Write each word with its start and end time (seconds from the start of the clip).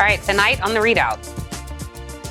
All 0.00 0.06
right, 0.06 0.22
tonight 0.22 0.60
on 0.62 0.74
the 0.74 0.78
ReidOut. 0.78 1.18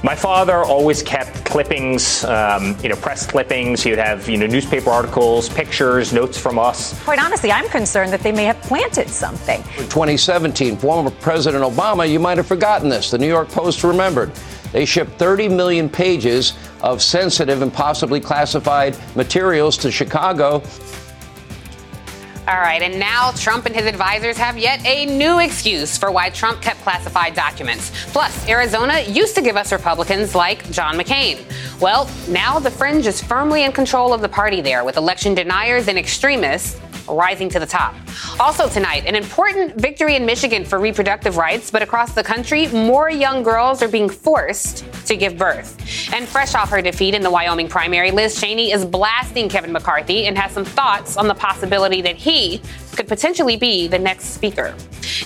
My 0.01 0.15
father 0.15 0.63
always 0.63 1.03
kept 1.03 1.43
clippings, 1.43 2.23
um, 2.23 2.77
you 2.81 2.87
know, 2.87 2.95
press 2.95 3.27
clippings. 3.27 3.83
He 3.83 3.89
would 3.89 3.99
have, 3.99 4.29
you 4.29 4.37
know, 4.37 4.45
newspaper 4.47 4.89
articles, 4.89 5.49
pictures, 5.49 6.13
notes 6.13 6.39
from 6.39 6.57
us. 6.57 6.97
Quite 7.03 7.19
honestly, 7.19 7.51
I'm 7.51 7.67
concerned 7.67 8.13
that 8.13 8.21
they 8.21 8.31
may 8.31 8.45
have 8.45 8.61
planted 8.61 9.09
something. 9.09 9.59
In 9.77 9.89
2017, 9.89 10.77
former 10.77 11.11
President 11.11 11.61
Obama, 11.61 12.09
you 12.09 12.21
might 12.21 12.37
have 12.37 12.47
forgotten 12.47 12.87
this, 12.87 13.11
the 13.11 13.17
New 13.17 13.27
York 13.27 13.49
Post 13.49 13.83
remembered. 13.83 14.31
They 14.71 14.85
shipped 14.85 15.19
30 15.19 15.49
million 15.49 15.89
pages 15.89 16.53
of 16.81 17.01
sensitive 17.01 17.61
and 17.61 17.73
possibly 17.73 18.21
classified 18.21 18.97
materials 19.13 19.75
to 19.79 19.91
Chicago 19.91 20.59
all 22.47 22.59
right, 22.59 22.81
and 22.81 22.97
now 22.97 23.31
Trump 23.31 23.65
and 23.65 23.75
his 23.75 23.85
advisors 23.85 24.37
have 24.37 24.57
yet 24.57 24.83
a 24.85 25.05
new 25.05 25.39
excuse 25.39 25.97
for 25.97 26.11
why 26.11 26.29
Trump 26.29 26.61
kept 26.61 26.79
classified 26.81 27.33
documents. 27.33 27.91
Plus, 28.13 28.47
Arizona 28.47 29.01
used 29.01 29.35
to 29.35 29.41
give 29.41 29.57
us 29.57 29.73
Republicans 29.73 30.33
like 30.33 30.69
John 30.71 30.97
McCain. 30.97 31.43
Well, 31.81 32.09
now 32.29 32.57
the 32.57 32.71
fringe 32.71 33.05
is 33.05 33.21
firmly 33.21 33.65
in 33.65 33.73
control 33.73 34.13
of 34.13 34.21
the 34.21 34.29
party 34.29 34.61
there, 34.61 34.85
with 34.85 34.95
election 34.95 35.35
deniers 35.35 35.89
and 35.89 35.97
extremists 35.97 36.79
rising 37.07 37.49
to 37.49 37.59
the 37.59 37.65
top. 37.65 37.95
Also 38.39 38.67
tonight, 38.69 39.05
an 39.05 39.15
important 39.15 39.75
victory 39.79 40.15
in 40.15 40.25
Michigan 40.25 40.65
for 40.65 40.79
reproductive 40.79 41.37
rights, 41.37 41.71
but 41.71 41.81
across 41.81 42.13
the 42.13 42.23
country, 42.23 42.67
more 42.67 43.09
young 43.09 43.43
girls 43.43 43.81
are 43.81 43.87
being 43.87 44.09
forced 44.09 44.85
to 45.05 45.15
give 45.15 45.37
birth. 45.37 45.77
And 46.13 46.27
fresh 46.27 46.55
off 46.55 46.69
her 46.69 46.81
defeat 46.81 47.15
in 47.15 47.21
the 47.21 47.31
Wyoming 47.31 47.67
primary, 47.67 48.11
Liz 48.11 48.39
Cheney 48.39 48.71
is 48.71 48.85
blasting 48.85 49.49
Kevin 49.49 49.71
McCarthy 49.71 50.25
and 50.25 50.37
has 50.37 50.51
some 50.51 50.65
thoughts 50.65 51.17
on 51.17 51.27
the 51.27 51.35
possibility 51.35 52.01
that 52.01 52.15
he 52.15 52.61
could 52.97 53.07
potentially 53.07 53.55
be 53.55 53.87
the 53.87 53.99
next 53.99 54.29
speaker. 54.33 54.75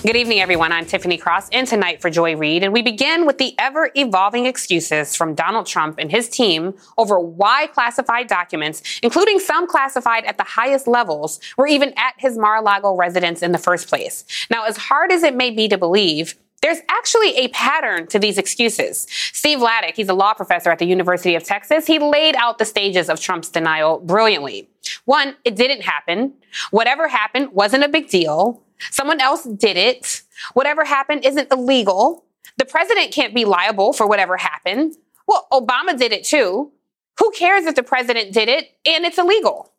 Good 0.02 0.14
evening, 0.14 0.40
everyone. 0.40 0.72
I'm 0.72 0.84
Tiffany 0.84 1.16
Cross, 1.16 1.48
and 1.52 1.66
tonight 1.66 2.02
for 2.02 2.10
Joy 2.10 2.36
Reid, 2.36 2.62
and 2.62 2.70
we 2.70 2.82
begin 2.82 3.24
with 3.24 3.38
the 3.38 3.54
ever 3.58 3.90
evolving 3.94 4.44
excuses 4.44 5.16
from 5.16 5.34
Donald 5.34 5.64
Trump 5.64 5.98
and 5.98 6.10
his 6.10 6.28
team 6.28 6.74
over 6.98 7.18
why 7.18 7.68
classified 7.68 8.26
documents, 8.26 9.00
including 9.02 9.38
some 9.38 9.66
classified 9.66 10.26
at 10.26 10.36
the 10.36 10.44
highest 10.44 10.86
levels, 10.86 11.40
were 11.56 11.66
even 11.66 11.94
at 11.96 12.12
his 12.18 12.36
Mar-a-Lago 12.36 12.94
residence 12.94 13.40
in 13.40 13.52
the 13.52 13.58
first 13.58 13.88
place. 13.88 14.24
Now, 14.50 14.64
as 14.64 14.76
hard 14.76 15.10
as 15.10 15.22
it 15.22 15.34
may 15.34 15.50
be 15.50 15.66
to 15.68 15.78
believe, 15.78 16.34
there's 16.62 16.78
actually 16.88 17.36
a 17.36 17.48
pattern 17.48 18.06
to 18.06 18.18
these 18.18 18.38
excuses. 18.38 19.06
Steve 19.32 19.58
Vladeck, 19.58 19.94
he's 19.94 20.08
a 20.08 20.14
law 20.14 20.32
professor 20.32 20.70
at 20.70 20.78
the 20.78 20.86
University 20.86 21.34
of 21.34 21.42
Texas, 21.42 21.86
he 21.86 21.98
laid 21.98 22.36
out 22.36 22.58
the 22.58 22.64
stages 22.64 23.08
of 23.10 23.20
Trump's 23.20 23.48
denial 23.48 23.98
brilliantly. 23.98 24.68
One, 25.04 25.36
it 25.44 25.56
didn't 25.56 25.82
happen. 25.82 26.34
Whatever 26.70 27.08
happened 27.08 27.52
wasn't 27.52 27.84
a 27.84 27.88
big 27.88 28.08
deal. 28.08 28.62
Someone 28.90 29.20
else 29.20 29.44
did 29.44 29.76
it. 29.76 30.22
Whatever 30.54 30.84
happened 30.84 31.24
isn't 31.24 31.52
illegal. 31.52 32.24
The 32.58 32.64
president 32.64 33.12
can't 33.12 33.34
be 33.34 33.44
liable 33.44 33.92
for 33.92 34.06
whatever 34.06 34.36
happened. 34.36 34.94
Well, 35.26 35.46
Obama 35.52 35.96
did 35.96 36.12
it 36.12 36.24
too. 36.24 36.72
Who 37.18 37.30
cares 37.32 37.66
if 37.66 37.74
the 37.74 37.82
president 37.82 38.32
did 38.32 38.48
it 38.48 38.76
and 38.86 39.04
it's 39.04 39.18
illegal? 39.18 39.71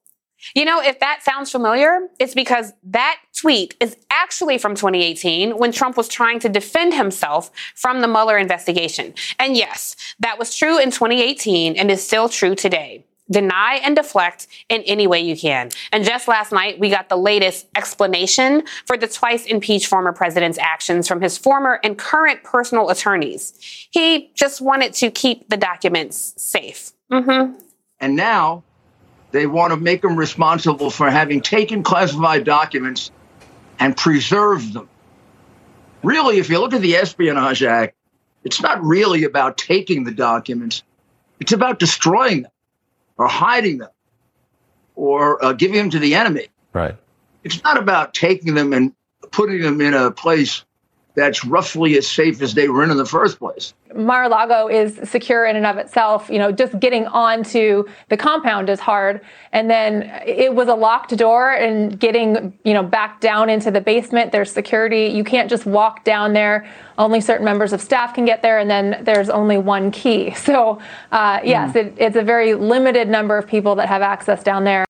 You 0.55 0.65
know, 0.65 0.81
if 0.81 0.99
that 0.99 1.23
sounds 1.23 1.51
familiar, 1.51 2.07
it's 2.19 2.33
because 2.33 2.73
that 2.83 3.19
tweet 3.35 3.75
is 3.79 3.95
actually 4.09 4.57
from 4.57 4.75
2018 4.75 5.57
when 5.57 5.71
Trump 5.71 5.97
was 5.97 6.07
trying 6.07 6.39
to 6.41 6.49
defend 6.49 6.93
himself 6.93 7.51
from 7.75 8.01
the 8.01 8.07
Mueller 8.07 8.37
investigation. 8.37 9.13
And 9.39 9.55
yes, 9.55 9.95
that 10.19 10.37
was 10.37 10.55
true 10.55 10.79
in 10.79 10.91
2018 10.91 11.75
and 11.75 11.89
is 11.89 12.05
still 12.05 12.29
true 12.29 12.55
today. 12.55 13.05
Deny 13.31 13.79
and 13.83 13.95
deflect 13.95 14.47
in 14.67 14.81
any 14.81 15.07
way 15.07 15.21
you 15.21 15.37
can. 15.37 15.69
And 15.93 16.03
just 16.03 16.27
last 16.27 16.51
night, 16.51 16.77
we 16.77 16.89
got 16.89 17.07
the 17.07 17.15
latest 17.15 17.67
explanation 17.75 18.63
for 18.85 18.97
the 18.97 19.07
twice 19.07 19.45
impeached 19.45 19.87
former 19.87 20.11
president's 20.11 20.57
actions 20.57 21.07
from 21.07 21.21
his 21.21 21.37
former 21.37 21.79
and 21.83 21.97
current 21.97 22.43
personal 22.43 22.89
attorneys. 22.89 23.53
He 23.91 24.29
just 24.35 24.59
wanted 24.59 24.93
to 24.95 25.09
keep 25.09 25.49
the 25.49 25.55
documents 25.55 26.33
safe. 26.37 26.91
Mm-hmm. 27.11 27.59
And 28.01 28.15
now 28.17 28.63
they 29.33 29.47
want 29.47 29.73
to 29.73 29.77
make 29.77 30.03
them 30.03 30.15
responsible 30.15 30.91
for 30.91 31.09
having 31.09 31.41
taken 31.41 31.81
classified 31.81 32.43
documents 32.45 33.11
and 33.79 33.97
preserved 33.97 34.73
them. 34.73 34.87
Really, 36.03 36.37
if 36.37 36.49
you 36.49 36.59
look 36.59 36.73
at 36.73 36.81
the 36.81 36.95
Espionage 36.95 37.63
Act, 37.63 37.95
it's 38.43 38.61
not 38.61 38.81
really 38.83 39.23
about 39.23 39.57
taking 39.57 40.03
the 40.03 40.11
documents, 40.11 40.83
it's 41.39 41.51
about 41.51 41.79
destroying 41.79 42.43
them 42.43 42.51
or 43.17 43.27
hiding 43.27 43.79
them 43.79 43.89
or 44.95 45.43
uh, 45.43 45.53
giving 45.53 45.77
them 45.77 45.89
to 45.89 45.99
the 45.99 46.13
enemy. 46.13 46.47
Right. 46.71 46.95
It's 47.43 47.63
not 47.63 47.77
about 47.77 48.13
taking 48.13 48.53
them 48.53 48.71
and 48.71 48.93
putting 49.31 49.61
them 49.61 49.81
in 49.81 49.95
a 49.95 50.11
place 50.11 50.63
that's 51.15 51.45
roughly 51.45 51.97
as 51.97 52.07
safe 52.07 52.41
as 52.41 52.53
they 52.53 52.67
were 52.67 52.83
in 52.83 52.91
in 52.91 52.97
the 52.97 53.05
first 53.05 53.39
place. 53.39 53.73
Mar-a-Lago 53.93 54.67
is 54.67 54.99
secure 55.07 55.45
in 55.45 55.55
and 55.55 55.65
of 55.65 55.77
itself. 55.77 56.29
You 56.29 56.39
know, 56.39 56.51
just 56.51 56.79
getting 56.79 57.05
onto 57.07 57.85
the 58.09 58.17
compound 58.17 58.69
is 58.69 58.79
hard. 58.79 59.21
And 59.51 59.69
then 59.69 60.03
it 60.25 60.55
was 60.55 60.67
a 60.67 60.73
locked 60.73 61.15
door 61.15 61.51
and 61.51 61.99
getting, 61.99 62.57
you 62.63 62.73
know, 62.73 62.81
back 62.81 63.21
down 63.21 63.49
into 63.49 63.69
the 63.69 63.81
basement, 63.81 64.31
there's 64.31 64.51
security. 64.51 65.05
You 65.07 65.23
can't 65.23 65.49
just 65.49 65.65
walk 65.65 66.03
down 66.03 66.33
there. 66.33 66.67
Only 66.97 67.21
certain 67.21 67.45
members 67.45 67.73
of 67.73 67.81
staff 67.81 68.15
can 68.15 68.25
get 68.25 68.41
there. 68.41 68.57
And 68.57 68.69
then 68.69 69.03
there's 69.03 69.29
only 69.29 69.57
one 69.57 69.91
key. 69.91 70.33
So, 70.43 70.79
uh, 71.13 71.39
yes, 71.41 71.71
mm. 71.71 71.77
it, 71.77 71.93
it's 71.97 72.15
a 72.17 72.21
very 72.21 72.53
limited 72.53 73.07
number 73.07 73.37
of 73.37 73.47
people 73.47 73.75
that 73.75 73.87
have 73.87 74.01
access 74.01 74.43
down 74.43 74.65
there. 74.65 74.83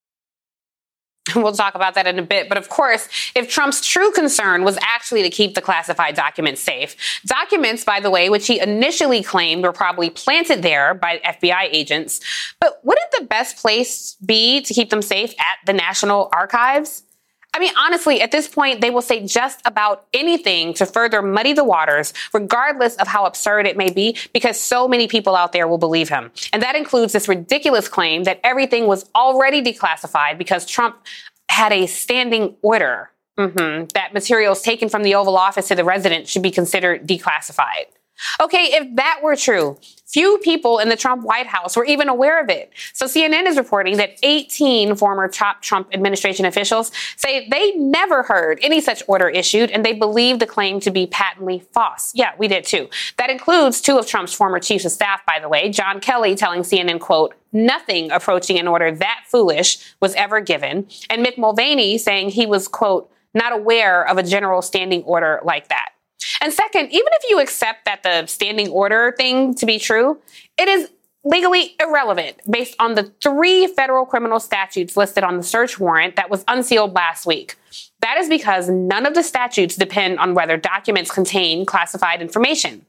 We'll 1.35 1.53
talk 1.53 1.75
about 1.75 1.93
that 1.95 2.05
in 2.05 2.19
a 2.19 2.21
bit. 2.23 2.49
But 2.49 2.57
of 2.57 2.69
course, 2.69 3.07
if 3.35 3.49
Trump's 3.49 3.85
true 3.85 4.11
concern 4.11 4.63
was 4.63 4.77
actually 4.81 5.23
to 5.23 5.29
keep 5.29 5.55
the 5.55 5.61
classified 5.61 6.15
documents 6.15 6.61
safe, 6.61 6.95
documents, 7.25 7.83
by 7.83 7.99
the 7.99 8.09
way, 8.09 8.29
which 8.29 8.47
he 8.47 8.59
initially 8.59 9.23
claimed 9.23 9.63
were 9.63 9.71
probably 9.71 10.09
planted 10.09 10.61
there 10.61 10.93
by 10.93 11.21
FBI 11.25 11.69
agents, 11.71 12.19
but 12.59 12.79
wouldn't 12.83 13.11
the 13.17 13.25
best 13.25 13.57
place 13.57 14.15
be 14.25 14.61
to 14.61 14.73
keep 14.73 14.89
them 14.89 15.01
safe 15.01 15.33
at 15.39 15.65
the 15.65 15.73
National 15.73 16.29
Archives? 16.33 17.03
I 17.53 17.59
mean, 17.59 17.71
honestly, 17.77 18.19
at 18.21 18.31
this 18.31 18.47
point, 18.47 18.81
they 18.81 18.89
will 18.89 19.01
say 19.01 19.25
just 19.25 19.61
about 19.65 20.07
anything 20.13 20.73
to 20.75 20.85
further 20.85 21.21
muddy 21.21 21.53
the 21.53 21.63
waters, 21.63 22.13
regardless 22.33 22.95
of 22.95 23.07
how 23.07 23.25
absurd 23.25 23.67
it 23.67 23.77
may 23.77 23.91
be, 23.91 24.17
because 24.33 24.59
so 24.59 24.87
many 24.87 25.07
people 25.07 25.35
out 25.35 25.51
there 25.51 25.67
will 25.67 25.77
believe 25.77 26.09
him. 26.09 26.31
And 26.51 26.63
that 26.63 26.75
includes 26.75 27.13
this 27.13 27.27
ridiculous 27.27 27.87
claim 27.87 28.23
that 28.23 28.39
everything 28.43 28.87
was 28.87 29.09
already 29.13 29.61
declassified 29.61 30.37
because 30.37 30.65
Trump 30.65 30.97
had 31.47 31.71
a 31.71 31.85
standing 31.85 32.55
order 32.63 33.11
mm-hmm, 33.37 33.85
that 33.93 34.13
materials 34.13 34.61
taken 34.61 34.89
from 34.89 35.03
the 35.03 35.13
Oval 35.13 35.37
Office 35.37 35.67
to 35.67 35.75
the 35.75 35.83
residence 35.83 36.29
should 36.29 36.43
be 36.43 36.51
considered 36.51 37.07
declassified. 37.07 37.85
Okay, 38.39 38.69
if 38.71 38.95
that 38.95 39.19
were 39.23 39.35
true, 39.35 39.77
few 40.05 40.37
people 40.43 40.79
in 40.79 40.89
the 40.89 40.95
Trump 40.95 41.23
White 41.23 41.47
House 41.47 41.75
were 41.75 41.85
even 41.85 42.07
aware 42.07 42.41
of 42.41 42.49
it. 42.49 42.71
So 42.93 43.05
CNN 43.05 43.47
is 43.47 43.57
reporting 43.57 43.97
that 43.97 44.17
18 44.21 44.95
former 44.95 45.27
top 45.27 45.61
Trump 45.61 45.89
administration 45.93 46.45
officials 46.45 46.91
say 47.17 47.47
they 47.49 47.71
never 47.71 48.23
heard 48.23 48.59
any 48.61 48.79
such 48.79 49.01
order 49.07 49.27
issued 49.27 49.71
and 49.71 49.83
they 49.83 49.93
believe 49.93 50.39
the 50.39 50.45
claim 50.45 50.79
to 50.81 50.91
be 50.91 51.07
patently 51.07 51.63
false. 51.71 52.11
Yeah, 52.13 52.33
we 52.37 52.47
did 52.47 52.65
too. 52.65 52.89
That 53.17 53.29
includes 53.29 53.81
two 53.81 53.97
of 53.97 54.05
Trump's 54.05 54.33
former 54.33 54.59
chiefs 54.59 54.85
of 54.85 54.91
staff, 54.91 55.25
by 55.25 55.39
the 55.39 55.49
way, 55.49 55.69
John 55.69 55.99
Kelly 55.99 56.35
telling 56.35 56.61
CNN, 56.61 56.99
quote, 56.99 57.33
nothing 57.51 58.11
approaching 58.11 58.59
an 58.59 58.67
order 58.67 58.91
that 58.91 59.23
foolish 59.27 59.95
was 59.99 60.15
ever 60.15 60.41
given, 60.41 60.87
and 61.09 61.25
Mick 61.25 61.37
Mulvaney 61.37 61.97
saying 61.97 62.29
he 62.29 62.45
was, 62.45 62.67
quote, 62.67 63.11
not 63.33 63.53
aware 63.53 64.07
of 64.07 64.17
a 64.17 64.23
general 64.23 64.61
standing 64.61 65.03
order 65.03 65.39
like 65.43 65.69
that. 65.69 65.89
And 66.41 66.51
second, 66.53 66.87
even 66.91 67.07
if 67.13 67.29
you 67.29 67.39
accept 67.39 67.85
that 67.85 68.03
the 68.03 68.25
standing 68.27 68.69
order 68.69 69.13
thing 69.17 69.55
to 69.55 69.65
be 69.65 69.79
true, 69.79 70.19
it 70.57 70.67
is 70.67 70.89
legally 71.23 71.75
irrelevant 71.79 72.37
based 72.49 72.75
on 72.79 72.95
the 72.95 73.11
three 73.21 73.67
federal 73.67 74.05
criminal 74.05 74.39
statutes 74.39 74.97
listed 74.97 75.23
on 75.23 75.37
the 75.37 75.43
search 75.43 75.79
warrant 75.79 76.15
that 76.17 76.29
was 76.29 76.43
unsealed 76.47 76.93
last 76.93 77.25
week. 77.25 77.55
That 78.01 78.17
is 78.17 78.27
because 78.27 78.69
none 78.69 79.05
of 79.05 79.13
the 79.13 79.23
statutes 79.23 79.75
depend 79.75 80.19
on 80.19 80.33
whether 80.33 80.57
documents 80.57 81.11
contain 81.11 81.65
classified 81.65 82.21
information. 82.21 82.85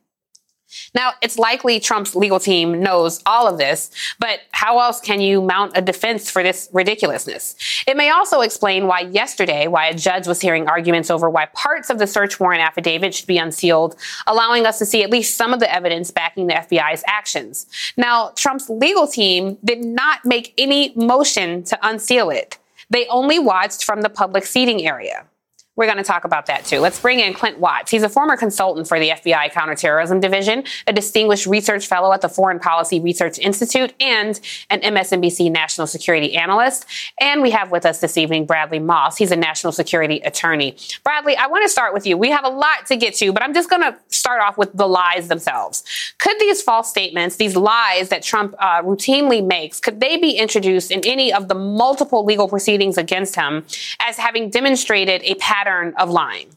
Now, 0.95 1.13
it's 1.23 1.39
likely 1.39 1.81
Trump's 1.81 2.15
legal 2.15 2.41
team 2.41 2.81
knows 2.81 3.23
all 3.27 3.47
of 3.47 3.59
this, 3.59 3.91
but 4.19 4.41
how 4.53 4.79
else 4.79 5.01
can 5.01 5.21
you 5.21 5.43
mount 5.43 5.73
a 5.77 5.83
defense 5.83 6.31
for 6.31 6.43
this 6.43 6.69
ridiculousness? 6.73 7.57
It 7.87 7.97
may 7.97 8.11
also 8.11 8.41
explain 8.41 8.87
why 8.87 9.01
yesterday, 9.01 9.67
why 9.67 9.87
a 9.87 9.95
judge 9.95 10.27
was 10.27 10.41
hearing 10.41 10.69
arguments 10.69 11.11
over 11.11 11.29
why 11.31 11.47
parts 11.47 11.91
of 11.91 11.99
the 11.99 12.07
search 12.07 12.41
warrant 12.41 12.63
affidavit 12.63 13.15
should 13.15 13.27
be 13.27 13.39
unsealed, 13.39 13.97
allowing 14.27 14.67
us 14.67 14.79
to 14.79 14.87
see 14.87 15.03
at 15.03 15.11
least 15.11 15.37
some 15.37 15.53
of 15.53 15.61
the 15.61 15.73
evidence 15.73 16.11
backing 16.11 16.47
the 16.47 16.55
FBI's 16.55 17.05
actions. 17.07 17.67
Now, 17.97 18.31
Trump's 18.37 18.69
legal 18.69 19.07
team 19.07 19.59
did 19.65 19.85
not 19.85 20.25
make 20.25 20.55
any 20.59 20.93
motion 20.97 21.63
to 21.65 21.79
unseal 21.83 22.31
it. 22.31 22.59
They 22.91 23.07
only 23.09 23.39
watched 23.39 23.85
from 23.85 24.03
the 24.03 24.09
public 24.09 24.45
seating 24.45 24.87
area. 24.87 25.27
We're 25.77 25.87
going 25.87 25.99
to 25.99 26.05
talk 26.05 26.25
about 26.25 26.47
that 26.47 26.65
too. 26.65 26.79
Let's 26.79 27.01
bring 27.01 27.19
in 27.19 27.35
Clint 27.35 27.59
Watts. 27.59 27.91
He's 27.91 28.05
a 28.05 28.09
former 28.09 28.37
consultant 28.37 28.87
for 28.87 29.01
the 29.01 29.09
FBI 29.09 29.51
Counterterrorism 29.51 30.21
Division, 30.21 30.63
a 30.87 30.93
distinguished 30.93 31.47
research 31.47 31.89
fellow 31.89 32.13
at 32.13 32.21
the 32.21 32.29
Foreign 32.29 32.61
Policy 32.61 33.01
Research 33.01 33.41
Institute, 33.41 33.93
and 33.99 34.41
an 34.71 34.81
MSNBC 34.83 35.51
national 35.51 35.89
security 35.89 36.37
analyst. 36.37 36.87
And 37.21 37.43
we 37.43 37.51
have 37.51 37.73
with 37.73 37.85
us 37.85 37.99
this 37.99 38.17
evening 38.17 38.47
Bradley 38.47 38.79
Moss. 38.79 39.17
He's 39.17 39.33
a 39.33 39.37
national 39.37 39.73
security 39.73 40.21
attorney. 40.21 40.77
Bradley, 41.03 41.37
I 41.37 41.49
want 41.49 41.65
to 41.65 41.69
start 41.69 41.93
with 41.93 42.07
you. 42.07 42.17
We 42.17 42.31
have 42.31 42.45
a 42.45 42.51
lot 42.51 42.87
to 42.87 42.97
get 42.97 43.15
to, 43.17 43.33
but 43.33 43.43
I'm 43.43 43.53
just 43.53 43.69
going 43.69 43.83
to 43.83 43.97
start 44.09 44.43
off 44.43 44.57
with 44.57 44.73
the 44.75 44.87
lies 44.87 45.27
themselves. 45.27 45.83
Could 46.21 46.39
these 46.39 46.63
false 46.63 46.89
statements, 46.89 47.35
these 47.35 47.57
lies 47.57 48.11
that 48.11 48.23
Trump 48.23 48.55
uh, 48.61 48.81
routinely 48.83 49.45
makes, 49.45 49.81
could 49.81 49.99
they 49.99 50.19
be 50.19 50.37
introduced 50.37 50.93
in 50.93 51.01
any 51.05 51.33
of 51.33 51.49
the 51.49 51.55
multiple 51.57 52.25
legal 52.25 52.47
proceedings 52.47 52.97
against 52.97 53.35
him 53.35 53.65
as 53.99 54.19
having 54.19 54.51
demonstrated 54.51 55.21
a 55.25 55.35
pattern? 55.35 55.64
Pattern 55.65 55.95
of 55.99 56.11
lying? 56.11 56.49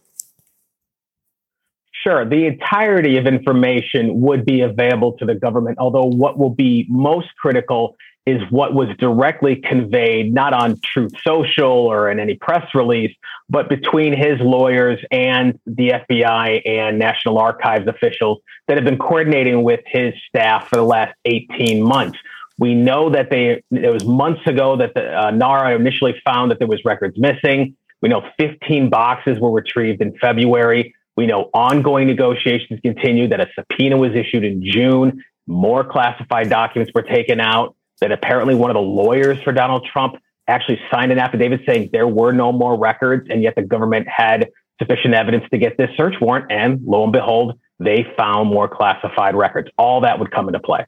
Sure. 2.04 2.26
The 2.26 2.46
entirety 2.46 3.18
of 3.18 3.26
information 3.26 4.22
would 4.22 4.46
be 4.46 4.62
available 4.62 5.14
to 5.18 5.26
the 5.26 5.36
government, 5.36 5.78
although 5.80 6.06
what 6.06 6.38
will 6.38 6.54
be 6.54 6.86
most 6.90 7.28
critical 7.42 7.96
is 8.26 8.42
what 8.50 8.74
was 8.74 8.90
directly 9.00 9.56
conveyed, 9.56 10.34
not 10.34 10.54
on 10.54 10.80
Truth 10.84 11.14
Social 11.26 11.72
or 11.72 12.12
in 12.12 12.20
any 12.20 12.36
press 12.36 12.68
release, 12.76 13.16
but 13.50 13.70
between 13.70 14.14
his 14.14 14.40
lawyers 14.42 15.00
and 15.12 15.58
the 15.66 15.94
FBI 16.10 16.62
and 16.68 17.00
National 17.00 17.40
Archives 17.40 17.88
officials 17.88 18.40
that 18.68 18.76
have 18.76 18.84
been 18.84 18.98
coordinating 18.98 19.64
with 19.64 19.80
his 19.86 20.14
staff 20.28 20.68
for 20.68 20.76
the 20.76 20.84
last 20.84 21.16
18 21.26 21.82
months. 21.82 22.20
We 22.60 22.74
know 22.74 23.10
that 23.12 23.30
they, 23.30 23.64
it 23.72 23.94
was 23.94 24.04
months 24.04 24.46
ago 24.46 24.76
that 24.78 24.94
the 24.94 25.18
uh, 25.18 25.32
NARA 25.32 25.76
initially 25.76 26.20
found 26.26 26.52
that 26.52 26.60
there 26.60 26.68
was 26.68 26.84
records 26.84 27.18
missing. 27.18 27.78
We 28.02 28.10
know 28.10 28.24
15 28.40 28.90
boxes 28.90 29.40
were 29.40 29.52
retrieved 29.52 30.02
in 30.02 30.18
February. 30.20 30.94
We 31.16 31.26
know 31.26 31.50
ongoing 31.54 32.08
negotiations 32.08 32.80
continue, 32.82 33.28
that 33.30 33.40
a 33.40 33.48
subpoena 33.56 33.98
was 33.98 34.14
issued 34.14 34.44
in 34.44 34.64
June. 34.64 35.24
More 35.48 35.84
classified 35.84 36.50
documents 36.50 36.92
were 36.94 37.02
taken 37.02 37.40
out, 37.40 37.76
that 38.02 38.12
apparently 38.12 38.54
one 38.54 38.70
of 38.70 38.76
the 38.76 38.82
lawyers 38.82 39.42
for 39.44 39.52
Donald 39.52 39.88
Trump 39.92 40.16
actually 40.48 40.80
signed 40.92 41.12
an 41.12 41.20
affidavit 41.20 41.62
saying 41.66 41.90
there 41.92 42.08
were 42.08 42.32
no 42.32 42.52
more 42.52 42.78
records, 42.78 43.28
and 43.30 43.42
yet 43.42 43.56
the 43.56 43.64
government 43.64 44.08
had 44.08 44.50
sufficient 44.80 45.14
evidence 45.14 45.44
to 45.52 45.58
get 45.58 45.78
this 45.78 45.90
search 45.98 46.16
warrant. 46.22 46.52
And 46.52 46.82
lo 46.86 47.04
and 47.04 47.12
behold, 47.12 47.60
they 47.80 48.06
found 48.18 48.50
more 48.50 48.68
classified 48.68 49.36
records. 49.36 49.70
All 49.78 50.02
that 50.02 50.20
would 50.20 50.32
come 50.32 50.48
into 50.48 50.60
play. 50.60 50.86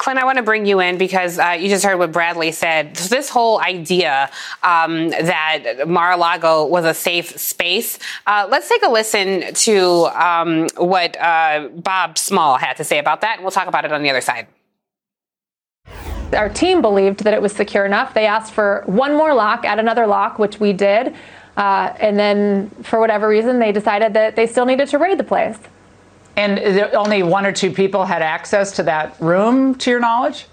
Clint, 0.00 0.18
I 0.18 0.24
want 0.24 0.38
to 0.38 0.42
bring 0.42 0.64
you 0.64 0.80
in 0.80 0.96
because 0.96 1.38
uh, 1.38 1.50
you 1.60 1.68
just 1.68 1.84
heard 1.84 1.98
what 1.98 2.10
Bradley 2.10 2.52
said. 2.52 2.96
This 2.96 3.28
whole 3.28 3.60
idea 3.60 4.30
um, 4.62 5.10
that 5.10 5.86
Mar-a-Lago 5.86 6.64
was 6.64 6.86
a 6.86 6.94
safe 6.94 7.38
space. 7.38 7.98
Uh, 8.26 8.48
let's 8.50 8.66
take 8.66 8.82
a 8.82 8.88
listen 8.88 9.52
to 9.52 10.06
um, 10.18 10.68
what 10.78 11.20
uh, 11.20 11.68
Bob 11.74 12.16
Small 12.16 12.56
had 12.56 12.78
to 12.78 12.84
say 12.84 12.98
about 12.98 13.20
that, 13.20 13.34
and 13.36 13.42
we'll 13.42 13.50
talk 13.50 13.68
about 13.68 13.84
it 13.84 13.92
on 13.92 14.02
the 14.02 14.08
other 14.08 14.22
side. 14.22 14.46
Our 16.32 16.48
team 16.48 16.80
believed 16.80 17.24
that 17.24 17.34
it 17.34 17.42
was 17.42 17.52
secure 17.52 17.84
enough. 17.84 18.14
They 18.14 18.24
asked 18.24 18.54
for 18.54 18.84
one 18.86 19.14
more 19.14 19.34
lock, 19.34 19.66
at 19.66 19.78
another 19.78 20.06
lock, 20.06 20.38
which 20.38 20.58
we 20.58 20.72
did. 20.72 21.14
Uh, 21.58 21.92
and 22.00 22.18
then, 22.18 22.70
for 22.84 23.00
whatever 23.00 23.28
reason, 23.28 23.58
they 23.58 23.70
decided 23.70 24.14
that 24.14 24.34
they 24.34 24.46
still 24.46 24.64
needed 24.64 24.88
to 24.88 24.98
raid 24.98 25.18
the 25.18 25.24
place. 25.24 25.58
And 26.40 26.58
only 26.94 27.22
one 27.22 27.44
or 27.44 27.52
two 27.52 27.70
people 27.70 28.04
had 28.04 28.22
access 28.22 28.72
to 28.76 28.82
that 28.84 29.20
room, 29.20 29.74
to 29.76 29.90
your 29.90 30.00
knowledge? 30.00 30.46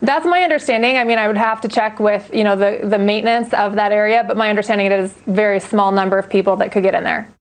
That's 0.00 0.24
my 0.26 0.42
understanding. 0.42 0.96
I 0.96 1.04
mean, 1.04 1.18
I 1.18 1.26
would 1.26 1.36
have 1.36 1.60
to 1.62 1.68
check 1.68 1.98
with 1.98 2.30
you 2.32 2.44
know 2.44 2.54
the 2.54 2.86
the 2.86 2.98
maintenance 2.98 3.52
of 3.52 3.74
that 3.74 3.90
area, 3.90 4.22
but 4.28 4.36
my 4.36 4.48
understanding 4.48 4.86
it 4.86 4.92
is 4.92 5.12
very 5.26 5.58
small 5.58 5.90
number 5.90 6.18
of 6.18 6.28
people 6.28 6.56
that 6.56 6.70
could 6.70 6.82
get 6.82 6.94
in 6.94 7.02
there. 7.02 7.35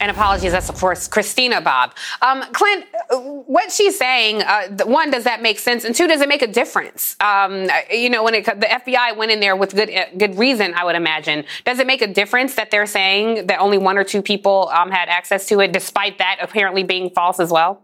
And 0.00 0.10
apologies, 0.10 0.52
that's 0.52 0.68
of 0.68 0.76
course 0.76 1.08
Christina 1.08 1.60
Bobb. 1.60 1.94
Um, 2.22 2.44
Clint, 2.52 2.86
what 3.10 3.72
she's 3.72 3.98
saying, 3.98 4.42
uh, 4.42 4.84
one, 4.84 5.10
does 5.10 5.24
that 5.24 5.42
make 5.42 5.58
sense? 5.58 5.84
And 5.84 5.94
two, 5.94 6.06
does 6.06 6.20
it 6.20 6.28
make 6.28 6.42
a 6.42 6.46
difference? 6.46 7.16
Um, 7.20 7.68
you 7.90 8.10
know, 8.10 8.22
when 8.22 8.34
it, 8.34 8.44
the 8.44 8.66
FBI 8.66 9.16
went 9.16 9.30
in 9.30 9.40
there 9.40 9.56
with 9.56 9.74
good 9.74 9.90
uh, 9.90 10.06
good 10.16 10.36
reason, 10.38 10.74
I 10.74 10.84
would 10.84 10.96
imagine. 10.96 11.44
Does 11.64 11.78
it 11.78 11.86
make 11.86 12.02
a 12.02 12.06
difference 12.06 12.54
that 12.56 12.70
they're 12.70 12.86
saying 12.86 13.46
that 13.46 13.60
only 13.60 13.78
one 13.78 13.96
or 13.96 14.04
two 14.04 14.22
people 14.22 14.70
um, 14.72 14.90
had 14.90 15.08
access 15.08 15.46
to 15.48 15.60
it, 15.60 15.72
despite 15.72 16.18
that 16.18 16.38
apparently 16.40 16.82
being 16.82 17.10
false 17.10 17.40
as 17.40 17.50
well? 17.50 17.82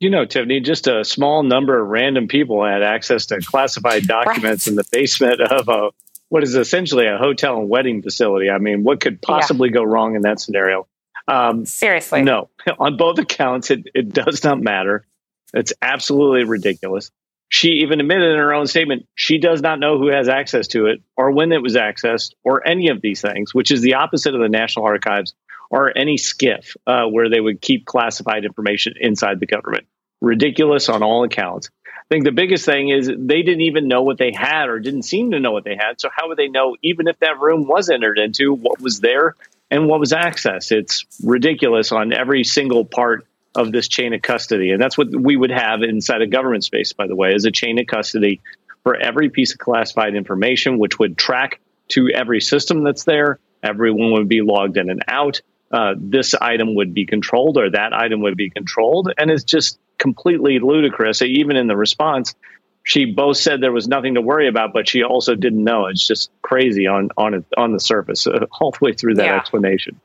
You 0.00 0.10
know, 0.10 0.26
Tiffany, 0.26 0.60
just 0.60 0.86
a 0.86 1.04
small 1.04 1.42
number 1.42 1.80
of 1.80 1.88
random 1.88 2.28
people 2.28 2.64
had 2.64 2.82
access 2.82 3.26
to 3.26 3.40
classified 3.40 4.06
documents 4.06 4.66
right. 4.66 4.72
in 4.72 4.76
the 4.76 4.84
basement 4.90 5.40
of 5.40 5.68
a 5.68 5.90
what 6.34 6.42
is 6.42 6.56
essentially 6.56 7.06
a 7.06 7.16
hotel 7.16 7.60
and 7.60 7.68
wedding 7.68 8.02
facility. 8.02 8.50
I 8.50 8.58
mean, 8.58 8.82
what 8.82 9.00
could 9.00 9.22
possibly 9.22 9.68
yeah. 9.68 9.74
go 9.74 9.84
wrong 9.84 10.16
in 10.16 10.22
that 10.22 10.40
scenario? 10.40 10.88
Um, 11.28 11.64
Seriously. 11.64 12.22
No, 12.22 12.50
on 12.80 12.96
both 12.96 13.20
accounts, 13.20 13.70
it, 13.70 13.84
it 13.94 14.12
does 14.12 14.42
not 14.42 14.60
matter. 14.60 15.06
It's 15.52 15.72
absolutely 15.80 16.42
ridiculous. 16.42 17.12
She 17.50 17.68
even 17.84 18.00
admitted 18.00 18.32
in 18.32 18.38
her 18.38 18.52
own 18.52 18.66
statement 18.66 19.06
she 19.14 19.38
does 19.38 19.62
not 19.62 19.78
know 19.78 19.96
who 19.96 20.08
has 20.08 20.28
access 20.28 20.66
to 20.68 20.86
it 20.86 21.02
or 21.16 21.30
when 21.30 21.52
it 21.52 21.62
was 21.62 21.76
accessed 21.76 22.32
or 22.42 22.66
any 22.66 22.88
of 22.88 23.00
these 23.00 23.20
things, 23.20 23.54
which 23.54 23.70
is 23.70 23.80
the 23.80 23.94
opposite 23.94 24.34
of 24.34 24.40
the 24.40 24.48
National 24.48 24.86
Archives 24.86 25.34
or 25.70 25.96
any 25.96 26.16
SCIF 26.16 26.74
uh, 26.84 27.04
where 27.04 27.30
they 27.30 27.38
would 27.38 27.60
keep 27.60 27.86
classified 27.86 28.44
information 28.44 28.94
inside 29.00 29.38
the 29.38 29.46
government. 29.46 29.86
Ridiculous 30.20 30.88
on 30.88 31.04
all 31.04 31.22
accounts. 31.22 31.70
Think 32.14 32.26
the 32.26 32.30
biggest 32.30 32.64
thing 32.64 32.90
is 32.90 33.08
they 33.08 33.42
didn't 33.42 33.62
even 33.62 33.88
know 33.88 34.04
what 34.04 34.18
they 34.18 34.30
had 34.30 34.68
or 34.68 34.78
didn't 34.78 35.02
seem 35.02 35.32
to 35.32 35.40
know 35.40 35.50
what 35.50 35.64
they 35.64 35.74
had. 35.74 36.00
So 36.00 36.08
how 36.14 36.28
would 36.28 36.36
they 36.36 36.46
know, 36.46 36.76
even 36.80 37.08
if 37.08 37.18
that 37.18 37.40
room 37.40 37.66
was 37.66 37.90
entered 37.90 38.20
into, 38.20 38.54
what 38.54 38.80
was 38.80 39.00
there 39.00 39.34
and 39.68 39.88
what 39.88 39.98
was 39.98 40.12
accessed? 40.12 40.70
It's 40.70 41.04
ridiculous 41.24 41.90
on 41.90 42.12
every 42.12 42.44
single 42.44 42.84
part 42.84 43.26
of 43.56 43.72
this 43.72 43.88
chain 43.88 44.14
of 44.14 44.22
custody. 44.22 44.70
And 44.70 44.80
that's 44.80 44.96
what 44.96 45.08
we 45.10 45.34
would 45.34 45.50
have 45.50 45.82
inside 45.82 46.22
a 46.22 46.28
government 46.28 46.62
space, 46.62 46.92
by 46.92 47.08
the 47.08 47.16
way, 47.16 47.34
is 47.34 47.46
a 47.46 47.50
chain 47.50 47.80
of 47.80 47.88
custody 47.88 48.40
for 48.84 48.94
every 48.94 49.28
piece 49.28 49.52
of 49.52 49.58
classified 49.58 50.14
information, 50.14 50.78
which 50.78 51.00
would 51.00 51.18
track 51.18 51.58
to 51.88 52.10
every 52.10 52.40
system 52.40 52.84
that's 52.84 53.02
there. 53.02 53.40
Everyone 53.60 54.12
would 54.12 54.28
be 54.28 54.40
logged 54.40 54.76
in 54.76 54.88
and 54.88 55.02
out. 55.08 55.42
Uh, 55.72 55.94
this 55.98 56.32
item 56.34 56.76
would 56.76 56.94
be 56.94 57.06
controlled 57.06 57.58
or 57.58 57.70
that 57.70 57.92
item 57.92 58.20
would 58.20 58.36
be 58.36 58.50
controlled. 58.50 59.12
And 59.18 59.32
it's 59.32 59.42
just 59.42 59.80
completely 59.98 60.58
ludicrous. 60.58 61.22
Even 61.22 61.56
in 61.56 61.66
the 61.66 61.76
response, 61.76 62.34
she 62.82 63.06
both 63.06 63.38
said 63.38 63.60
there 63.60 63.72
was 63.72 63.88
nothing 63.88 64.14
to 64.14 64.20
worry 64.20 64.48
about, 64.48 64.72
but 64.72 64.88
she 64.88 65.02
also 65.02 65.34
didn't 65.34 65.64
know. 65.64 65.86
It's 65.86 66.06
just 66.06 66.30
crazy 66.42 66.86
on 66.86 67.10
on 67.16 67.34
it, 67.34 67.44
on 67.56 67.72
the 67.72 67.80
surface, 67.80 68.26
uh, 68.26 68.46
all 68.60 68.70
the 68.72 68.78
way 68.80 68.92
through 68.92 69.14
that 69.14 69.26
yeah. 69.26 69.36
explanation. 69.36 70.00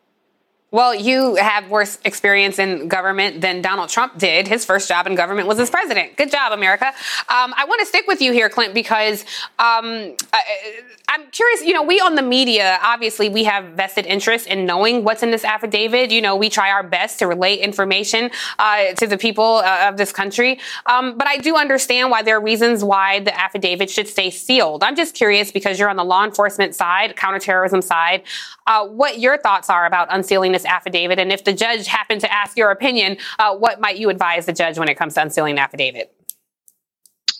Well, 0.71 0.93
you 0.93 1.33
have 1.35 1.71
worse 1.71 1.97
experience 2.05 2.59
in 2.59 2.87
government 2.87 3.41
than 3.41 3.63
Donald 3.63 3.89
Trump 3.89 4.19
did. 4.19 4.47
His 4.47 4.65
first 4.65 4.87
job 4.87 5.07
in 5.07 5.15
government 5.15 5.47
was 5.47 5.59
as 5.59 5.71
president. 5.71 6.15
Good 6.15 6.29
job, 6.29 6.51
America. 6.51 6.85
Um, 6.85 7.55
I 7.57 7.65
want 7.67 7.79
to 7.79 7.87
stick 7.87 8.05
with 8.07 8.21
you 8.21 8.31
here, 8.33 8.49
Clint, 8.49 8.75
because 8.75 9.23
um, 9.57 10.15
I, 10.31 10.83
I'm 11.07 11.25
curious. 11.31 11.63
You 11.63 11.73
know, 11.73 11.81
we 11.81 11.99
on 11.99 12.13
the 12.13 12.21
media, 12.21 12.77
obviously, 12.83 13.29
we 13.29 13.45
have 13.45 13.73
vested 13.73 14.05
interest 14.05 14.45
in 14.45 14.67
knowing 14.67 15.03
what's 15.03 15.23
in 15.23 15.31
this 15.31 15.43
affidavit. 15.43 16.11
You 16.11 16.21
know, 16.21 16.35
we 16.35 16.49
try 16.49 16.69
our 16.69 16.83
best 16.83 17.17
to 17.17 17.25
relay 17.25 17.55
information 17.55 18.29
uh, 18.59 18.93
to 18.93 19.07
the 19.07 19.17
people 19.17 19.63
uh, 19.65 19.87
of 19.89 19.97
this 19.97 20.11
country. 20.11 20.59
Um, 20.85 21.17
but 21.17 21.27
I 21.27 21.37
do 21.37 21.55
understand 21.55 22.11
why 22.11 22.21
there 22.21 22.37
are 22.37 22.41
reasons 22.41 22.83
why 22.83 23.21
the 23.21 23.35
affidavit 23.35 23.89
should 23.89 24.07
stay 24.07 24.29
sealed. 24.29 24.83
I'm 24.83 24.95
just 24.95 25.15
curious 25.15 25.51
because 25.51 25.79
you're 25.79 25.89
on 25.89 25.95
the 25.95 26.03
law 26.03 26.23
enforcement 26.23 26.75
side, 26.75 27.15
counterterrorism 27.15 27.81
side, 27.81 28.21
uh, 28.67 28.85
what 28.85 29.17
your 29.17 29.35
thoughts 29.35 29.67
are 29.67 29.87
about 29.87 30.09
unsealing 30.11 30.51
this 30.59 30.69
affidavit. 30.69 31.19
And 31.19 31.31
if 31.31 31.43
the 31.43 31.53
judge 31.53 31.87
happened 31.87 32.21
to 32.21 32.33
ask 32.33 32.57
your 32.57 32.71
opinion, 32.71 33.17
uh, 33.37 33.55
what 33.55 33.79
might 33.79 33.97
you 33.97 34.09
advise 34.09 34.45
the 34.45 34.53
judge 34.53 34.77
when 34.77 34.89
it 34.89 34.95
comes 34.95 35.13
to 35.15 35.21
unsealing 35.21 35.53
an 35.53 35.59
affidavit? 35.59 36.13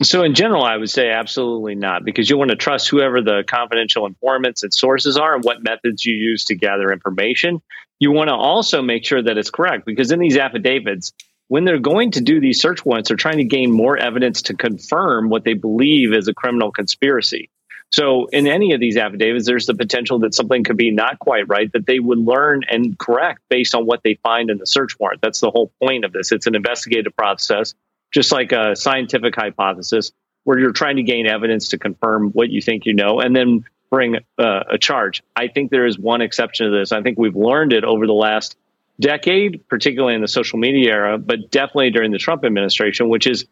So, 0.02 0.24
in 0.24 0.34
general, 0.34 0.64
I 0.64 0.78
would 0.78 0.90
say 0.90 1.10
absolutely 1.10 1.76
not, 1.76 2.06
because 2.06 2.30
you 2.30 2.38
want 2.38 2.52
to 2.52 2.56
trust 2.56 2.88
whoever 2.88 3.22
the 3.22 3.44
confidential 3.46 4.06
informants 4.06 4.64
and 4.64 4.74
sources 4.74 5.18
are 5.18 5.36
and 5.36 5.44
what 5.44 5.62
methods 5.62 6.06
you 6.06 6.16
use 6.16 6.46
to 6.46 6.56
gather 6.56 6.94
information. 6.94 7.62
You 8.00 8.12
want 8.12 8.30
to 8.30 8.34
also 8.34 8.82
make 8.82 9.04
sure 9.04 9.22
that 9.22 9.38
it's 9.38 9.50
correct, 9.50 9.86
because 9.86 10.12
in 10.12 10.20
these 10.20 10.38
affidavits, 10.38 11.12
when 11.50 11.66
they're 11.66 11.80
going 11.80 12.12
to 12.12 12.22
do 12.22 12.40
these 12.40 12.62
search 12.62 12.86
warrants, 12.86 13.10
they're 13.10 13.18
trying 13.18 13.40
to 13.40 13.44
gain 13.44 13.72
more 13.72 13.98
evidence 13.98 14.44
to 14.44 14.54
confirm 14.54 15.30
what 15.30 15.44
they 15.44 15.54
believe 15.54 16.14
is 16.14 16.30
a 16.30 16.34
criminal 16.34 16.72
conspiracy. 16.72 17.50
So, 17.92 18.28
in 18.28 18.46
any 18.46 18.74
of 18.74 18.80
these 18.80 18.98
affidavits, 18.98 19.48
there's 19.48 19.66
the 19.66 19.74
potential 19.74 20.20
that 20.20 20.36
something 20.36 20.64
could 20.64 20.78
be 20.78 20.92
not 20.92 21.18
quite 21.18 21.48
right 21.48 21.72
that 21.74 21.88
they 21.88 22.00
would 22.00 22.20
learn 22.20 22.62
and 22.70 22.98
correct 22.98 23.42
based 23.50 23.74
on 23.74 23.86
what 23.86 24.04
they 24.04 24.20
find 24.22 24.52
in 24.52 24.60
the 24.60 24.68
search 24.68 25.00
warrant. 25.00 25.22
That's 25.22 25.40
the 25.40 25.50
whole 25.50 25.72
point 25.82 26.06
of 26.06 26.14
this. 26.14 26.32
It's 26.32 26.46
an 26.46 26.56
investigative 26.56 27.16
process, 27.16 27.74
just 28.12 28.32
like 28.32 28.52
a 28.52 28.76
scientific 28.76 29.36
hypothesis, 29.36 30.12
where 30.44 30.60
you're 30.60 30.72
trying 30.72 30.98
to 30.98 31.04
gain 31.04 31.26
evidence 31.26 31.70
to 31.70 31.80
confirm 31.80 32.30
what 32.30 32.50
you 32.50 32.62
think 32.62 32.86
you 32.86 32.94
know 32.94 33.20
and 33.20 33.36
then 33.36 33.66
bring 33.90 34.18
uh, 34.38 34.64
a 34.70 34.78
charge. 34.78 35.24
I 35.36 35.48
think 35.48 35.72
there 35.72 35.88
is 35.88 35.98
one 35.98 36.22
exception 36.22 36.72
to 36.72 36.78
this. 36.78 36.92
I 36.92 37.02
think 37.02 37.18
we've 37.18 37.36
learned 37.36 37.74
it 37.74 37.84
over 37.84 38.06
the 38.06 38.14
last 38.14 38.56
decade, 39.00 39.68
particularly 39.68 40.14
in 40.14 40.22
the 40.22 40.28
social 40.28 40.60
media 40.60 40.92
era, 40.92 41.18
but 41.18 41.50
definitely 41.50 41.90
during 41.90 42.12
the 42.12 42.18
Trump 42.18 42.46
administration, 42.46 43.10
which 43.10 43.26
is 43.26 43.46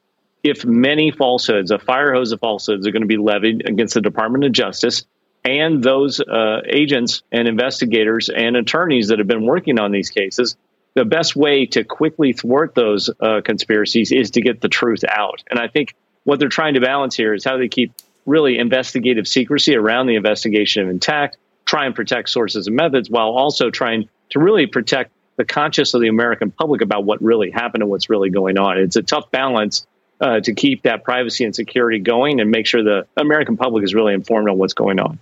if 0.50 0.66
many 0.66 1.12
falsehoods, 1.12 1.72
a 1.72 1.80
fire 1.80 2.14
hose 2.14 2.32
of 2.32 2.40
falsehoods, 2.40 2.88
are 2.88 2.92
going 2.92 3.02
to 3.02 3.08
be 3.08 3.18
levied 3.18 3.68
against 3.68 3.94
the 3.94 4.02
Department 4.02 4.44
of 4.44 4.52
Justice 4.52 5.06
and 5.44 5.82
those 5.82 6.20
uh, 6.20 6.62
agents 6.68 7.24
and 7.32 7.48
investigators 7.48 8.30
and 8.30 8.58
attorneys 8.58 9.08
that 9.08 9.20
have 9.20 9.28
been 9.28 9.46
working 9.46 9.80
on 9.80 9.92
these 9.92 10.10
cases, 10.10 10.58
the 10.94 11.06
best 11.06 11.36
way 11.36 11.66
to 11.68 11.84
quickly 11.84 12.34
thwart 12.34 12.76
those 12.76 13.10
uh, 13.22 13.42
conspiracies 13.44 14.12
is 14.12 14.32
to 14.32 14.42
get 14.42 14.62
the 14.62 14.68
truth 14.68 15.04
out. 15.08 15.44
And 15.50 15.60
I 15.60 15.68
think 15.68 15.96
what 16.24 16.40
they're 16.40 16.50
trying 16.50 16.74
to 16.74 16.82
balance 16.82 17.16
here 17.16 17.34
is 17.34 17.46
how 17.46 17.58
they 17.58 17.70
keep 17.70 17.94
really 18.26 18.58
investigative 18.58 19.28
secrecy 19.28 19.76
around 19.76 20.08
the 20.08 20.16
investigation 20.16 20.90
intact, 20.90 21.38
try 21.66 21.86
and 21.86 21.96
protect 21.96 22.30
sources 22.30 22.68
and 22.68 22.76
methods 22.76 23.10
while 23.10 23.30
also 23.30 23.70
trying 23.70 24.10
to 24.32 24.40
really 24.40 24.66
protect 24.66 25.12
the 25.38 25.46
conscience 25.46 25.94
of 25.94 26.02
the 26.02 26.08
American 26.08 26.52
public 26.52 26.82
about 26.82 27.06
what 27.06 27.22
really 27.22 27.52
happened 27.52 27.84
and 27.84 27.90
what's 27.90 28.10
really 28.10 28.30
going 28.30 28.58
on. 28.58 28.78
It's 28.78 28.96
a 28.96 29.04
tough 29.04 29.32
balance 29.32 29.88
uh, 30.20 30.40
to 30.42 30.54
keep 30.54 30.84
that 30.84 31.04
privacy 31.04 31.44
and 31.46 31.56
security 31.56 32.00
going 32.00 32.40
and 32.40 32.50
make 32.50 32.66
sure 32.66 32.84
the 32.84 33.08
American 33.18 33.58
public 33.58 33.84
is 33.84 33.94
really 33.94 34.14
informed 34.14 34.50
on 34.50 34.58
what's 34.58 34.74
going 34.74 35.00
on. 35.00 35.20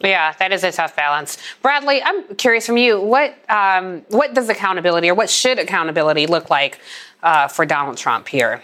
Yeah, 0.00 0.32
that 0.38 0.52
is 0.52 0.62
a 0.62 0.70
tough 0.70 0.94
balance. 0.94 1.38
Bradley, 1.60 2.00
I'm 2.02 2.36
curious 2.36 2.66
from 2.66 2.76
you, 2.76 3.00
what 3.00 3.36
um, 3.50 4.02
what 4.08 4.32
does 4.32 4.48
accountability 4.48 5.10
or 5.10 5.14
what 5.14 5.28
should 5.28 5.58
accountability 5.58 6.26
look 6.26 6.50
like 6.50 6.78
uh, 7.22 7.48
for 7.48 7.66
Donald 7.66 7.96
Trump 7.96 8.28
here? 8.28 8.62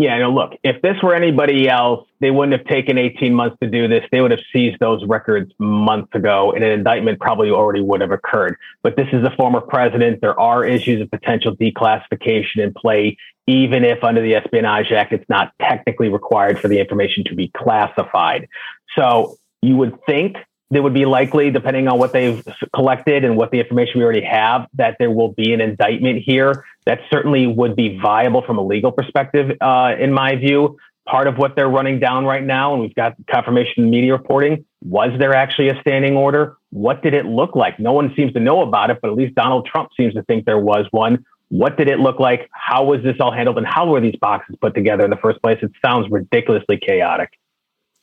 Yeah, 0.00 0.16
no, 0.16 0.30
look, 0.30 0.52
if 0.62 0.80
this 0.80 0.96
were 1.02 1.14
anybody 1.14 1.68
else, 1.68 2.08
they 2.20 2.30
wouldn't 2.30 2.58
have 2.58 2.66
taken 2.66 2.96
18 2.96 3.34
months 3.34 3.58
to 3.62 3.68
do 3.68 3.86
this. 3.86 4.02
They 4.10 4.22
would 4.22 4.30
have 4.30 4.40
seized 4.50 4.78
those 4.80 5.04
records 5.04 5.52
months 5.58 6.14
ago, 6.14 6.52
and 6.52 6.64
an 6.64 6.70
indictment 6.70 7.20
probably 7.20 7.50
already 7.50 7.82
would 7.82 8.00
have 8.00 8.10
occurred. 8.10 8.56
But 8.82 8.96
this 8.96 9.08
is 9.12 9.22
a 9.26 9.30
former 9.36 9.60
president. 9.60 10.22
There 10.22 10.40
are 10.40 10.64
issues 10.64 11.02
of 11.02 11.10
potential 11.10 11.54
declassification 11.54 12.60
in 12.60 12.72
play, 12.72 13.18
even 13.46 13.84
if 13.84 14.02
under 14.02 14.22
the 14.22 14.36
Espionage 14.36 14.90
Act, 14.90 15.12
it's 15.12 15.28
not 15.28 15.52
technically 15.60 16.08
required 16.08 16.58
for 16.58 16.68
the 16.68 16.80
information 16.80 17.22
to 17.24 17.34
be 17.34 17.48
classified. 17.54 18.48
So 18.96 19.36
you 19.60 19.76
would 19.76 20.02
think 20.06 20.38
there 20.70 20.82
would 20.82 20.94
be 20.94 21.04
likely, 21.04 21.50
depending 21.50 21.88
on 21.88 21.98
what 21.98 22.12
they've 22.12 22.42
collected 22.74 23.24
and 23.24 23.36
what 23.36 23.50
the 23.50 23.58
information 23.58 23.98
we 23.98 24.04
already 24.04 24.24
have, 24.24 24.68
that 24.74 24.96
there 24.98 25.10
will 25.10 25.32
be 25.32 25.52
an 25.52 25.60
indictment 25.60 26.22
here. 26.24 26.64
That 26.86 27.00
certainly 27.10 27.46
would 27.46 27.74
be 27.74 27.98
viable 27.98 28.42
from 28.42 28.56
a 28.58 28.62
legal 28.64 28.92
perspective, 28.92 29.56
uh, 29.60 29.94
in 29.98 30.12
my 30.12 30.36
view. 30.36 30.78
Part 31.08 31.26
of 31.26 31.38
what 31.38 31.56
they're 31.56 31.68
running 31.68 31.98
down 31.98 32.24
right 32.24 32.44
now, 32.44 32.72
and 32.72 32.80
we've 32.80 32.94
got 32.94 33.14
confirmation 33.28 33.84
in 33.84 33.90
media 33.90 34.12
reporting, 34.12 34.64
was 34.80 35.10
there 35.18 35.34
actually 35.34 35.68
a 35.68 35.80
standing 35.80 36.16
order? 36.16 36.56
What 36.70 37.02
did 37.02 37.14
it 37.14 37.26
look 37.26 37.56
like? 37.56 37.80
No 37.80 37.92
one 37.92 38.14
seems 38.14 38.32
to 38.34 38.40
know 38.40 38.60
about 38.60 38.90
it, 38.90 38.98
but 39.02 39.10
at 39.10 39.16
least 39.16 39.34
Donald 39.34 39.66
Trump 39.66 39.90
seems 39.96 40.14
to 40.14 40.22
think 40.22 40.44
there 40.44 40.58
was 40.58 40.86
one. 40.92 41.24
What 41.48 41.76
did 41.76 41.88
it 41.88 41.98
look 41.98 42.20
like? 42.20 42.48
How 42.52 42.84
was 42.84 43.02
this 43.02 43.16
all 43.18 43.32
handled? 43.32 43.58
And 43.58 43.66
how 43.66 43.88
were 43.88 44.00
these 44.00 44.14
boxes 44.20 44.54
put 44.60 44.72
together 44.74 45.02
in 45.02 45.10
the 45.10 45.16
first 45.16 45.42
place? 45.42 45.58
It 45.62 45.72
sounds 45.84 46.08
ridiculously 46.08 46.78
chaotic 46.78 47.39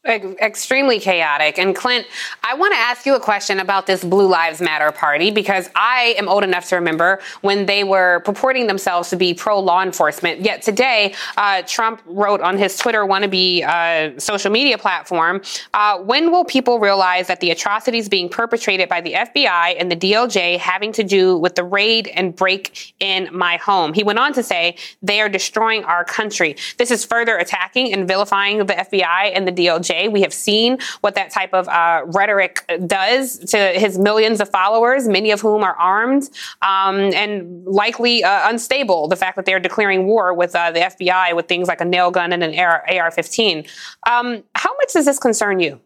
extremely 0.07 0.99
chaotic. 0.99 1.59
And 1.59 1.75
Clint, 1.75 2.07
I 2.43 2.55
want 2.55 2.73
to 2.73 2.79
ask 2.79 3.05
you 3.05 3.15
a 3.15 3.19
question 3.19 3.59
about 3.59 3.87
this 3.87 4.03
Blue 4.03 4.27
Lives 4.27 4.61
Matter 4.61 4.91
party 4.91 5.31
because 5.31 5.69
I 5.75 6.15
am 6.17 6.29
old 6.29 6.43
enough 6.43 6.67
to 6.69 6.75
remember 6.75 7.19
when 7.41 7.65
they 7.65 7.83
were 7.83 8.21
purporting 8.21 8.67
themselves 8.67 9.09
to 9.09 9.15
be 9.15 9.33
pro 9.33 9.59
law 9.59 9.83
enforcement. 9.83 10.41
Yet 10.41 10.61
today, 10.61 11.13
uh, 11.35 11.63
Trump 11.63 12.01
wrote 12.05 12.41
on 12.41 12.57
his 12.57 12.77
Twitter 12.77 13.05
wannabe 13.05 13.67
uh, 13.67 14.19
social 14.19 14.51
media 14.51 14.77
platform, 14.77 15.41
uh, 15.73 15.97
when 15.99 16.31
will 16.31 16.45
people 16.45 16.79
realize 16.79 17.27
that 17.27 17.39
the 17.41 17.51
atrocities 17.51 18.07
being 18.07 18.29
perpetrated 18.29 18.87
by 18.87 19.01
the 19.01 19.13
FBI 19.13 19.75
and 19.79 19.91
the 19.91 19.95
DOJ 19.95 20.57
having 20.57 20.91
to 20.93 21.03
do 21.03 21.37
with 21.37 21.55
the 21.55 21.63
raid 21.63 22.07
and 22.07 22.35
break 22.35 22.93
in 22.99 23.29
my 23.31 23.57
home? 23.57 23.93
He 23.93 24.03
went 24.03 24.19
on 24.19 24.33
to 24.33 24.43
say 24.43 24.77
they 25.01 25.19
are 25.21 25.29
destroying 25.29 25.83
our 25.83 26.05
country. 26.05 26.55
This 26.77 26.91
is 26.91 27.03
further 27.03 27.37
attacking 27.37 27.93
and 27.93 28.07
vilifying 28.07 28.59
the 28.59 28.73
FBI 28.73 29.31
and 29.35 29.47
the 29.47 29.51
DOJ 29.51 29.96
we 30.07 30.21
have 30.21 30.33
seen 30.33 30.77
what 31.01 31.15
that 31.15 31.31
type 31.31 31.53
of 31.53 31.67
uh, 31.67 32.01
rhetoric 32.05 32.69
does 32.85 33.39
to 33.39 33.57
his 33.57 33.97
millions 33.97 34.39
of 34.39 34.49
followers, 34.49 35.07
many 35.07 35.31
of 35.31 35.41
whom 35.41 35.63
are 35.63 35.75
armed 35.75 36.29
um, 36.61 36.99
and 37.13 37.65
likely 37.65 38.23
uh, 38.23 38.49
unstable. 38.49 39.07
The 39.07 39.15
fact 39.15 39.35
that 39.37 39.45
they're 39.45 39.59
declaring 39.59 40.05
war 40.05 40.33
with 40.33 40.55
uh, 40.55 40.71
the 40.71 40.81
FBI 40.81 41.35
with 41.35 41.47
things 41.47 41.67
like 41.67 41.81
a 41.81 41.85
nail 41.85 42.11
gun 42.11 42.31
and 42.31 42.43
an 42.43 42.57
AR 42.57 43.11
15. 43.11 43.65
Um, 44.09 44.43
how 44.53 44.73
much 44.77 44.93
does 44.93 45.05
this 45.05 45.19
concern 45.19 45.59
you? 45.59 45.79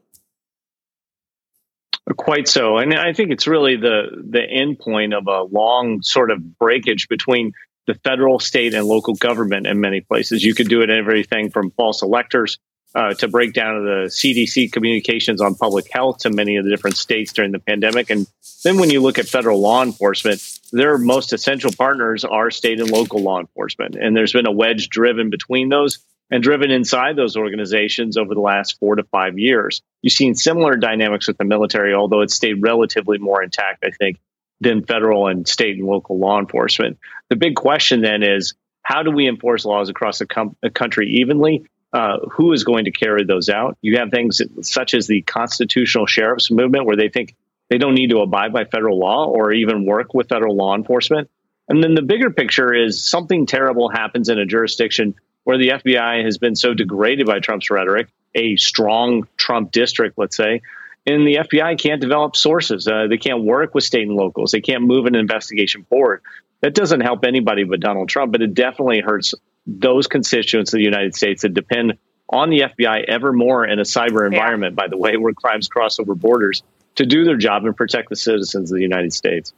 Quite 2.17 2.47
so, 2.47 2.77
and 2.77 2.93
I 2.93 3.13
think 3.13 3.31
it's 3.31 3.47
really 3.47 3.77
the 3.77 4.23
the 4.27 4.41
end 4.41 4.79
point 4.79 5.13
of 5.13 5.27
a 5.27 5.43
long 5.43 6.01
sort 6.01 6.29
of 6.29 6.57
breakage 6.57 7.07
between 7.07 7.53
the 7.87 7.93
federal, 8.03 8.39
state, 8.39 8.73
and 8.73 8.85
local 8.85 9.13
government 9.15 9.67
in 9.67 9.79
many 9.79 10.01
places. 10.01 10.43
You 10.43 10.53
could 10.53 10.67
do 10.67 10.81
it 10.81 10.89
in 10.89 10.97
everything 10.97 11.51
from 11.51 11.71
false 11.71 12.01
electors 12.01 12.57
uh, 12.93 13.13
to 13.15 13.27
break 13.27 13.53
down 13.53 13.85
the 13.85 14.07
CDC 14.07 14.71
communications 14.71 15.41
on 15.41 15.55
public 15.55 15.87
health 15.91 16.19
to 16.19 16.29
many 16.29 16.57
of 16.57 16.65
the 16.65 16.69
different 16.69 16.97
states 16.97 17.31
during 17.31 17.51
the 17.51 17.59
pandemic. 17.59 18.09
And 18.09 18.27
then 18.63 18.77
when 18.77 18.89
you 18.89 19.01
look 19.01 19.17
at 19.17 19.27
federal 19.27 19.59
law 19.59 19.81
enforcement, 19.81 20.41
their 20.71 20.97
most 20.97 21.33
essential 21.33 21.71
partners 21.71 22.25
are 22.25 22.51
state 22.51 22.79
and 22.79 22.89
local 22.89 23.21
law 23.21 23.39
enforcement. 23.39 23.95
And 23.95 24.15
there's 24.15 24.33
been 24.33 24.47
a 24.47 24.51
wedge 24.51 24.89
driven 24.89 25.29
between 25.29 25.69
those 25.69 25.99
and 26.29 26.41
driven 26.41 26.71
inside 26.71 27.15
those 27.15 27.35
organizations 27.35 28.17
over 28.17 28.33
the 28.33 28.41
last 28.41 28.79
four 28.79 28.95
to 28.95 29.03
five 29.03 29.37
years. 29.37 29.81
You've 30.01 30.13
seen 30.13 30.35
similar 30.35 30.75
dynamics 30.75 31.27
with 31.27 31.37
the 31.37 31.43
military, 31.43 31.93
although 31.93 32.21
it's 32.21 32.35
stayed 32.35 32.61
relatively 32.61 33.17
more 33.17 33.43
intact, 33.43 33.83
I 33.83 33.91
think, 33.91 34.19
than 34.61 34.85
federal 34.85 35.27
and 35.27 35.47
state 35.47 35.77
and 35.77 35.87
local 35.87 36.19
law 36.19 36.39
enforcement. 36.39 36.99
The 37.29 37.35
big 37.35 37.55
question 37.55 38.01
then 38.01 38.23
is 38.23 38.53
how 38.83 39.03
do 39.03 39.11
we 39.11 39.27
enforce 39.27 39.65
laws 39.65 39.89
across 39.89 40.19
the, 40.19 40.25
com- 40.25 40.55
country 40.73 41.09
evenly? 41.09 41.65
Uh, 41.93 42.19
who 42.31 42.53
is 42.53 42.63
going 42.63 42.85
to 42.85 42.91
carry 42.91 43.25
those 43.25 43.49
out. 43.49 43.77
You 43.81 43.97
have 43.97 44.11
things 44.11 44.41
such 44.61 44.93
as 44.93 45.07
the 45.07 45.21
constitutional 45.23 46.05
sheriffs 46.05 46.49
movement, 46.49 46.85
where 46.85 46.95
they 46.95 47.09
think 47.09 47.35
they 47.69 47.77
don't 47.77 47.95
need 47.95 48.09
to 48.09 48.19
abide 48.19 48.53
by 48.53 48.65
federal 48.65 48.99
law 48.99 49.25
or 49.25 49.51
even 49.51 49.85
work 49.85 50.13
with 50.13 50.29
federal 50.29 50.55
law 50.55 50.75
enforcement. 50.75 51.29
And 51.67 51.83
then 51.83 51.95
the 51.95 52.01
bigger 52.01 52.29
picture 52.29 52.73
is 52.73 53.03
something 53.03 53.45
terrible 53.45 53.89
happens 53.89 54.29
in 54.29 54.39
a 54.39 54.45
jurisdiction 54.45 55.15
where 55.43 55.57
the 55.57 55.69
FBI 55.69 56.23
has 56.23 56.37
been 56.37 56.55
so 56.55 56.73
degraded 56.73 57.25
by 57.25 57.39
Trump's 57.39 57.69
rhetoric, 57.71 58.09
a 58.35 58.55
strong 58.57 59.27
Trump 59.37 59.71
district, 59.71 60.17
let's 60.17 60.35
say, 60.35 60.61
and 61.05 61.25
the 61.25 61.35
FBI 61.35 61.79
can't 61.79 61.99
develop 61.99 62.35
sources. 62.35 62.87
Uh, 62.87 63.07
they 63.07 63.17
can't 63.17 63.43
work 63.43 63.73
with 63.73 63.83
state 63.83 64.07
and 64.07 64.15
locals. 64.15 64.51
They 64.51 64.61
can't 64.61 64.83
move 64.83 65.05
an 65.05 65.15
investigation 65.15 65.83
forward. 65.85 66.21
That 66.61 66.75
doesn't 66.75 67.01
help 67.01 67.25
anybody 67.25 67.63
but 67.63 67.79
Donald 67.79 68.09
Trump, 68.09 68.31
but 68.31 68.41
it 68.41 68.53
definitely 68.53 69.01
hurts 69.01 69.33
those 69.65 70.07
constituents 70.07 70.73
of 70.73 70.77
the 70.77 70.83
United 70.83 71.15
States 71.15 71.41
that 71.43 71.53
depend 71.53 71.93
on 72.29 72.49
the 72.49 72.61
FBI 72.61 73.05
ever 73.05 73.33
more 73.33 73.65
in 73.65 73.79
a 73.79 73.83
cyber 73.83 74.25
environment, 74.25 74.73
yeah. 74.73 74.83
by 74.83 74.87
the 74.87 74.97
way, 74.97 75.17
where 75.17 75.33
crimes 75.33 75.67
cross 75.67 75.99
over 75.99 76.15
borders 76.15 76.63
to 76.95 77.05
do 77.05 77.23
their 77.23 77.37
job 77.37 77.65
and 77.65 77.75
protect 77.75 78.09
the 78.09 78.15
citizens 78.15 78.71
of 78.71 78.75
the 78.75 78.81
United 78.81 79.13
States. 79.13 79.53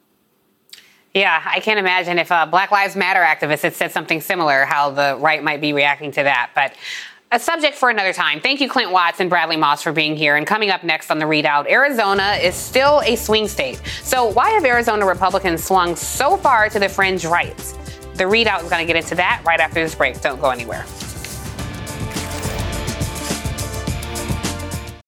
Yeah, 1.13 1.43
I 1.45 1.60
can't 1.60 1.77
imagine 1.77 2.17
if 2.17 2.31
a 2.31 2.48
Black 2.50 2.72
Lives 2.72 2.95
Matter 2.95 3.19
activist 3.19 3.62
had 3.62 3.75
said 3.75 3.91
something 3.91 4.19
similar, 4.19 4.65
how 4.65 4.89
the 4.89 5.15
right 5.19 5.43
might 5.43 5.62
be 5.62 5.72
reacting 5.72 6.12
to 6.12 6.24
that. 6.24 6.51
But 6.55 6.74
a 7.31 7.39
subject 7.39 7.75
for 7.75 7.89
another 7.89 8.13
time. 8.13 8.39
Thank 8.39 8.62
you, 8.62 8.69
Clint 8.69 8.91
Watts 8.91 9.19
and 9.19 9.29
Bradley 9.29 9.57
Moss, 9.57 9.83
for 9.83 9.91
being 9.91 10.15
here. 10.15 10.36
And 10.36 10.45
coming 10.45 10.72
up 10.72 10.83
next 10.83 11.12
on 11.12 11.19
the 11.19 11.25
ReidOut, 11.25 11.69
Arizona 11.69 12.33
is 12.41 12.55
still 12.55 13.01
a 13.05 13.15
swing 13.15 13.48
state. 13.48 13.81
So, 14.01 14.25
why 14.25 14.51
have 14.51 14.65
Arizona 14.65 15.05
Republicans 15.05 15.63
swung 15.63 15.95
so 15.95 16.38
far 16.38 16.69
to 16.69 16.79
the 16.79 16.89
fringe 16.89 17.25
right? 17.25 17.83
The 18.15 18.25
ReidOut 18.25 18.63
is 18.63 18.70
going 18.70 18.86
to 18.86 18.86
get 18.86 18.96
into 18.96 19.15
that 19.15 19.41
right 19.46 19.60
after 19.60 19.75
this 19.75 19.96
break. 19.96 20.22
Don't 20.22 20.39
go 20.39 20.50
anywhere. 20.50 20.86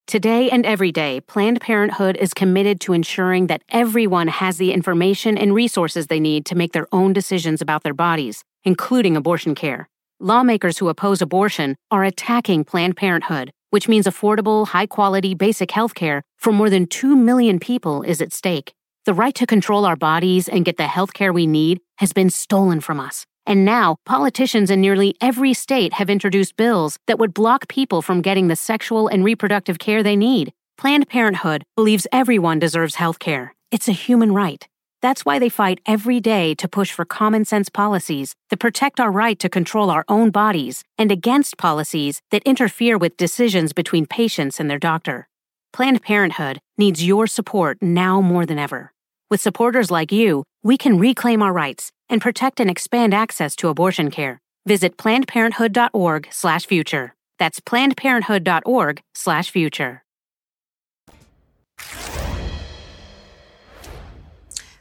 Today 0.07 0.49
and 0.49 0.65
every 0.65 0.91
day, 0.91 1.19
Planned 1.21 1.59
Parenthood 1.61 2.15
is 2.15 2.33
committed 2.33 2.79
to 2.81 2.93
ensuring 2.93 3.47
that 3.47 3.63
everyone 3.69 4.27
has 4.29 4.57
the 4.57 4.71
information 4.71 5.37
and 5.37 5.53
resources 5.53 6.07
they 6.07 6.19
need 6.19 6.45
to 6.45 6.55
make 6.55 6.71
their 6.71 6.87
own 6.91 7.11
decisions 7.11 7.61
about 7.61 7.83
their 7.83 7.93
bodies, 7.93 8.43
including 8.63 9.17
abortion 9.17 9.55
care. 9.55 9.89
Lawmakers 10.19 10.77
who 10.77 10.87
oppose 10.87 11.21
abortion 11.21 11.75
are 11.91 12.05
attacking 12.05 12.63
Planned 12.63 12.95
Parenthood, 12.95 13.51
which 13.71 13.89
means 13.89 14.05
affordable, 14.05 14.67
high 14.67 14.85
quality, 14.85 15.35
basic 15.35 15.71
health 15.71 15.95
care 15.95 16.23
for 16.37 16.53
more 16.53 16.69
than 16.69 16.87
2 16.87 17.15
million 17.15 17.59
people 17.59 18.01
is 18.01 18.21
at 18.21 18.31
stake. 18.31 18.73
The 19.05 19.13
right 19.13 19.35
to 19.35 19.45
control 19.45 19.85
our 19.85 19.95
bodies 19.95 20.49
and 20.49 20.65
get 20.65 20.77
the 20.77 20.87
health 20.87 21.13
care 21.13 21.31
we 21.31 21.45
need 21.45 21.79
has 21.97 22.11
been 22.11 22.31
stolen 22.31 22.81
from 22.81 22.99
us, 22.99 23.27
And 23.45 23.63
now, 23.63 23.97
politicians 24.05 24.71
in 24.71 24.81
nearly 24.81 25.15
every 25.21 25.53
state 25.53 25.93
have 25.93 26.09
introduced 26.09 26.57
bills 26.57 26.97
that 27.05 27.19
would 27.19 27.33
block 27.33 27.67
people 27.67 28.01
from 28.01 28.23
getting 28.23 28.47
the 28.47 28.55
sexual 28.55 29.07
and 29.07 29.23
reproductive 29.23 29.77
care 29.77 30.01
they 30.01 30.15
need. 30.15 30.51
Planned 30.77 31.07
Parenthood 31.07 31.63
believes 31.75 32.07
everyone 32.11 32.57
deserves 32.57 32.95
health 32.95 33.19
care. 33.19 33.53
It's 33.69 33.87
a 33.87 33.91
human 33.91 34.33
right. 34.33 34.67
That's 35.03 35.23
why 35.23 35.37
they 35.37 35.49
fight 35.49 35.79
every 35.85 36.19
day 36.19 36.55
to 36.55 36.67
push 36.67 36.91
for 36.91 37.05
common 37.05 37.45
sense 37.45 37.69
policies 37.69 38.33
that 38.49 38.59
protect 38.59 38.99
our 38.99 39.11
right 39.11 39.37
to 39.37 39.49
control 39.49 39.91
our 39.91 40.05
own 40.07 40.31
bodies 40.31 40.83
and 40.97 41.11
against 41.11 41.59
policies 41.59 42.21
that 42.31 42.41
interfere 42.43 42.97
with 42.97 43.17
decisions 43.17 43.71
between 43.71 44.07
patients 44.07 44.59
and 44.59 44.67
their 44.67 44.79
doctor. 44.79 45.27
Planned 45.71 46.01
Parenthood 46.01 46.59
needs 46.79 47.05
your 47.05 47.27
support 47.27 47.77
now 47.83 48.19
more 48.19 48.47
than 48.47 48.57
ever. 48.57 48.94
With 49.29 49.41
supporters 49.41 49.89
like 49.89 50.11
you, 50.11 50.43
we 50.63 50.77
can 50.77 50.99
reclaim 50.99 51.41
our 51.41 51.51
rights 51.51 51.91
and 52.09 52.21
protect 52.21 52.59
and 52.59 52.69
expand 52.69 53.11
access 53.13 53.55
to 53.57 53.67
abortion 53.69 54.11
care. 54.11 54.39
Visit 54.67 54.97
plannedparenthood.org/future. 54.97 57.15
That's 57.39 57.59
plannedparenthood.org/future. 57.59 60.04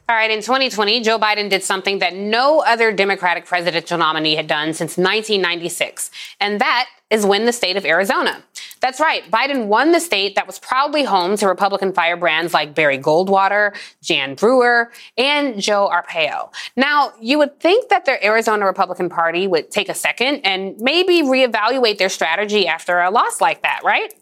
All 0.07 0.15
right, 0.15 0.29
in 0.29 0.41
2020, 0.41 1.01
Joe 1.01 1.17
Biden 1.17 1.49
did 1.49 1.63
something 1.63 1.97
that 1.97 2.13
no 2.13 2.59
other 2.59 2.91
Democratic 2.91 3.47
presidential 3.47 3.97
nominee 3.97 4.35
had 4.35 4.45
done 4.45 4.71
since 4.73 4.97
1996, 4.97 6.11
and 6.39 6.61
that 6.61 6.87
is 7.09 7.25
win 7.25 7.45
the 7.45 7.51
state 7.51 7.75
of 7.75 7.85
Arizona. 7.85 8.43
That's 8.81 8.99
right, 8.99 9.23
Biden 9.31 9.65
won 9.65 9.93
the 9.93 9.99
state 9.99 10.35
that 10.35 10.45
was 10.45 10.59
proudly 10.59 11.05
home 11.05 11.37
to 11.37 11.47
Republican 11.47 11.91
firebrands 11.91 12.53
like 12.53 12.75
Barry 12.75 12.99
Goldwater, 12.99 13.75
Jan 14.03 14.35
Brewer, 14.35 14.91
and 15.17 15.59
Joe 15.59 15.89
Arpaio. 15.91 16.53
Now, 16.77 17.13
you 17.19 17.39
would 17.39 17.59
think 17.59 17.89
that 17.89 18.05
the 18.05 18.23
Arizona 18.23 18.67
Republican 18.67 19.09
Party 19.09 19.47
would 19.47 19.71
take 19.71 19.89
a 19.89 19.95
second 19.95 20.41
and 20.43 20.79
maybe 20.79 21.23
reevaluate 21.23 21.97
their 21.97 22.09
strategy 22.09 22.67
after 22.67 22.99
a 22.99 23.09
loss 23.09 23.41
like 23.41 23.63
that, 23.63 23.81
right? 23.83 24.13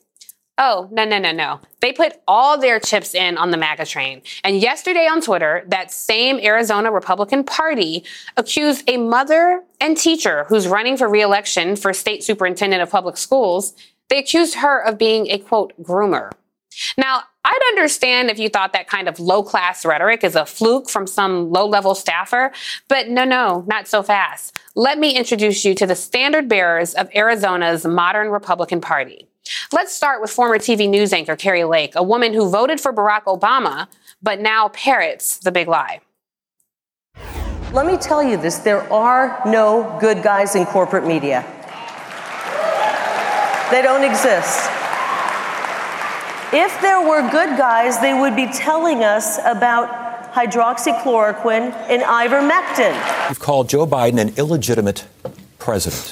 Oh, 0.59 0.87
no, 0.91 1.03
no, 1.03 1.17
no, 1.17 1.31
no. 1.31 1.59
They 1.79 1.91
put 1.91 2.21
all 2.27 2.59
their 2.59 2.79
chips 2.79 3.15
in 3.15 3.37
on 3.37 3.49
the 3.49 3.57
MAGA 3.57 3.85
train. 3.87 4.21
And 4.43 4.61
yesterday 4.61 5.07
on 5.07 5.19
Twitter, 5.19 5.63
that 5.67 5.91
same 5.91 6.39
Arizona 6.39 6.91
Republican 6.91 7.43
Party 7.43 8.03
accused 8.37 8.87
a 8.87 8.97
mother 8.97 9.63
and 9.81 9.97
teacher 9.97 10.45
who's 10.49 10.67
running 10.67 10.95
for 10.95 11.09
reelection 11.09 11.75
for 11.75 11.91
state 11.91 12.23
superintendent 12.23 12.83
of 12.83 12.91
public 12.91 13.17
schools. 13.17 13.73
They 14.09 14.19
accused 14.19 14.55
her 14.55 14.79
of 14.79 14.99
being 14.99 15.27
a 15.31 15.39
quote 15.39 15.73
groomer. 15.81 16.31
Now, 16.97 17.23
I'd 17.43 17.61
understand 17.69 18.29
if 18.29 18.37
you 18.37 18.47
thought 18.47 18.73
that 18.73 18.87
kind 18.87 19.07
of 19.07 19.19
low 19.19 19.43
class 19.43 19.85
rhetoric 19.85 20.23
is 20.23 20.35
a 20.35 20.45
fluke 20.45 20.87
from 20.87 21.07
some 21.07 21.51
low 21.51 21.67
level 21.67 21.95
staffer, 21.95 22.51
but 22.87 23.09
no, 23.09 23.25
no, 23.25 23.65
not 23.67 23.87
so 23.87 24.03
fast. 24.03 24.59
Let 24.75 24.99
me 24.99 25.15
introduce 25.15 25.65
you 25.65 25.73
to 25.75 25.85
the 25.87 25.95
standard 25.95 26.47
bearers 26.47 26.93
of 26.93 27.09
Arizona's 27.13 27.85
modern 27.85 28.29
Republican 28.29 28.81
Party. 28.81 29.27
Let's 29.71 29.93
start 29.93 30.21
with 30.21 30.29
former 30.29 30.57
TV 30.57 30.89
news 30.89 31.13
anchor 31.13 31.35
Kari 31.35 31.63
Lake, 31.63 31.93
a 31.95 32.03
woman 32.03 32.33
who 32.33 32.49
voted 32.49 32.79
for 32.79 32.93
Barack 32.93 33.23
Obama, 33.23 33.87
but 34.21 34.39
now 34.39 34.69
parrots 34.69 35.39
the 35.39 35.51
big 35.51 35.67
lie. 35.67 35.99
Let 37.73 37.85
me 37.85 37.97
tell 37.97 38.21
you 38.23 38.37
this 38.37 38.59
there 38.59 38.83
are 38.93 39.41
no 39.45 39.97
good 39.99 40.21
guys 40.23 40.55
in 40.55 40.65
corporate 40.65 41.05
media, 41.05 41.41
they 43.71 43.81
don't 43.81 44.03
exist. 44.03 44.69
If 46.55 46.79
there 46.81 47.01
were 47.01 47.27
good 47.31 47.57
guys, 47.57 47.99
they 47.99 48.13
would 48.13 48.35
be 48.35 48.45
telling 48.45 49.03
us 49.03 49.39
about 49.43 50.31
hydroxychloroquine 50.33 51.73
and 51.89 52.03
ivermectin. 52.03 53.29
You've 53.29 53.39
called 53.39 53.69
Joe 53.69 53.87
Biden 53.87 54.19
an 54.19 54.35
illegitimate 54.37 55.05
president. 55.57 56.11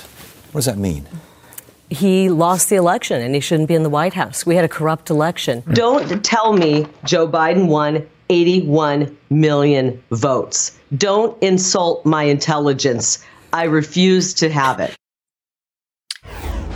What 0.51 0.59
does 0.59 0.65
that 0.65 0.79
mean? 0.79 1.07
He 1.91 2.29
lost 2.29 2.69
the 2.69 2.77
election 2.77 3.21
and 3.21 3.36
he 3.36 3.41
shouldn't 3.41 3.67
be 3.67 3.75
in 3.75 3.83
the 3.83 3.89
White 3.89 4.13
House. 4.13 4.45
We 4.45 4.55
had 4.55 4.63
a 4.63 4.69
corrupt 4.69 5.10
election. 5.10 5.62
Don't 5.74 6.24
tell 6.24 6.53
me 6.53 6.88
Joe 7.03 7.27
Biden 7.27 7.67
won 7.67 8.07
81 8.29 9.15
million 9.29 10.01
votes. 10.10 10.79
Don't 10.95 11.41
insult 11.43 12.05
my 12.05 12.24
intelligence. 12.24 13.24
I 13.51 13.65
refuse 13.65 14.33
to 14.36 14.50
have 14.50 14.79
it. 14.79 14.95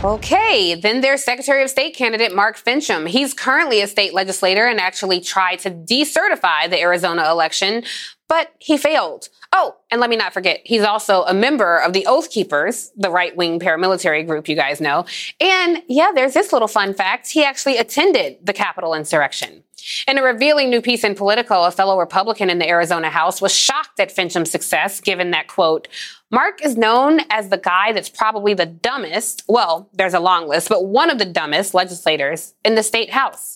Okay, 0.04 0.74
then 0.74 1.00
there's 1.00 1.24
Secretary 1.24 1.62
of 1.62 1.70
State 1.70 1.96
candidate 1.96 2.34
Mark 2.34 2.62
Finchem. 2.62 3.08
He's 3.08 3.32
currently 3.32 3.80
a 3.80 3.86
state 3.86 4.12
legislator 4.12 4.66
and 4.66 4.78
actually 4.78 5.20
tried 5.20 5.60
to 5.60 5.70
decertify 5.70 6.68
the 6.68 6.78
Arizona 6.78 7.30
election, 7.30 7.82
but 8.28 8.52
he 8.58 8.76
failed. 8.76 9.28
Oh, 9.52 9.76
and 9.90 10.00
let 10.00 10.10
me 10.10 10.16
not 10.16 10.32
forget, 10.32 10.60
he's 10.64 10.82
also 10.82 11.22
a 11.22 11.34
member 11.34 11.78
of 11.78 11.92
the 11.92 12.06
Oath 12.06 12.30
Keepers, 12.30 12.90
the 12.96 13.10
right 13.10 13.36
wing 13.36 13.60
paramilitary 13.60 14.26
group 14.26 14.48
you 14.48 14.56
guys 14.56 14.80
know. 14.80 15.04
And 15.40 15.82
yeah, 15.88 16.10
there's 16.14 16.34
this 16.34 16.52
little 16.52 16.68
fun 16.68 16.94
fact. 16.94 17.30
He 17.30 17.44
actually 17.44 17.78
attended 17.78 18.38
the 18.42 18.52
Capitol 18.52 18.94
insurrection. 18.94 19.62
In 20.08 20.18
a 20.18 20.22
revealing 20.22 20.68
new 20.68 20.82
piece 20.82 21.04
in 21.04 21.14
Politico, 21.14 21.62
a 21.62 21.70
fellow 21.70 21.98
Republican 21.98 22.50
in 22.50 22.58
the 22.58 22.68
Arizona 22.68 23.08
House 23.08 23.40
was 23.40 23.54
shocked 23.54 24.00
at 24.00 24.10
Finchem's 24.10 24.50
success, 24.50 25.00
given 25.00 25.30
that, 25.30 25.46
quote, 25.46 25.86
Mark 26.30 26.64
is 26.64 26.76
known 26.76 27.20
as 27.30 27.50
the 27.50 27.56
guy 27.56 27.92
that's 27.92 28.08
probably 28.08 28.52
the 28.52 28.66
dumbest, 28.66 29.44
well, 29.46 29.88
there's 29.92 30.14
a 30.14 30.18
long 30.18 30.48
list, 30.48 30.68
but 30.68 30.86
one 30.86 31.08
of 31.08 31.18
the 31.18 31.24
dumbest 31.24 31.72
legislators 31.72 32.54
in 32.64 32.74
the 32.74 32.82
state 32.82 33.10
house. 33.10 33.55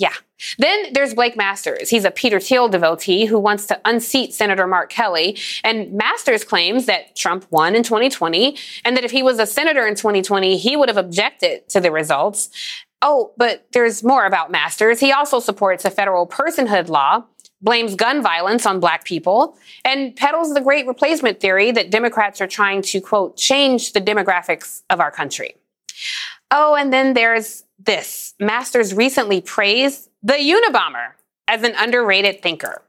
Yeah. 0.00 0.14
Then 0.56 0.94
there's 0.94 1.12
Blake 1.12 1.36
Masters. 1.36 1.90
He's 1.90 2.06
a 2.06 2.10
Peter 2.10 2.40
Thiel 2.40 2.70
devotee 2.70 3.26
who 3.26 3.38
wants 3.38 3.66
to 3.66 3.78
unseat 3.84 4.32
Senator 4.32 4.66
Mark 4.66 4.88
Kelly. 4.88 5.36
And 5.62 5.92
Masters 5.92 6.42
claims 6.42 6.86
that 6.86 7.14
Trump 7.14 7.46
won 7.50 7.76
in 7.76 7.82
2020 7.82 8.56
and 8.82 8.96
that 8.96 9.04
if 9.04 9.10
he 9.10 9.22
was 9.22 9.38
a 9.38 9.44
senator 9.44 9.86
in 9.86 9.94
2020, 9.94 10.56
he 10.56 10.74
would 10.74 10.88
have 10.88 10.96
objected 10.96 11.68
to 11.68 11.80
the 11.80 11.92
results. 11.92 12.48
Oh, 13.02 13.34
but 13.36 13.66
there's 13.72 14.02
more 14.02 14.24
about 14.24 14.50
Masters. 14.50 15.00
He 15.00 15.12
also 15.12 15.38
supports 15.38 15.84
a 15.84 15.90
federal 15.90 16.26
personhood 16.26 16.88
law, 16.88 17.24
blames 17.60 17.94
gun 17.94 18.22
violence 18.22 18.64
on 18.64 18.80
black 18.80 19.04
people, 19.04 19.58
and 19.84 20.16
peddles 20.16 20.54
the 20.54 20.62
great 20.62 20.86
replacement 20.86 21.40
theory 21.40 21.72
that 21.72 21.90
Democrats 21.90 22.40
are 22.40 22.46
trying 22.46 22.80
to, 22.80 23.02
quote, 23.02 23.36
change 23.36 23.92
the 23.92 24.00
demographics 24.00 24.80
of 24.88 24.98
our 24.98 25.10
country. 25.10 25.56
Oh, 26.50 26.74
and 26.74 26.90
then 26.90 27.12
there's 27.12 27.64
this. 27.84 28.34
Masters 28.38 28.94
recently 28.94 29.40
praised 29.40 30.08
the 30.22 30.34
Unabomber 30.34 31.12
as 31.48 31.62
an 31.62 31.74
underrated 31.76 32.42
thinker. 32.42 32.82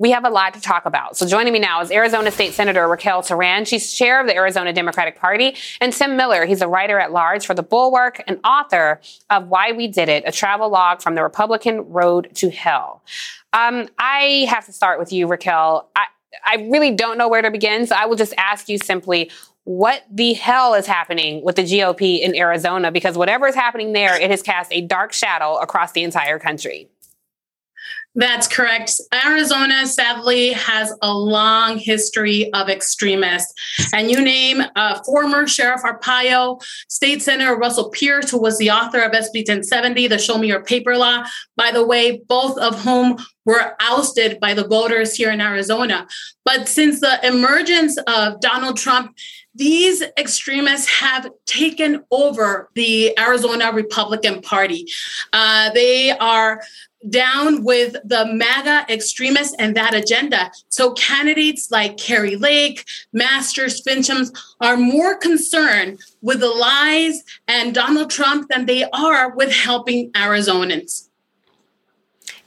We 0.00 0.12
have 0.12 0.24
a 0.24 0.30
lot 0.30 0.54
to 0.54 0.60
talk 0.60 0.86
about. 0.86 1.16
So 1.16 1.26
joining 1.26 1.52
me 1.52 1.58
now 1.58 1.80
is 1.80 1.90
Arizona 1.90 2.30
State 2.30 2.52
Senator 2.52 2.86
Raquel 2.86 3.20
Teran. 3.20 3.66
She's 3.66 3.92
chair 3.92 4.20
of 4.20 4.28
the 4.28 4.34
Arizona 4.34 4.72
Democratic 4.72 5.18
Party. 5.18 5.56
And 5.80 5.92
Tim 5.92 6.16
Miller, 6.16 6.46
he's 6.46 6.62
a 6.62 6.68
writer 6.68 7.00
at 7.00 7.10
large 7.10 7.44
for 7.44 7.54
The 7.54 7.64
Bulwark 7.64 8.22
and 8.28 8.38
author 8.44 9.00
of 9.28 9.48
Why 9.48 9.72
We 9.72 9.88
Did 9.88 10.08
It, 10.08 10.22
a 10.24 10.30
travelogue 10.30 11.02
from 11.02 11.16
the 11.16 11.24
Republican 11.24 11.90
Road 11.90 12.30
to 12.34 12.48
Hell. 12.48 13.02
Um, 13.52 13.88
I 13.98 14.46
have 14.48 14.66
to 14.66 14.72
start 14.72 15.00
with 15.00 15.12
you, 15.12 15.26
Raquel. 15.26 15.90
I, 15.96 16.06
I 16.44 16.66
really 16.70 16.92
don't 16.92 17.18
know 17.18 17.28
where 17.28 17.42
to 17.42 17.50
begin, 17.50 17.86
so 17.86 17.94
I 17.96 18.06
will 18.06 18.16
just 18.16 18.34
ask 18.36 18.68
you 18.68 18.78
simply, 18.78 19.30
what 19.64 20.04
the 20.10 20.32
hell 20.32 20.74
is 20.74 20.86
happening 20.86 21.42
with 21.44 21.56
the 21.56 21.62
GOP 21.62 22.20
in 22.20 22.34
Arizona? 22.34 22.90
Because 22.90 23.18
whatever 23.18 23.46
is 23.46 23.54
happening 23.54 23.92
there, 23.92 24.18
it 24.20 24.30
has 24.30 24.42
cast 24.42 24.72
a 24.72 24.80
dark 24.80 25.12
shadow 25.12 25.56
across 25.56 25.92
the 25.92 26.02
entire 26.02 26.38
country. 26.38 26.88
That's 28.14 28.48
correct. 28.48 29.00
Arizona, 29.24 29.86
sadly, 29.86 30.52
has 30.52 30.92
a 31.02 31.12
long 31.12 31.78
history 31.78 32.52
of 32.52 32.68
extremists. 32.68 33.52
And 33.92 34.10
you 34.10 34.20
name 34.20 34.62
uh, 34.74 35.00
former 35.04 35.46
Sheriff 35.46 35.82
Arpaio, 35.82 36.60
State 36.88 37.22
Senator 37.22 37.56
Russell 37.56 37.90
Pearce, 37.90 38.30
who 38.30 38.40
was 38.40 38.58
the 38.58 38.70
author 38.70 39.00
of 39.00 39.12
SB 39.12 39.46
1070, 39.46 40.08
the 40.08 40.18
Show 40.18 40.38
Me 40.38 40.48
Your 40.48 40.64
Paper 40.64 40.96
Law, 40.96 41.24
by 41.56 41.70
the 41.70 41.86
way, 41.86 42.22
both 42.28 42.58
of 42.58 42.82
whom 42.82 43.18
were 43.44 43.76
ousted 43.80 44.40
by 44.40 44.52
the 44.52 44.66
voters 44.66 45.14
here 45.14 45.30
in 45.30 45.40
Arizona. 45.40 46.06
But 46.44 46.68
since 46.68 47.00
the 47.00 47.24
emergence 47.26 47.98
of 48.06 48.40
Donald 48.40 48.78
Trump, 48.78 49.16
these 49.54 50.02
extremists 50.16 50.88
have 50.88 51.28
taken 51.46 52.04
over 52.10 52.68
the 52.74 53.18
Arizona 53.18 53.72
Republican 53.72 54.40
Party. 54.40 54.86
Uh, 55.32 55.70
they 55.72 56.10
are 56.10 56.62
down 57.08 57.64
with 57.64 57.96
the 58.04 58.26
MAGA 58.26 58.92
extremists 58.92 59.54
and 59.58 59.76
that 59.76 59.94
agenda. 59.94 60.50
So 60.68 60.92
candidates 60.92 61.70
like 61.70 61.96
Kari 61.96 62.36
Lake, 62.36 62.84
Masters, 63.12 63.80
Finchems 63.82 64.32
are 64.60 64.76
more 64.76 65.16
concerned 65.16 66.00
with 66.20 66.40
the 66.40 66.48
lies 66.48 67.22
and 67.46 67.74
Donald 67.74 68.10
Trump 68.10 68.48
than 68.48 68.66
they 68.66 68.84
are 68.92 69.34
with 69.34 69.52
helping 69.52 70.10
Arizonans. 70.12 71.07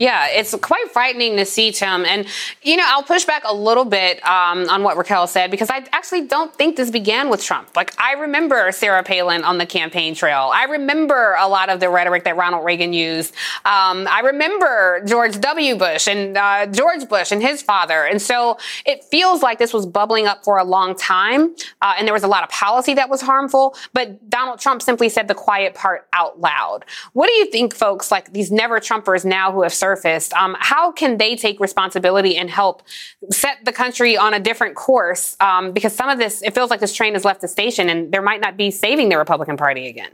Yeah, 0.02 0.30
it's 0.30 0.56
quite 0.56 0.90
frightening 0.90 1.38
to 1.38 1.46
see, 1.46 1.72
Tim. 1.72 2.06
And, 2.06 2.26
you 2.64 2.76
know, 2.76 2.86
I'll 2.88 3.04
push 3.04 3.24
back 3.26 3.44
a 3.46 3.54
little 3.54 3.86
bit 3.86 4.18
um, 4.26 4.68
on 4.68 4.82
what 4.82 4.98
Raquel 4.98 5.28
said 5.28 5.52
because 5.52 5.70
I 5.70 5.86
actually 5.92 6.26
don't 6.26 6.52
think 6.56 6.76
this 6.76 6.90
began 6.90 7.30
with 7.30 7.44
Trump. 7.44 7.76
Like, 7.76 7.94
I 8.02 8.14
remember 8.14 8.72
Sarah 8.72 9.04
Palin 9.04 9.44
on 9.44 9.60
the 9.60 9.68
campaign 9.68 10.16
trail. 10.16 10.50
I 10.52 10.64
remember 10.64 11.36
a 11.40 11.48
lot 11.48 11.70
of 11.70 11.80
the 11.80 11.88
rhetoric 11.88 12.24
that 12.24 12.36
Ronald 12.36 12.66
Reagan 12.66 12.94
used. 12.94 13.36
Um, 13.64 14.08
I 14.10 14.22
remember 14.24 15.04
George 15.06 15.40
W. 15.40 15.76
Bush 15.76 16.08
and 16.08 16.36
uh, 16.36 16.66
George 16.66 17.08
Bush 17.08 17.32
and 17.32 17.40
his 17.40 17.62
father. 17.62 18.04
And 18.04 18.20
so 18.20 18.58
it 18.88 19.04
feels 19.04 19.44
like 19.44 19.60
this 19.60 19.72
was 19.72 19.86
bubbling 19.86 20.26
up 20.26 20.44
for 20.44 20.58
a 20.58 20.64
long 20.64 20.96
time. 20.96 21.54
Uh, 21.80 21.94
and 21.96 22.08
there 22.08 22.14
was 22.16 22.24
a 22.24 22.28
lot 22.28 22.42
of 22.42 22.50
policy 22.50 22.96
that 22.96 23.08
was 23.08 23.22
harmful. 23.22 23.76
But 23.94 24.32
Donald 24.32 24.60
Trump 24.60 24.82
simply 24.82 25.10
said 25.10 25.28
the 25.28 25.36
quiet 25.36 25.76
part 25.76 26.08
out 26.12 26.40
loud. 26.40 26.86
What 27.14 27.28
do 27.28 27.34
you 27.34 27.52
think, 27.52 27.76
folks, 27.76 28.10
like 28.10 28.34
these 28.34 28.52
never 28.52 28.80
Trumpers 28.80 29.24
now 29.24 29.52
who 29.52 29.62
have 29.62 29.72
served 29.72 29.91
surfaced. 29.92 30.34
Um, 30.34 30.56
how 30.60 30.92
can 30.92 31.18
they 31.18 31.36
take 31.36 31.60
responsibility 31.60 32.38
and 32.38 32.50
help 32.50 32.84
set 33.32 33.58
the 33.66 33.72
country 33.72 34.18
on 34.18 34.34
a 34.34 34.40
different 34.40 34.76
course? 34.76 35.36
Um, 35.40 35.72
because 35.72 35.94
some 35.94 36.10
of 36.10 36.18
this, 36.18 36.42
it 36.42 36.54
feels 36.54 36.70
like 36.70 36.80
this 36.80 36.94
train 36.94 37.14
has 37.14 37.26
left 37.26 37.42
the 37.42 37.48
station 37.48 37.90
and 37.90 38.12
there 38.12 38.22
might 38.22 38.42
not 38.42 38.58
be 38.58 38.72
saving 38.72 39.10
the 39.10 39.18
Republican 39.18 39.58
Party 39.58 39.88
again. 39.88 40.12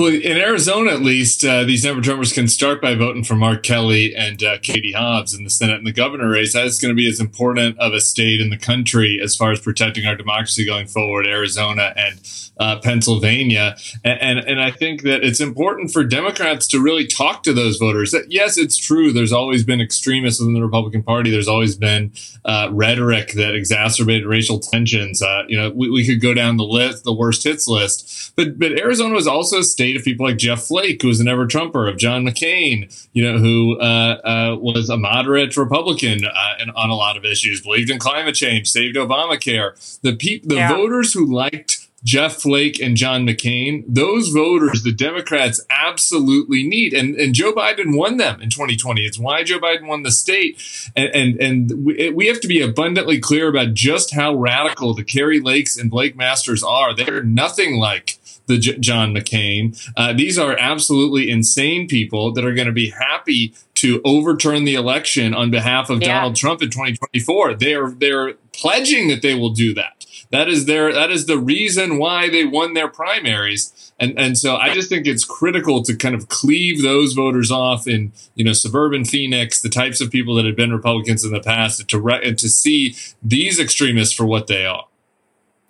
Well, 0.00 0.14
in 0.14 0.38
Arizona, 0.38 0.92
at 0.92 1.02
least, 1.02 1.44
uh, 1.44 1.64
these 1.64 1.84
never 1.84 2.00
Trumpers 2.00 2.32
can 2.32 2.48
start 2.48 2.80
by 2.80 2.94
voting 2.94 3.22
for 3.22 3.34
Mark 3.34 3.62
Kelly 3.62 4.16
and 4.16 4.42
uh, 4.42 4.56
Katie 4.62 4.92
Hobbs 4.92 5.34
in 5.34 5.44
the 5.44 5.50
Senate 5.50 5.76
and 5.76 5.86
the 5.86 5.92
governor 5.92 6.30
race. 6.30 6.54
That 6.54 6.64
is 6.64 6.80
going 6.80 6.88
to 6.88 6.96
be 6.96 7.06
as 7.06 7.20
important 7.20 7.78
of 7.78 7.92
a 7.92 8.00
state 8.00 8.40
in 8.40 8.48
the 8.48 8.56
country 8.56 9.20
as 9.22 9.36
far 9.36 9.52
as 9.52 9.60
protecting 9.60 10.06
our 10.06 10.16
democracy 10.16 10.64
going 10.64 10.86
forward. 10.86 11.26
Arizona 11.26 11.92
and 11.98 12.18
uh, 12.58 12.78
Pennsylvania, 12.78 13.76
and, 14.04 14.20
and, 14.20 14.38
and 14.38 14.60
I 14.60 14.70
think 14.70 15.02
that 15.02 15.24
it's 15.24 15.40
important 15.40 15.90
for 15.90 16.04
Democrats 16.04 16.66
to 16.68 16.80
really 16.80 17.06
talk 17.06 17.42
to 17.42 17.52
those 17.52 17.76
voters. 17.76 18.12
That 18.12 18.30
yes, 18.30 18.58
it's 18.58 18.76
true. 18.76 19.12
There's 19.12 19.32
always 19.32 19.64
been 19.64 19.80
extremists 19.80 20.40
within 20.40 20.54
the 20.54 20.62
Republican 20.62 21.02
Party. 21.02 21.30
There's 21.30 21.48
always 21.48 21.74
been 21.76 22.12
uh, 22.44 22.68
rhetoric 22.70 23.32
that 23.32 23.54
exacerbated 23.54 24.26
racial 24.26 24.60
tensions. 24.60 25.22
Uh, 25.22 25.44
you 25.48 25.58
know, 25.58 25.70
we, 25.70 25.90
we 25.90 26.06
could 26.06 26.20
go 26.20 26.34
down 26.34 26.56
the 26.58 26.64
list, 26.64 27.04
the 27.04 27.14
worst 27.14 27.44
hits 27.44 27.66
list, 27.66 28.32
but 28.36 28.58
but 28.58 28.72
Arizona 28.72 29.14
was 29.14 29.26
also 29.26 29.58
a 29.60 29.64
state 29.64 29.89
of 29.96 30.04
people 30.04 30.26
like 30.26 30.38
Jeff 30.38 30.64
Flake, 30.64 31.02
who 31.02 31.08
was 31.08 31.20
an 31.20 31.28
ever 31.28 31.46
Trumper, 31.46 31.88
of 31.88 31.98
John 31.98 32.24
McCain, 32.24 33.08
you 33.12 33.24
know, 33.24 33.38
who 33.38 33.78
uh, 33.80 33.84
uh, 33.84 34.56
was 34.60 34.88
a 34.88 34.96
moderate 34.96 35.56
Republican 35.56 36.24
uh, 36.24 36.72
on 36.74 36.90
a 36.90 36.94
lot 36.94 37.16
of 37.16 37.24
issues, 37.24 37.60
believed 37.60 37.90
in 37.90 37.98
climate 37.98 38.34
change, 38.34 38.68
saved 38.68 38.96
Obamacare. 38.96 40.00
The 40.02 40.16
pe- 40.16 40.40
the 40.40 40.56
yeah. 40.56 40.68
voters 40.68 41.12
who 41.12 41.26
liked 41.26 41.88
Jeff 42.02 42.36
Flake 42.36 42.80
and 42.80 42.96
John 42.96 43.26
McCain, 43.26 43.84
those 43.86 44.28
voters 44.28 44.82
the 44.82 44.92
Democrats 44.92 45.60
absolutely 45.68 46.66
need. 46.66 46.94
And, 46.94 47.14
and 47.16 47.34
Joe 47.34 47.52
Biden 47.52 47.96
won 47.96 48.16
them 48.16 48.40
in 48.40 48.50
2020. 48.50 49.04
It's 49.04 49.18
why 49.18 49.44
Joe 49.44 49.58
Biden 49.58 49.86
won 49.86 50.02
the 50.02 50.10
state. 50.10 50.62
And, 50.96 51.14
and, 51.14 51.40
and 51.40 51.84
we, 51.84 52.10
we 52.10 52.26
have 52.28 52.40
to 52.40 52.48
be 52.48 52.62
abundantly 52.62 53.18
clear 53.18 53.48
about 53.48 53.74
just 53.74 54.14
how 54.14 54.34
radical 54.34 54.94
the 54.94 55.04
Kari 55.04 55.40
Lakes 55.40 55.76
and 55.76 55.90
Blake 55.90 56.16
Masters 56.16 56.62
are. 56.62 56.94
They're 56.94 57.22
nothing 57.22 57.76
like 57.76 58.18
the 58.50 58.58
J- 58.58 58.78
John 58.78 59.14
McCain. 59.14 59.80
Uh, 59.96 60.12
these 60.12 60.38
are 60.38 60.56
absolutely 60.58 61.30
insane 61.30 61.88
people 61.88 62.32
that 62.32 62.44
are 62.44 62.54
going 62.54 62.66
to 62.66 62.72
be 62.72 62.90
happy 62.90 63.54
to 63.76 64.02
overturn 64.04 64.64
the 64.64 64.74
election 64.74 65.32
on 65.32 65.50
behalf 65.50 65.88
of 65.88 66.02
yeah. 66.02 66.08
Donald 66.08 66.36
Trump 66.36 66.60
in 66.60 66.68
2024. 66.68 67.54
They're 67.54 67.90
they're 67.90 68.34
pledging 68.52 69.08
that 69.08 69.22
they 69.22 69.34
will 69.34 69.50
do 69.50 69.72
that. 69.74 70.04
That 70.30 70.48
is 70.48 70.66
their 70.66 70.92
that 70.92 71.10
is 71.10 71.26
the 71.26 71.38
reason 71.38 71.98
why 71.98 72.28
they 72.28 72.44
won 72.44 72.74
their 72.74 72.88
primaries. 72.88 73.92
And 73.98 74.18
and 74.18 74.36
so 74.36 74.56
I 74.56 74.74
just 74.74 74.88
think 74.88 75.06
it's 75.06 75.24
critical 75.24 75.82
to 75.84 75.96
kind 75.96 76.14
of 76.14 76.28
cleave 76.28 76.82
those 76.82 77.14
voters 77.14 77.50
off 77.50 77.88
in 77.88 78.12
you 78.34 78.44
know 78.44 78.52
suburban 78.52 79.04
Phoenix, 79.04 79.62
the 79.62 79.68
types 79.68 80.00
of 80.00 80.10
people 80.10 80.34
that 80.34 80.44
have 80.44 80.56
been 80.56 80.72
Republicans 80.72 81.24
in 81.24 81.32
the 81.32 81.40
past, 81.40 81.88
to 81.88 82.00
re- 82.00 82.20
and 82.22 82.38
to 82.38 82.48
see 82.48 82.94
these 83.22 83.58
extremists 83.58 84.14
for 84.14 84.26
what 84.26 84.46
they 84.46 84.66
are. 84.66 84.84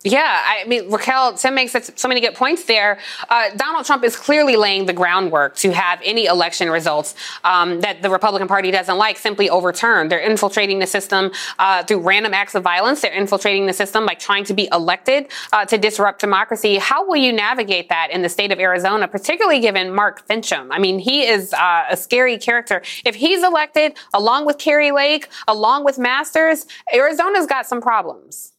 Yeah, 0.03 0.43
I 0.47 0.67
mean, 0.67 0.89
Raquel, 0.89 1.35
Tim 1.35 1.53
makes 1.53 1.75
so 1.95 2.07
many 2.07 2.21
good 2.21 2.33
points 2.33 2.63
there. 2.63 2.97
Uh, 3.29 3.51
Donald 3.55 3.85
Trump 3.85 4.03
is 4.03 4.15
clearly 4.15 4.55
laying 4.55 4.87
the 4.87 4.93
groundwork 4.93 5.55
to 5.57 5.71
have 5.71 6.01
any 6.03 6.25
election 6.25 6.71
results 6.71 7.13
um, 7.43 7.81
that 7.81 8.01
the 8.01 8.09
Republican 8.09 8.47
Party 8.47 8.71
doesn't 8.71 8.97
like 8.97 9.19
simply 9.19 9.47
overturned. 9.47 10.11
They're 10.11 10.19
infiltrating 10.19 10.79
the 10.79 10.87
system 10.87 11.31
uh, 11.59 11.83
through 11.83 11.99
random 11.99 12.33
acts 12.33 12.55
of 12.55 12.63
violence. 12.63 13.01
They're 13.01 13.13
infiltrating 13.13 13.67
the 13.67 13.73
system 13.73 14.07
by 14.07 14.15
trying 14.15 14.43
to 14.45 14.55
be 14.55 14.67
elected 14.71 15.27
uh, 15.53 15.65
to 15.65 15.77
disrupt 15.77 16.19
democracy. 16.19 16.77
How 16.77 17.05
will 17.05 17.17
you 17.17 17.31
navigate 17.31 17.89
that 17.89 18.09
in 18.09 18.23
the 18.23 18.29
state 18.29 18.51
of 18.51 18.59
Arizona, 18.59 19.07
particularly 19.07 19.59
given 19.59 19.93
Mark 19.93 20.27
Finchem? 20.27 20.69
I 20.71 20.79
mean, 20.79 20.97
he 20.97 21.27
is 21.27 21.53
uh, 21.53 21.85
a 21.91 21.95
scary 21.95 22.39
character. 22.39 22.81
If 23.05 23.13
he's 23.13 23.43
elected, 23.43 23.93
along 24.15 24.47
with 24.47 24.57
Kari 24.57 24.91
Lake, 24.91 25.27
along 25.47 25.83
with 25.85 25.99
Masters, 25.99 26.65
Arizona's 26.91 27.45
got 27.45 27.67
some 27.67 27.81
problems. 27.81 28.53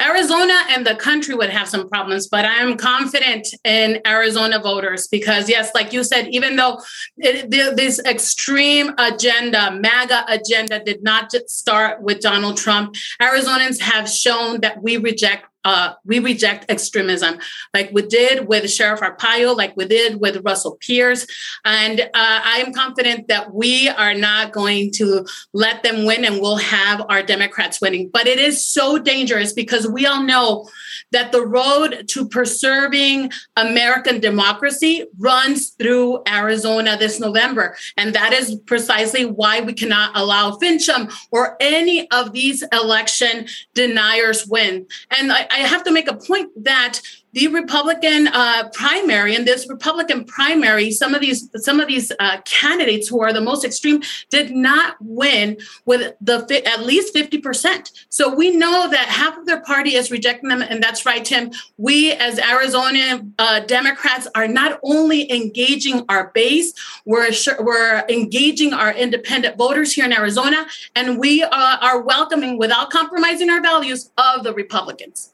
Arizona 0.00 0.54
and 0.70 0.86
the 0.86 0.94
country 0.94 1.34
would 1.34 1.48
have 1.48 1.68
some 1.68 1.88
problems, 1.88 2.28
but 2.28 2.44
I 2.44 2.56
am 2.56 2.76
confident 2.76 3.48
in 3.64 4.00
Arizona 4.06 4.58
voters 4.58 5.08
because, 5.08 5.48
yes, 5.48 5.70
like 5.74 5.92
you 5.92 6.04
said, 6.04 6.28
even 6.28 6.56
though 6.56 6.80
it, 7.16 7.50
this 7.50 7.98
extreme 8.04 8.92
agenda, 8.98 9.70
MAGA 9.72 10.26
agenda, 10.28 10.82
did 10.84 11.02
not 11.02 11.32
start 11.48 12.02
with 12.02 12.20
Donald 12.20 12.58
Trump, 12.58 12.94
Arizonans 13.20 13.80
have 13.80 14.08
shown 14.10 14.60
that 14.60 14.82
we 14.82 14.98
reject 14.98 15.46
uh, 15.66 15.94
we 16.04 16.20
reject 16.20 16.70
extremism, 16.70 17.38
like 17.74 17.90
we 17.92 18.02
did 18.02 18.46
with 18.46 18.70
Sheriff 18.70 19.00
Arpaio, 19.00 19.54
like 19.56 19.76
we 19.76 19.84
did 19.84 20.20
with 20.20 20.44
Russell 20.44 20.78
Pearce. 20.80 21.26
And 21.64 22.00
uh, 22.00 22.06
I 22.14 22.62
am 22.64 22.72
confident 22.72 23.26
that 23.26 23.52
we 23.52 23.88
are 23.88 24.14
not 24.14 24.52
going 24.52 24.92
to 24.92 25.26
let 25.52 25.82
them 25.82 26.04
win 26.04 26.24
and 26.24 26.40
we'll 26.40 26.58
have 26.58 27.04
our 27.08 27.20
Democrats 27.20 27.80
winning. 27.80 28.10
But 28.12 28.28
it 28.28 28.38
is 28.38 28.64
so 28.64 28.96
dangerous 28.98 29.52
because 29.52 29.88
we 29.88 30.06
all 30.06 30.22
know 30.22 30.68
that 31.10 31.32
the 31.32 31.44
road 31.44 32.04
to 32.10 32.28
preserving 32.28 33.32
American 33.56 34.20
democracy 34.20 35.04
runs 35.18 35.70
through 35.70 36.22
Arizona 36.28 36.96
this 36.96 37.18
November. 37.18 37.76
And 37.96 38.14
that 38.14 38.32
is 38.32 38.54
precisely 38.66 39.24
why 39.24 39.62
we 39.62 39.72
cannot 39.72 40.12
allow 40.14 40.52
Finchem 40.52 41.12
or 41.32 41.56
any 41.60 42.08
of 42.12 42.32
these 42.32 42.62
election 42.72 43.46
deniers 43.74 44.46
win. 44.46 44.86
And 45.10 45.32
I, 45.32 45.46
I 45.56 45.66
have 45.66 45.84
to 45.84 45.92
make 45.92 46.08
a 46.10 46.14
point 46.14 46.50
that 46.64 47.00
the 47.32 47.48
Republican 47.48 48.28
uh, 48.28 48.70
primary 48.72 49.34
and 49.34 49.46
this 49.46 49.68
Republican 49.68 50.24
primary, 50.24 50.90
some 50.90 51.14
of 51.14 51.20
these 51.20 51.50
some 51.56 51.80
of 51.80 51.86
these 51.86 52.10
uh, 52.18 52.40
candidates 52.44 53.08
who 53.08 53.20
are 53.20 53.32
the 53.32 53.40
most 53.40 53.62
extreme 53.64 54.02
did 54.30 54.50
not 54.52 54.96
win 55.00 55.58
with 55.84 56.14
the 56.20 56.62
at 56.66 56.80
least 56.84 57.12
fifty 57.12 57.38
percent. 57.38 57.92
So 58.08 58.34
we 58.34 58.56
know 58.56 58.88
that 58.88 59.08
half 59.08 59.36
of 59.36 59.44
their 59.46 59.60
party 59.62 59.94
is 59.94 60.10
rejecting 60.10 60.48
them, 60.48 60.62
and 60.62 60.82
that's 60.82 61.04
right, 61.04 61.24
Tim. 61.24 61.50
We 61.76 62.12
as 62.12 62.38
Arizona 62.38 63.22
uh, 63.38 63.60
Democrats 63.60 64.26
are 64.34 64.48
not 64.48 64.80
only 64.82 65.30
engaging 65.30 66.04
our 66.08 66.30
base, 66.34 66.72
we're 67.04 67.30
we're 67.60 68.04
engaging 68.08 68.72
our 68.72 68.92
independent 68.92 69.58
voters 69.58 69.92
here 69.92 70.04
in 70.04 70.12
Arizona, 70.12 70.66
and 70.94 71.18
we 71.18 71.42
uh, 71.42 71.76
are 71.80 72.00
welcoming 72.00 72.56
without 72.58 72.90
compromising 72.90 73.50
our 73.50 73.60
values 73.60 74.10
of 74.16 74.44
the 74.44 74.54
Republicans. 74.54 75.32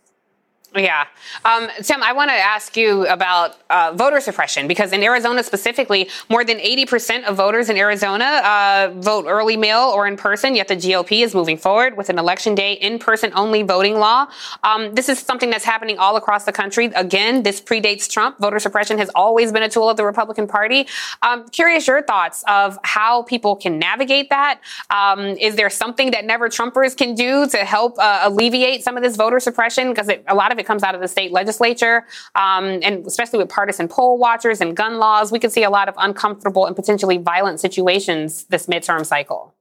Yeah. 0.74 1.06
Um, 1.44 1.68
Tim, 1.82 2.02
I 2.02 2.14
want 2.14 2.30
to 2.30 2.34
ask 2.34 2.78
you 2.78 3.06
about 3.06 3.56
uh, 3.68 3.92
voter 3.94 4.20
suppression 4.20 4.66
because 4.66 4.92
in 4.92 5.02
Arizona 5.02 5.42
specifically, 5.42 6.08
more 6.30 6.44
than 6.44 6.58
80% 6.58 7.24
of 7.24 7.36
voters 7.36 7.68
in 7.68 7.76
Arizona 7.76 8.24
uh, 8.24 8.92
vote 8.96 9.26
early 9.28 9.58
mail 9.58 9.80
or 9.94 10.06
in 10.06 10.16
person, 10.16 10.56
yet 10.56 10.68
the 10.68 10.76
GOP 10.76 11.22
is 11.22 11.34
moving 11.34 11.58
forward 11.58 11.96
with 11.98 12.08
an 12.08 12.18
election 12.18 12.54
day 12.54 12.72
in 12.72 12.98
person 12.98 13.32
only 13.34 13.62
voting 13.62 13.98
law. 13.98 14.28
Um, 14.64 14.94
this 14.94 15.10
is 15.10 15.18
something 15.18 15.50
that's 15.50 15.64
happening 15.64 15.98
all 15.98 16.16
across 16.16 16.44
the 16.44 16.52
country. 16.52 16.86
Again, 16.86 17.42
this 17.42 17.60
predates 17.60 18.08
Trump. 18.08 18.38
Voter 18.38 18.58
suppression 18.58 18.96
has 18.96 19.10
always 19.14 19.52
been 19.52 19.62
a 19.62 19.68
tool 19.68 19.90
of 19.90 19.98
the 19.98 20.06
Republican 20.06 20.46
Party. 20.46 20.86
Um, 21.20 21.46
curious 21.48 21.86
your 21.86 22.02
thoughts 22.02 22.44
of 22.48 22.78
how 22.82 23.24
people 23.24 23.56
can 23.56 23.78
navigate 23.78 24.30
that. 24.30 24.60
Um, 24.88 25.20
is 25.20 25.56
there 25.56 25.68
something 25.68 26.12
that 26.12 26.24
never 26.24 26.48
Trumpers 26.48 26.96
can 26.96 27.14
do 27.14 27.46
to 27.48 27.58
help 27.58 27.98
uh, 27.98 28.20
alleviate 28.22 28.82
some 28.82 28.96
of 28.96 29.02
this 29.02 29.16
voter 29.16 29.38
suppression? 29.38 29.90
Because 29.90 30.08
a 30.26 30.34
lot 30.34 30.50
of 30.50 30.61
it 30.62 30.66
comes 30.66 30.82
out 30.82 30.94
of 30.94 31.00
the 31.00 31.08
state 31.08 31.32
legislature, 31.32 32.06
um, 32.34 32.64
and 32.82 33.06
especially 33.06 33.38
with 33.38 33.48
partisan 33.48 33.88
poll 33.88 34.16
watchers 34.16 34.60
and 34.60 34.76
gun 34.76 34.98
laws, 34.98 35.30
we 35.30 35.38
could 35.38 35.52
see 35.52 35.64
a 35.64 35.70
lot 35.70 35.88
of 35.88 35.94
uncomfortable 35.98 36.66
and 36.66 36.74
potentially 36.76 37.18
violent 37.18 37.60
situations 37.60 38.44
this 38.44 38.66
midterm 38.66 39.04
cycle. 39.04 39.54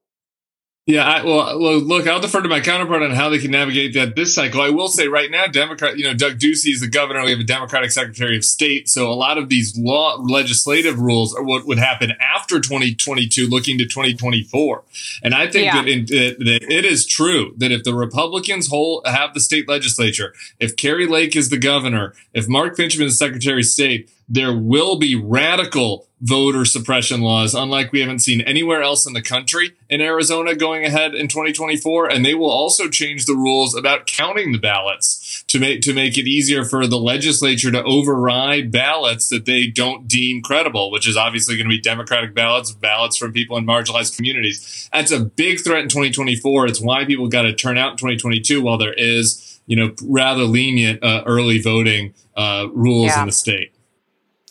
Yeah, 0.88 1.06
I, 1.06 1.24
well, 1.24 1.60
well, 1.60 1.78
look, 1.78 2.08
I'll 2.08 2.20
defer 2.20 2.41
to 2.41 2.50
my 2.50 2.60
counterpart 2.60 3.04
on 3.04 3.12
how 3.12 3.30
they 3.30 3.38
can 3.38 3.52
navigate 3.52 3.94
that 3.94 4.15
this 4.15 4.34
cycle. 4.34 4.62
I 4.62 4.72
will 4.72 4.88
say 4.88 5.08
right 5.08 5.30
now, 5.30 5.46
Democrat, 5.46 6.00
you 6.00 6.06
know, 6.06 6.15
Doug 6.15 6.39
Ducey 6.39 6.72
is 6.72 6.82
the 6.82 6.88
governor. 6.88 7.24
We 7.24 7.30
have 7.30 7.39
a 7.39 7.44
Democratic 7.44 7.91
Secretary 7.91 8.36
of 8.36 8.44
State, 8.44 8.89
so 8.89 9.08
a 9.08 9.13
lot 9.13 9.38
of 9.38 9.48
these 9.48 9.78
law 9.78 10.15
legislative 10.20 11.00
rules 11.00 11.36
are 11.36 11.44
what 11.44 11.67
would 11.67 11.78
happen 11.78 12.13
after 12.20 12.60
2022, 12.60 13.48
looking 13.48 13.78
to 13.78 13.86
2024. 13.86 14.84
And 15.22 15.36
I 15.36 15.48
think 15.48 15.65
yeah. 15.65 15.76
that, 15.76 15.88
in, 15.88 16.06
that, 16.06 16.65
it 16.67 16.84
is 16.84 17.06
true 17.06 17.54
that 17.58 17.72
if 17.72 17.84
the 17.84 17.94
Republicans 17.94 18.67
hold, 18.67 19.06
have 19.06 19.36
the 19.36 19.39
state 19.39 19.70
legislature, 19.70 20.34
if 20.60 20.76
Kari 20.76 21.06
Lake 21.06 21.36
is 21.36 21.50
the 21.50 21.60
governor, 21.60 22.15
if 22.34 22.48
Mark 22.50 22.76
Finchem 22.76 23.02
is 23.02 23.20
the 23.20 23.26
Secretary 23.26 23.60
of 23.60 23.65
State, 23.65 24.10
there 24.32 24.58
will 24.58 24.98
be 24.98 25.13
radical 25.13 26.08
voter 26.22 26.63
suppression 26.63 27.20
laws, 27.20 27.54
unlike 27.54 27.91
we 27.91 28.00
haven't 28.00 28.20
seen 28.20 28.39
anywhere 28.41 28.82
else 28.82 29.06
in 29.06 29.12
the 29.12 29.22
country 29.22 29.72
in 29.89 30.00
Arizona 30.00 30.56
going 30.56 30.86
ahead 30.86 31.13
in 31.13 31.28
2024. 31.28 32.10
And 32.10 32.24
they 32.24 32.34
will 32.34 32.50
also 32.50 32.88
change 32.88 33.26
the 33.26 33.34
rules 33.34 33.76
about 33.76 34.06
counting 34.06 34.54
the 34.54 34.58
ballots 34.58 35.44
to 35.48 35.60
make 35.60 35.82
to 35.82 35.94
make 35.94 36.17
it 36.17 36.28
easier 36.28 36.63
for 36.63 36.88
the 36.88 37.00
legislature 37.00 37.72
to 37.72 37.84
override 37.84 38.72
ballots 38.72 39.28
that 39.30 39.46
they 39.46 39.67
don't 39.67 40.08
deem 40.08 40.41
credible, 40.41 40.91
which 40.91 41.10
is 41.10 41.17
obviously 41.17 41.58
going 41.58 41.67
to 41.67 41.76
be 41.76 41.82
Democratic 41.82 42.34
ballots, 42.34 42.72
ballots 42.72 43.17
from 43.17 43.34
people 43.34 43.58
in 43.58 43.65
marginalized 43.65 44.15
communities. 44.15 44.89
That's 44.94 45.12
a 45.12 45.20
big 45.20 45.62
threat 45.62 45.82
in 45.82 45.89
2024. 45.89 46.67
It's 46.67 46.80
why 46.80 47.04
people 47.04 47.28
got 47.28 47.41
to 47.41 47.54
turn 47.54 47.78
out 47.78 47.91
in 47.91 47.98
2022 47.98 48.62
while 48.62 48.78
there 48.78 48.94
is, 48.94 49.60
you 49.65 49.76
know, 49.76 49.94
rather 50.04 50.44
lenient 50.44 51.04
uh, 51.04 51.24
early 51.26 51.62
voting 51.62 52.13
uh, 52.38 52.67
rules 52.72 53.08
yeah. 53.08 53.20
in 53.20 53.26
the 53.26 53.34
state. 53.34 53.74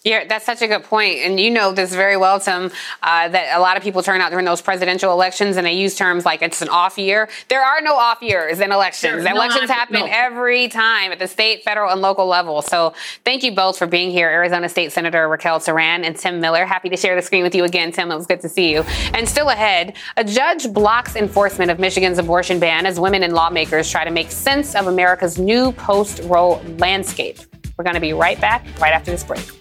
Yeah, 0.02 0.24
that's 0.26 0.46
such 0.46 0.62
a 0.62 0.66
good 0.66 0.84
point. 0.84 1.18
And 1.18 1.38
you 1.38 1.50
know 1.50 1.72
this 1.72 1.94
very 1.94 2.16
well, 2.16 2.40
Tim, 2.40 2.70
uh, 3.02 3.28
that 3.28 3.54
a 3.54 3.60
lot 3.60 3.76
of 3.76 3.82
people 3.82 4.02
turn 4.02 4.22
out 4.22 4.30
during 4.30 4.46
those 4.46 4.62
presidential 4.62 5.12
elections 5.12 5.58
and 5.58 5.66
they 5.66 5.74
use 5.74 5.94
terms 5.94 6.24
like 6.24 6.40
it's 6.40 6.62
an 6.62 6.70
off 6.70 6.96
year. 6.96 7.28
There 7.48 7.62
are 7.62 7.82
no 7.82 7.96
off 7.96 8.22
years 8.22 8.60
in 8.60 8.72
elections. 8.72 9.26
Elections 9.26 9.68
no, 9.68 9.74
happen 9.74 10.00
no. 10.00 10.08
every 10.08 10.68
time 10.68 11.12
at 11.12 11.18
the 11.18 11.28
state, 11.28 11.64
federal, 11.64 11.92
and 11.92 12.00
local 12.00 12.26
level. 12.26 12.62
So 12.62 12.94
thank 13.26 13.42
you 13.42 13.54
both 13.54 13.76
for 13.76 13.86
being 13.86 14.10
here. 14.10 14.30
Arizona 14.30 14.70
State 14.70 14.90
Senator 14.90 15.28
Raquel 15.28 15.60
Teran 15.60 16.02
and 16.06 16.16
Tim 16.16 16.40
Miller. 16.40 16.64
Happy 16.64 16.88
to 16.88 16.96
share 16.96 17.14
the 17.14 17.20
screen 17.20 17.42
with 17.42 17.54
you 17.54 17.64
again, 17.64 17.92
Tim. 17.92 18.10
It 18.10 18.16
was 18.16 18.26
good 18.26 18.40
to 18.40 18.48
see 18.48 18.72
you. 18.72 18.84
And 19.12 19.28
still 19.28 19.50
ahead, 19.50 19.96
a 20.16 20.24
judge 20.24 20.72
blocks 20.72 21.14
enforcement 21.14 21.70
of 21.70 21.78
Michigan's 21.78 22.16
abortion 22.16 22.58
ban 22.58 22.86
as 22.86 22.98
women 22.98 23.22
and 23.22 23.34
lawmakers 23.34 23.90
try 23.90 24.04
to 24.04 24.10
make 24.10 24.30
sense 24.30 24.74
of 24.74 24.86
America's 24.86 25.38
new 25.38 25.72
post 25.72 26.22
Roe 26.24 26.58
landscape. 26.78 27.38
We're 27.76 27.84
going 27.84 27.94
to 27.96 28.00
be 28.00 28.14
right 28.14 28.40
back 28.40 28.66
right 28.80 28.94
after 28.94 29.10
this 29.10 29.24
break. 29.24 29.59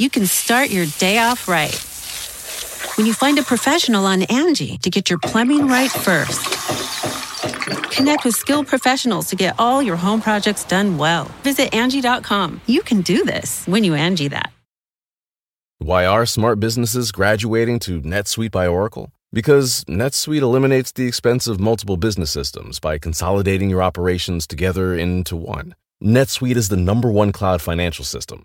You 0.00 0.08
can 0.08 0.24
start 0.24 0.70
your 0.70 0.86
day 0.98 1.18
off 1.18 1.46
right. 1.46 1.74
When 2.96 3.06
you 3.06 3.12
find 3.12 3.38
a 3.38 3.42
professional 3.42 4.06
on 4.06 4.22
Angie 4.22 4.78
to 4.78 4.88
get 4.88 5.10
your 5.10 5.18
plumbing 5.18 5.68
right 5.68 5.90
first. 5.90 6.40
Connect 7.92 8.24
with 8.24 8.34
skilled 8.34 8.66
professionals 8.66 9.28
to 9.28 9.36
get 9.36 9.56
all 9.58 9.82
your 9.82 9.96
home 9.96 10.22
projects 10.22 10.64
done 10.64 10.96
well. 10.96 11.24
Visit 11.42 11.74
Angie.com. 11.74 12.62
You 12.64 12.80
can 12.80 13.02
do 13.02 13.24
this 13.24 13.66
when 13.66 13.84
you 13.84 13.94
Angie 13.94 14.28
that. 14.28 14.50
Why 15.78 16.06
are 16.06 16.24
smart 16.24 16.60
businesses 16.60 17.12
graduating 17.12 17.78
to 17.80 18.00
NetSuite 18.00 18.50
by 18.50 18.66
Oracle? 18.66 19.12
Because 19.34 19.84
NetSuite 19.84 20.40
eliminates 20.40 20.92
the 20.92 21.06
expense 21.06 21.46
of 21.46 21.60
multiple 21.60 21.98
business 21.98 22.30
systems 22.30 22.80
by 22.80 22.98
consolidating 22.98 23.68
your 23.68 23.82
operations 23.82 24.46
together 24.46 24.94
into 24.94 25.36
one. 25.36 25.74
NetSuite 26.02 26.56
is 26.56 26.70
the 26.70 26.76
number 26.78 27.10
one 27.10 27.32
cloud 27.32 27.60
financial 27.60 28.04
system 28.04 28.44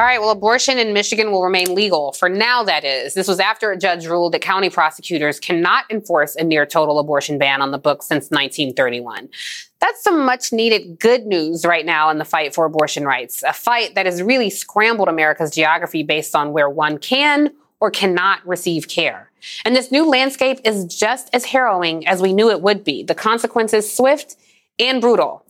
All 0.00 0.06
right, 0.06 0.18
well, 0.18 0.30
abortion 0.30 0.78
in 0.78 0.94
Michigan 0.94 1.30
will 1.30 1.44
remain 1.44 1.74
legal. 1.74 2.12
For 2.12 2.30
now, 2.30 2.62
that 2.62 2.86
is. 2.86 3.12
This 3.12 3.28
was 3.28 3.38
after 3.38 3.70
a 3.70 3.76
judge 3.76 4.06
ruled 4.06 4.32
that 4.32 4.40
county 4.40 4.70
prosecutors 4.70 5.38
cannot 5.38 5.84
enforce 5.90 6.34
a 6.36 6.42
near 6.42 6.64
total 6.64 6.98
abortion 6.98 7.36
ban 7.36 7.60
on 7.60 7.70
the 7.70 7.76
books 7.76 8.06
since 8.06 8.30
1931. 8.30 9.28
That's 9.78 10.02
some 10.02 10.24
much 10.24 10.54
needed 10.54 10.98
good 10.98 11.26
news 11.26 11.66
right 11.66 11.84
now 11.84 12.08
in 12.08 12.16
the 12.16 12.24
fight 12.24 12.54
for 12.54 12.64
abortion 12.64 13.04
rights, 13.04 13.42
a 13.42 13.52
fight 13.52 13.94
that 13.94 14.06
has 14.06 14.22
really 14.22 14.48
scrambled 14.48 15.10
America's 15.10 15.50
geography 15.50 16.02
based 16.02 16.34
on 16.34 16.54
where 16.54 16.70
one 16.70 16.96
can 16.96 17.50
or 17.78 17.90
cannot 17.90 18.40
receive 18.48 18.88
care. 18.88 19.30
And 19.66 19.76
this 19.76 19.92
new 19.92 20.08
landscape 20.08 20.60
is 20.64 20.86
just 20.86 21.28
as 21.34 21.44
harrowing 21.44 22.06
as 22.06 22.22
we 22.22 22.32
knew 22.32 22.48
it 22.48 22.62
would 22.62 22.84
be. 22.84 23.02
The 23.02 23.14
consequences 23.14 23.94
swift 23.94 24.36
and 24.78 25.02
brutal. 25.02 25.44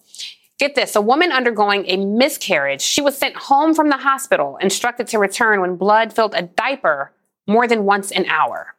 Get 0.61 0.75
this 0.75 0.95
a 0.95 1.01
woman 1.01 1.33
undergoing 1.33 1.87
a 1.89 1.97
miscarriage. 1.97 2.83
She 2.83 3.01
was 3.01 3.17
sent 3.17 3.35
home 3.35 3.73
from 3.73 3.89
the 3.89 3.97
hospital, 3.97 4.59
instructed 4.61 5.07
to 5.07 5.19
return 5.19 5.63
when 5.63 5.77
blood 5.77 6.13
filled 6.13 6.35
a 6.35 6.43
diaper 6.43 7.13
more 7.47 7.67
than 7.67 7.87
once 7.87 8.13
an 8.13 8.27
hour. 8.27 8.75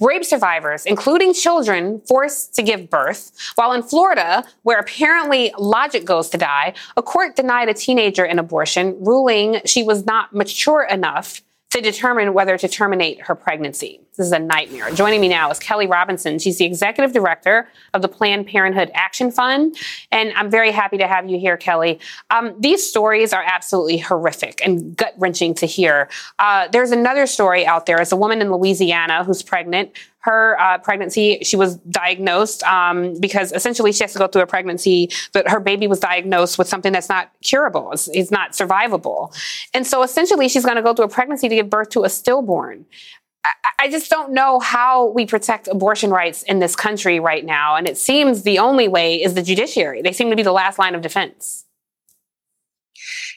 Rape 0.00 0.24
survivors, 0.24 0.84
including 0.84 1.32
children, 1.32 2.00
forced 2.08 2.56
to 2.56 2.64
give 2.64 2.90
birth. 2.90 3.30
While 3.54 3.72
in 3.74 3.84
Florida, 3.84 4.42
where 4.64 4.80
apparently 4.80 5.54
logic 5.56 6.04
goes 6.04 6.28
to 6.30 6.36
die, 6.36 6.74
a 6.96 7.02
court 7.02 7.36
denied 7.36 7.68
a 7.68 7.74
teenager 7.74 8.24
an 8.24 8.40
abortion, 8.40 8.96
ruling 8.98 9.60
she 9.64 9.84
was 9.84 10.04
not 10.04 10.34
mature 10.34 10.82
enough 10.82 11.42
to 11.70 11.80
determine 11.80 12.34
whether 12.34 12.58
to 12.58 12.68
terminate 12.68 13.20
her 13.22 13.34
pregnancy. 13.34 14.00
This 14.16 14.26
is 14.26 14.32
a 14.32 14.38
nightmare. 14.40 14.90
Joining 14.90 15.20
me 15.20 15.28
now 15.28 15.50
is 15.50 15.58
Kelly 15.60 15.86
Robinson. 15.86 16.40
She's 16.40 16.58
the 16.58 16.64
executive 16.64 17.12
director 17.12 17.68
of 17.94 18.02
the 18.02 18.08
Planned 18.08 18.48
Parenthood 18.48 18.90
Action 18.92 19.30
Fund. 19.30 19.76
And 20.10 20.32
I'm 20.34 20.50
very 20.50 20.72
happy 20.72 20.98
to 20.98 21.06
have 21.06 21.30
you 21.30 21.38
here, 21.38 21.56
Kelly. 21.56 22.00
Um, 22.28 22.54
these 22.58 22.86
stories 22.86 23.32
are 23.32 23.44
absolutely 23.46 23.98
horrific 23.98 24.60
and 24.64 24.96
gut 24.96 25.14
wrenching 25.16 25.54
to 25.54 25.66
hear. 25.66 26.08
Uh, 26.40 26.66
there's 26.68 26.90
another 26.90 27.26
story 27.26 27.64
out 27.64 27.86
there. 27.86 28.00
It's 28.00 28.12
a 28.12 28.16
woman 28.16 28.42
in 28.42 28.52
Louisiana 28.52 29.22
who's 29.22 29.42
pregnant 29.42 29.92
her 30.20 30.60
uh, 30.60 30.78
pregnancy, 30.78 31.38
she 31.42 31.56
was 31.56 31.76
diagnosed 31.76 32.62
um, 32.64 33.18
because 33.20 33.52
essentially 33.52 33.92
she 33.92 34.04
has 34.04 34.12
to 34.12 34.18
go 34.18 34.26
through 34.26 34.42
a 34.42 34.46
pregnancy, 34.46 35.10
but 35.32 35.48
her 35.48 35.60
baby 35.60 35.86
was 35.86 35.98
diagnosed 35.98 36.58
with 36.58 36.68
something 36.68 36.92
that's 36.92 37.08
not 37.08 37.30
curable. 37.42 37.90
It's, 37.92 38.08
it's 38.08 38.30
not 38.30 38.52
survivable. 38.52 39.34
And 39.72 39.86
so 39.86 40.02
essentially 40.02 40.48
she's 40.48 40.64
going 40.64 40.76
to 40.76 40.82
go 40.82 40.92
through 40.92 41.06
a 41.06 41.08
pregnancy 41.08 41.48
to 41.48 41.54
give 41.54 41.70
birth 41.70 41.88
to 41.90 42.04
a 42.04 42.10
stillborn. 42.10 42.84
I, 43.44 43.50
I 43.84 43.90
just 43.90 44.10
don't 44.10 44.32
know 44.32 44.60
how 44.60 45.06
we 45.06 45.24
protect 45.24 45.68
abortion 45.68 46.10
rights 46.10 46.42
in 46.42 46.58
this 46.58 46.76
country 46.76 47.18
right 47.18 47.44
now. 47.44 47.76
And 47.76 47.88
it 47.88 47.96
seems 47.96 48.42
the 48.42 48.58
only 48.58 48.88
way 48.88 49.22
is 49.22 49.32
the 49.32 49.42
judiciary. 49.42 50.02
They 50.02 50.12
seem 50.12 50.28
to 50.28 50.36
be 50.36 50.42
the 50.42 50.52
last 50.52 50.78
line 50.78 50.94
of 50.94 51.00
defense. 51.00 51.64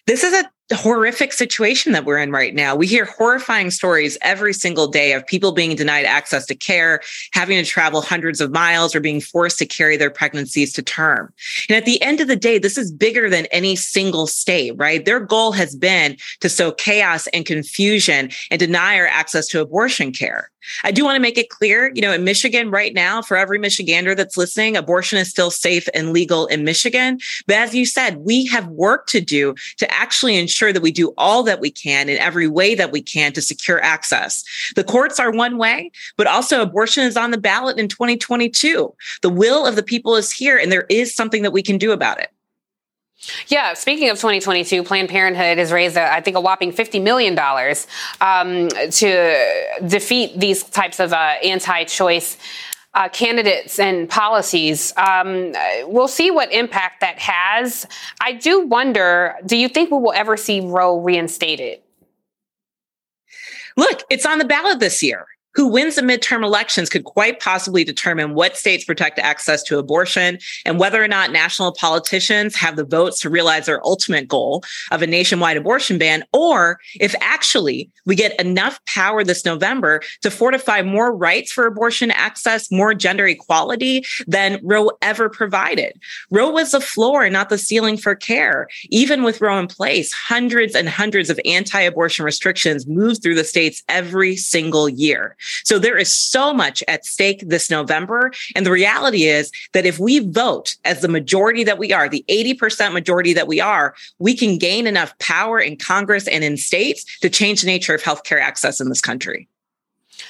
This 0.05 0.23
is 0.25 0.33
a 0.33 0.51
horrific 0.71 1.33
situation 1.33 1.91
that 1.91 2.05
we're 2.05 2.17
in 2.17 2.31
right 2.31 2.55
now. 2.55 2.75
We 2.75 2.87
hear 2.87 3.05
horrifying 3.05 3.69
stories 3.69 4.17
every 4.21 4.53
single 4.53 4.87
day 4.87 5.13
of 5.13 5.25
people 5.27 5.51
being 5.51 5.75
denied 5.75 6.05
access 6.05 6.45
to 6.45 6.55
care, 6.55 7.01
having 7.33 7.57
to 7.61 7.69
travel 7.69 8.01
hundreds 8.01 8.39
of 8.39 8.51
miles, 8.51 8.95
or 8.95 8.99
being 8.99 9.19
forced 9.19 9.59
to 9.59 9.65
carry 9.65 9.97
their 9.97 10.09
pregnancies 10.09 10.71
to 10.73 10.81
term. 10.81 11.33
And 11.69 11.75
at 11.75 11.85
the 11.85 12.01
end 12.01 12.21
of 12.21 12.27
the 12.27 12.35
day, 12.35 12.59
this 12.59 12.77
is 12.77 12.91
bigger 12.91 13.29
than 13.29 13.45
any 13.47 13.75
single 13.75 14.27
state, 14.27 14.73
right? 14.77 15.03
Their 15.03 15.19
goal 15.19 15.51
has 15.51 15.75
been 15.75 16.17
to 16.39 16.49
sow 16.49 16.71
chaos 16.71 17.27
and 17.27 17.45
confusion 17.45 18.29
and 18.49 18.59
deny 18.59 18.97
our 18.97 19.07
access 19.07 19.47
to 19.47 19.61
abortion 19.61 20.11
care. 20.11 20.49
I 20.85 20.91
do 20.91 21.03
want 21.03 21.17
to 21.17 21.21
make 21.21 21.37
it 21.37 21.49
clear, 21.49 21.91
you 21.93 22.01
know, 22.01 22.13
in 22.13 22.23
Michigan 22.23 22.71
right 22.71 22.93
now, 22.93 23.21
for 23.21 23.35
every 23.35 23.59
Michigander 23.59 24.15
that's 24.15 24.37
listening, 24.37 24.77
abortion 24.77 25.19
is 25.19 25.29
still 25.29 25.51
safe 25.51 25.89
and 25.93 26.13
legal 26.13 26.47
in 26.47 26.63
Michigan. 26.63 27.19
But 27.47 27.57
as 27.57 27.75
you 27.75 27.85
said, 27.85 28.17
we 28.17 28.45
have 28.45 28.67
work 28.67 29.07
to 29.07 29.19
do 29.19 29.55
to 29.77 29.93
actually 29.93 30.37
ensure 30.37 30.52
that 30.61 30.81
we 30.81 30.91
do 30.91 31.13
all 31.17 31.43
that 31.43 31.59
we 31.59 31.71
can 31.71 32.09
in 32.09 32.17
every 32.17 32.47
way 32.47 32.75
that 32.75 32.91
we 32.91 33.01
can 33.01 33.33
to 33.33 33.41
secure 33.41 33.81
access. 33.83 34.43
The 34.75 34.83
courts 34.83 35.19
are 35.19 35.31
one 35.31 35.57
way, 35.57 35.91
but 36.17 36.27
also 36.27 36.61
abortion 36.61 37.03
is 37.03 37.17
on 37.17 37.31
the 37.31 37.37
ballot 37.37 37.77
in 37.77 37.87
2022. 37.87 38.93
The 39.21 39.29
will 39.29 39.65
of 39.65 39.75
the 39.75 39.83
people 39.83 40.15
is 40.15 40.31
here, 40.31 40.57
and 40.57 40.71
there 40.71 40.85
is 40.89 41.13
something 41.13 41.43
that 41.43 41.51
we 41.51 41.61
can 41.61 41.77
do 41.77 41.91
about 41.91 42.19
it. 42.19 42.29
Yeah, 43.47 43.73
speaking 43.73 44.09
of 44.09 44.17
2022, 44.17 44.83
Planned 44.83 45.09
Parenthood 45.09 45.57
has 45.57 45.71
raised, 45.71 45.97
I 45.97 46.19
think, 46.19 46.35
a 46.35 46.41
whopping 46.41 46.73
$50 46.73 47.01
million 47.01 47.39
um, 48.19 48.67
to 48.91 49.77
defeat 49.87 50.37
these 50.37 50.63
types 50.63 50.99
of 50.99 51.13
uh, 51.13 51.35
anti 51.43 51.85
choice 51.85 52.37
uh, 52.93 53.09
candidates 53.09 53.79
and 53.79 54.09
policies. 54.09 54.93
Um, 54.97 55.53
we'll 55.85 56.07
see 56.07 56.31
what 56.31 56.51
impact 56.51 57.01
that 57.01 57.17
has. 57.19 57.87
I 58.21 58.33
do 58.33 58.61
wonder 58.61 59.35
do 59.45 59.57
you 59.57 59.67
think 59.67 59.91
we 59.91 59.97
will 59.97 60.13
ever 60.13 60.37
see 60.37 60.59
Roe 60.61 60.99
reinstated? 60.99 61.79
Look, 63.75 64.03
it's 64.09 64.25
on 64.25 64.37
the 64.37 64.45
ballot 64.45 64.79
this 64.79 65.01
year 65.01 65.25
who 65.55 65.67
wins 65.67 65.95
the 65.95 66.01
midterm 66.01 66.43
elections 66.43 66.89
could 66.89 67.03
quite 67.03 67.39
possibly 67.39 67.83
determine 67.83 68.33
what 68.33 68.57
states 68.57 68.83
protect 68.83 69.19
access 69.19 69.63
to 69.63 69.77
abortion 69.77 70.39
and 70.65 70.79
whether 70.79 71.03
or 71.03 71.07
not 71.07 71.31
national 71.31 71.73
politicians 71.73 72.55
have 72.55 72.75
the 72.75 72.83
votes 72.83 73.19
to 73.19 73.29
realize 73.29 73.65
their 73.65 73.85
ultimate 73.85 74.27
goal 74.27 74.63
of 74.91 75.01
a 75.01 75.07
nationwide 75.07 75.57
abortion 75.57 75.97
ban, 75.97 76.23
or 76.33 76.79
if 76.99 77.15
actually 77.21 77.89
we 78.05 78.15
get 78.15 78.39
enough 78.39 78.83
power 78.85 79.23
this 79.23 79.45
November 79.45 80.01
to 80.21 80.31
fortify 80.31 80.81
more 80.81 81.15
rights 81.15 81.51
for 81.51 81.65
abortion 81.65 82.11
access, 82.11 82.71
more 82.71 82.93
gender 82.93 83.27
equality 83.27 84.03
than 84.27 84.59
Roe 84.63 84.91
ever 85.01 85.29
provided. 85.29 85.99
Roe 86.31 86.49
was 86.49 86.71
the 86.71 86.81
floor, 86.81 87.29
not 87.29 87.49
the 87.49 87.57
ceiling 87.57 87.97
for 87.97 88.15
care. 88.15 88.67
Even 88.89 89.23
with 89.23 89.41
Roe 89.41 89.59
in 89.59 89.67
place, 89.67 90.11
hundreds 90.11 90.75
and 90.75 90.89
hundreds 90.89 91.29
of 91.29 91.39
anti 91.45 91.81
abortion 91.81 92.25
restrictions 92.25 92.87
move 92.87 93.21
through 93.21 93.35
the 93.35 93.43
states 93.43 93.83
every 93.87 94.35
single 94.35 94.89
year. 94.89 95.35
So 95.63 95.79
there 95.79 95.97
is 95.97 96.11
so 96.11 96.53
much 96.53 96.83
at 96.87 97.05
stake 97.05 97.43
this 97.47 97.69
November. 97.69 98.31
And 98.55 98.65
the 98.65 98.71
reality 98.71 99.23
is 99.23 99.51
that 99.73 99.85
if 99.85 99.99
we 99.99 100.19
vote 100.19 100.75
as 100.85 101.01
the 101.01 101.07
majority 101.07 101.63
that 101.63 101.77
we 101.77 101.91
are, 101.91 102.09
the 102.09 102.25
80% 102.29 102.93
majority 102.93 103.33
that 103.33 103.47
we 103.47 103.59
are, 103.59 103.95
we 104.19 104.35
can 104.35 104.57
gain 104.57 104.87
enough 104.87 105.17
power 105.19 105.59
in 105.59 105.77
Congress 105.77 106.27
and 106.27 106.43
in 106.43 106.57
states 106.57 107.19
to 107.19 107.29
change 107.29 107.61
the 107.61 107.67
nature 107.67 107.93
of 107.93 108.01
healthcare 108.01 108.41
access 108.41 108.79
in 108.79 108.89
this 108.89 109.01
country. 109.01 109.47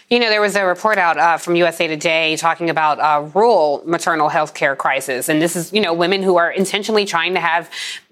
You 0.09 0.19
know, 0.19 0.29
there 0.29 0.41
was 0.41 0.55
a 0.55 0.65
report 0.65 0.97
out 0.97 1.17
uh, 1.17 1.37
from 1.37 1.55
USA 1.55 1.87
Today 1.87 2.35
talking 2.35 2.69
about 2.69 2.99
uh, 2.99 3.27
rural 3.33 3.81
maternal 3.85 4.29
health 4.29 4.53
care 4.53 4.75
crisis. 4.75 5.29
And 5.29 5.41
this 5.41 5.55
is, 5.55 5.73
you 5.73 5.81
know, 5.81 5.93
women 5.93 6.21
who 6.21 6.37
are 6.37 6.51
intentionally 6.51 7.05
trying 7.05 7.33
to 7.33 7.39
have 7.39 7.69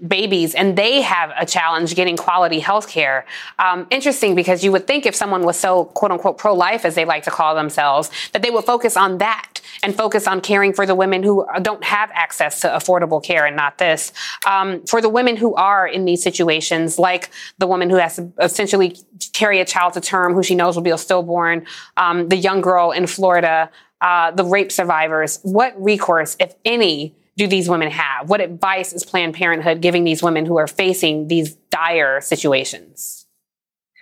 babies 0.07 0.55
and 0.55 0.77
they 0.77 1.01
have 1.01 1.31
a 1.37 1.45
challenge 1.45 1.95
getting 1.95 2.17
quality 2.17 2.59
health 2.59 2.87
care. 2.87 3.25
Um, 3.59 3.87
interesting 3.89 4.35
because 4.35 4.63
you 4.63 4.71
would 4.71 4.87
think 4.87 5.05
if 5.05 5.15
someone 5.15 5.43
was 5.43 5.57
so, 5.57 5.85
quote 5.85 6.11
unquote, 6.11 6.37
pro 6.37 6.53
life, 6.53 6.85
as 6.85 6.95
they 6.95 7.05
like 7.05 7.23
to 7.23 7.31
call 7.31 7.55
themselves, 7.55 8.09
that 8.31 8.41
they 8.41 8.49
would 8.49 8.65
focus 8.65 8.97
on 8.97 9.19
that 9.19 9.50
and 9.83 9.95
focus 9.95 10.27
on 10.27 10.41
caring 10.41 10.73
for 10.73 10.85
the 10.85 10.95
women 10.95 11.23
who 11.23 11.45
don't 11.61 11.83
have 11.83 12.09
access 12.13 12.61
to 12.61 12.67
affordable 12.67 13.23
care 13.23 13.45
and 13.45 13.55
not 13.55 13.77
this. 13.77 14.13
Um, 14.45 14.85
for 14.85 15.01
the 15.01 15.09
women 15.09 15.35
who 15.35 15.55
are 15.55 15.87
in 15.87 16.05
these 16.05 16.23
situations, 16.23 16.99
like 16.99 17.29
the 17.57 17.67
woman 17.67 17.89
who 17.89 17.97
has 17.97 18.15
to 18.17 18.31
essentially 18.39 18.97
carry 19.33 19.59
a 19.59 19.65
child 19.65 19.93
to 19.93 20.01
term 20.01 20.33
who 20.33 20.43
she 20.43 20.55
knows 20.55 20.75
will 20.75 20.83
be 20.83 20.91
a 20.91 20.97
stillborn, 20.97 21.65
um, 21.97 22.29
the 22.29 22.37
young 22.37 22.61
girl 22.61 22.91
in 22.91 23.07
Florida, 23.07 23.69
uh, 24.01 24.31
the 24.31 24.43
rape 24.43 24.71
survivors. 24.71 25.39
What 25.43 25.73
recourse, 25.81 26.35
if 26.39 26.55
any, 26.65 27.15
do 27.37 27.47
these 27.47 27.69
women 27.69 27.89
have? 27.89 28.29
What 28.29 28.41
advice 28.41 28.93
is 28.93 29.05
Planned 29.05 29.33
Parenthood 29.33 29.81
giving 29.81 30.03
these 30.03 30.21
women 30.21 30.45
who 30.45 30.57
are 30.57 30.67
facing 30.67 31.27
these 31.27 31.55
dire 31.69 32.21
situations? 32.21 33.20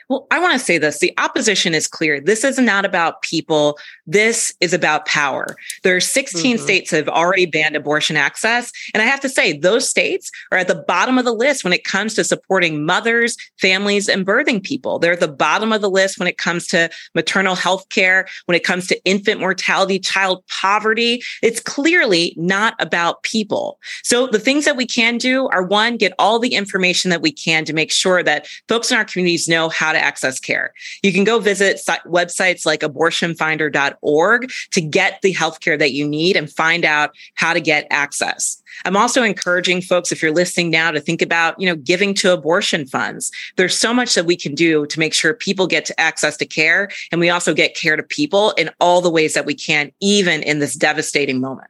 Well, 0.10 0.26
I 0.32 0.40
want 0.40 0.54
to 0.54 0.60
say 0.60 0.80
this. 0.80 0.98
The 0.98 1.14
opposition 1.20 1.76
is 1.76 1.88
clear. 1.88 2.20
This 2.20 2.44
is 2.44 2.58
not 2.58 2.84
about 2.84 3.22
people. 3.22 3.78
This 4.08 4.52
is 4.60 4.74
about 4.74 5.06
power. 5.06 5.56
There 5.84 5.96
are 5.96 6.00
16 6.00 6.56
mm-hmm. 6.56 6.64
states 6.64 6.90
that 6.90 6.98
have 6.98 7.10
already 7.10 7.46
banned 7.46 7.76
abortion 7.76 8.18
access. 8.18 8.72
And 8.96 9.04
I 9.04 9.06
have 9.06 9.20
to 9.20 9.30
say, 9.30 9.54
those 9.54 9.88
states 9.88 10.32
are 10.52 10.58
at 10.58 10.68
the 10.68 10.84
bottom 10.88 11.20
of 11.20 11.26
the 11.26 11.34
list 11.34 11.64
when 11.64 11.74
it 11.74 11.84
comes 11.84 12.16
to 12.16 12.24
supporting 12.24 12.84
mothers, 12.84 13.38
families, 13.62 14.10
and 14.10 14.26
birthing 14.26 14.64
people. 14.64 14.98
They're 14.98 15.14
at 15.14 15.20
the 15.20 15.28
bottom 15.28 15.72
of 15.72 15.82
the 15.82 15.92
list 15.92 16.18
when 16.18 16.28
it 16.28 16.40
comes 16.40 16.66
to 16.70 16.90
maternal 17.14 17.54
health 17.54 17.88
care, 17.90 18.28
when 18.48 18.56
it 18.56 18.64
comes 18.64 18.88
to 18.88 19.00
infant 19.06 19.40
mortality, 19.40 20.00
child 20.00 20.44
poverty. 20.48 21.22
It's 21.44 21.60
clearly 21.60 22.34
not 22.36 22.74
about 22.80 23.22
people. 23.22 23.78
So 24.02 24.26
the 24.26 24.40
things 24.40 24.66
that 24.66 24.76
we 24.76 24.88
can 24.88 25.20
do 25.20 25.48
are 25.50 25.62
one, 25.62 25.98
get 25.98 26.14
all 26.18 26.40
the 26.40 26.56
information 26.56 27.12
that 27.12 27.22
we 27.22 27.32
can 27.32 27.64
to 27.66 27.74
make 27.74 27.92
sure 27.92 28.24
that 28.24 28.48
folks 28.68 28.90
in 28.90 28.98
our 28.98 29.06
communities 29.06 29.48
know 29.48 29.70
how 29.70 29.92
to 29.92 29.99
to 30.00 30.06
access 30.06 30.40
care. 30.40 30.74
You 31.04 31.14
can 31.14 31.24
go 31.24 31.40
visit 31.40 31.82
websites 32.08 32.66
like 32.66 32.82
abortionfinder.org 32.82 34.52
to 34.72 34.82
get 34.82 35.22
the 35.22 35.34
healthcare 35.34 35.78
that 35.78 35.92
you 35.92 36.08
need 36.08 36.36
and 36.36 36.52
find 36.52 36.86
out 36.86 37.16
how 37.36 37.54
to 37.54 37.62
get 37.62 37.88
access. 37.90 38.62
I'm 38.86 38.96
also 38.96 39.24
encouraging 39.24 39.82
folks, 39.82 40.12
if 40.12 40.22
you're 40.22 40.34
listening 40.34 40.70
now, 40.70 40.92
to 40.92 41.00
think 41.00 41.22
about, 41.22 41.60
you 41.60 41.68
know, 41.68 41.76
giving 41.76 42.14
to 42.16 42.34
abortion 42.34 42.86
funds. 42.86 43.32
There's 43.58 43.78
so 43.78 43.94
much 43.94 44.14
that 44.16 44.26
we 44.26 44.36
can 44.36 44.56
do 44.56 44.86
to 44.88 45.00
make 45.00 45.14
sure 45.14 45.34
people 45.34 45.68
get 45.68 45.86
to 45.86 46.00
access 46.00 46.38
to 46.38 46.46
care. 46.46 46.90
And 47.12 47.20
we 47.20 47.30
also 47.30 47.54
get 47.54 47.76
care 47.76 47.96
to 47.96 48.04
people 48.04 48.52
in 48.52 48.70
all 48.80 49.02
the 49.02 49.10
ways 49.10 49.34
that 49.34 49.46
we 49.46 49.56
can, 49.56 49.92
even 50.00 50.44
in 50.44 50.60
this 50.60 50.76
devastating 50.76 51.42
moment. 51.42 51.70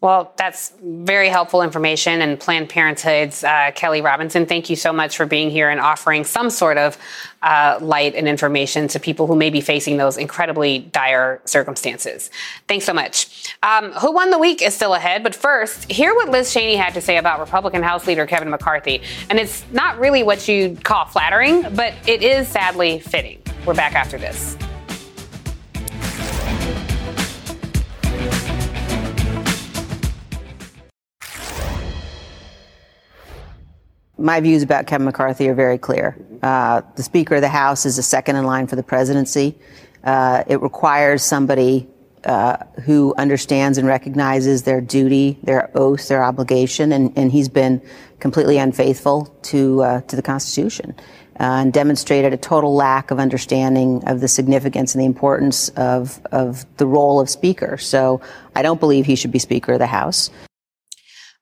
Well, 0.00 0.32
that's 0.36 0.72
very 0.82 1.28
helpful 1.28 1.60
information. 1.60 2.22
And 2.22 2.40
Planned 2.40 2.70
Parenthood's 2.70 3.44
uh, 3.44 3.70
Kelly 3.74 4.00
Robinson, 4.00 4.46
thank 4.46 4.70
you 4.70 4.76
so 4.76 4.94
much 4.94 5.14
for 5.14 5.26
being 5.26 5.50
here 5.50 5.68
and 5.68 5.78
offering 5.78 6.24
some 6.24 6.48
sort 6.48 6.78
of 6.78 6.96
uh, 7.42 7.78
light 7.82 8.14
and 8.14 8.26
information 8.26 8.88
to 8.88 8.98
people 8.98 9.26
who 9.26 9.36
may 9.36 9.50
be 9.50 9.60
facing 9.60 9.98
those 9.98 10.16
incredibly 10.16 10.78
dire 10.78 11.42
circumstances. 11.44 12.30
Thanks 12.66 12.86
so 12.86 12.94
much. 12.94 13.54
Um, 13.62 13.92
who 13.92 14.12
won 14.12 14.30
the 14.30 14.38
week 14.38 14.62
is 14.62 14.74
still 14.74 14.94
ahead, 14.94 15.22
but 15.22 15.34
first, 15.34 15.90
hear 15.92 16.14
what 16.14 16.30
Liz 16.30 16.50
Cheney 16.50 16.76
had 16.76 16.94
to 16.94 17.02
say 17.02 17.18
about 17.18 17.38
Republican 17.38 17.82
House 17.82 18.06
Leader 18.06 18.24
Kevin 18.24 18.48
McCarthy. 18.48 19.02
And 19.28 19.38
it's 19.38 19.64
not 19.70 19.98
really 19.98 20.22
what 20.22 20.48
you'd 20.48 20.82
call 20.82 21.04
flattering, 21.04 21.74
but 21.74 21.92
it 22.06 22.22
is 22.22 22.48
sadly 22.48 23.00
fitting. 23.00 23.42
We're 23.66 23.74
back 23.74 23.94
after 23.94 24.16
this. 24.16 24.56
My 34.20 34.40
views 34.40 34.62
about 34.62 34.86
Kevin 34.86 35.06
McCarthy 35.06 35.48
are 35.48 35.54
very 35.54 35.78
clear. 35.78 36.16
Uh, 36.42 36.82
the 36.96 37.02
Speaker 37.02 37.36
of 37.36 37.40
the 37.40 37.48
House 37.48 37.86
is 37.86 37.98
a 37.98 38.02
second 38.02 38.36
in 38.36 38.44
line 38.44 38.66
for 38.66 38.76
the 38.76 38.82
presidency. 38.82 39.58
Uh, 40.04 40.44
it 40.46 40.60
requires 40.60 41.22
somebody 41.22 41.88
uh, 42.24 42.58
who 42.84 43.14
understands 43.16 43.78
and 43.78 43.86
recognizes 43.86 44.62
their 44.64 44.80
duty, 44.80 45.38
their 45.42 45.70
oath, 45.74 46.08
their 46.08 46.22
obligation, 46.22 46.92
and, 46.92 47.16
and 47.16 47.32
he's 47.32 47.48
been 47.48 47.80
completely 48.18 48.58
unfaithful 48.58 49.24
to 49.42 49.82
uh, 49.82 50.00
to 50.02 50.16
the 50.16 50.22
Constitution 50.22 50.94
uh, 51.40 51.44
and 51.44 51.72
demonstrated 51.72 52.34
a 52.34 52.36
total 52.36 52.74
lack 52.74 53.10
of 53.10 53.18
understanding 53.18 54.02
of 54.06 54.20
the 54.20 54.28
significance 54.28 54.94
and 54.94 55.00
the 55.00 55.06
importance 55.06 55.70
of 55.70 56.20
of 56.30 56.66
the 56.76 56.86
role 56.86 57.20
of 57.20 57.30
Speaker. 57.30 57.78
So 57.78 58.20
I 58.54 58.60
don't 58.60 58.80
believe 58.80 59.06
he 59.06 59.16
should 59.16 59.32
be 59.32 59.38
Speaker 59.38 59.72
of 59.72 59.78
the 59.78 59.86
House. 59.86 60.30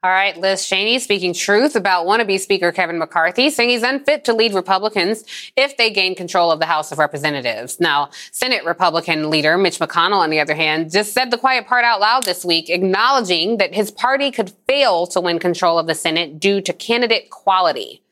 All 0.09 0.15
right, 0.15 0.39
Liz 0.39 0.67
Cheney 0.67 0.99
speaking 1.01 1.35
truth 1.35 1.77
about 1.77 2.07
wannabe 2.07 2.41
Speaker 2.41 2.73
Kevin 2.73 2.99
McCarthy, 2.99 3.51
saying 3.51 3.69
he's 3.69 3.83
unfit 3.83 4.25
to 4.25 4.33
lead 4.33 4.55
Republicans 4.55 5.23
if 5.55 5.77
they 5.77 5.91
gain 5.91 6.15
control 6.15 6.51
of 6.51 6.61
the 6.61 6.65
House 6.65 6.91
of 6.91 6.99
Representatives. 6.99 7.79
Now, 7.79 8.09
Senate 8.33 8.65
Republican 8.65 9.29
leader 9.29 9.59
Mitch 9.59 9.79
McConnell, 9.79 10.21
on 10.21 10.31
the 10.31 10.41
other 10.41 10.55
hand, 10.55 10.91
just 10.91 11.13
said 11.13 11.31
the 11.31 11.37
quiet 11.37 11.67
part 11.67 11.85
out 11.85 12.01
loud 12.01 12.25
this 12.25 12.43
week, 12.43 12.71
acknowledging 12.71 13.59
that 13.59 13.75
his 13.75 13.91
party 13.91 14.31
could 14.31 14.55
fail 14.67 15.07
to 15.09 15.21
win 15.21 15.39
control 15.39 15.79
of 15.79 15.87
the 15.87 15.95
Senate 15.95 16.41
due 16.41 16.63
to 16.63 16.73
candidate 16.73 17.29
quality. 17.29 18.03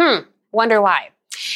Hmm, 0.00 0.20
wonder 0.50 0.80
why. 0.80 1.10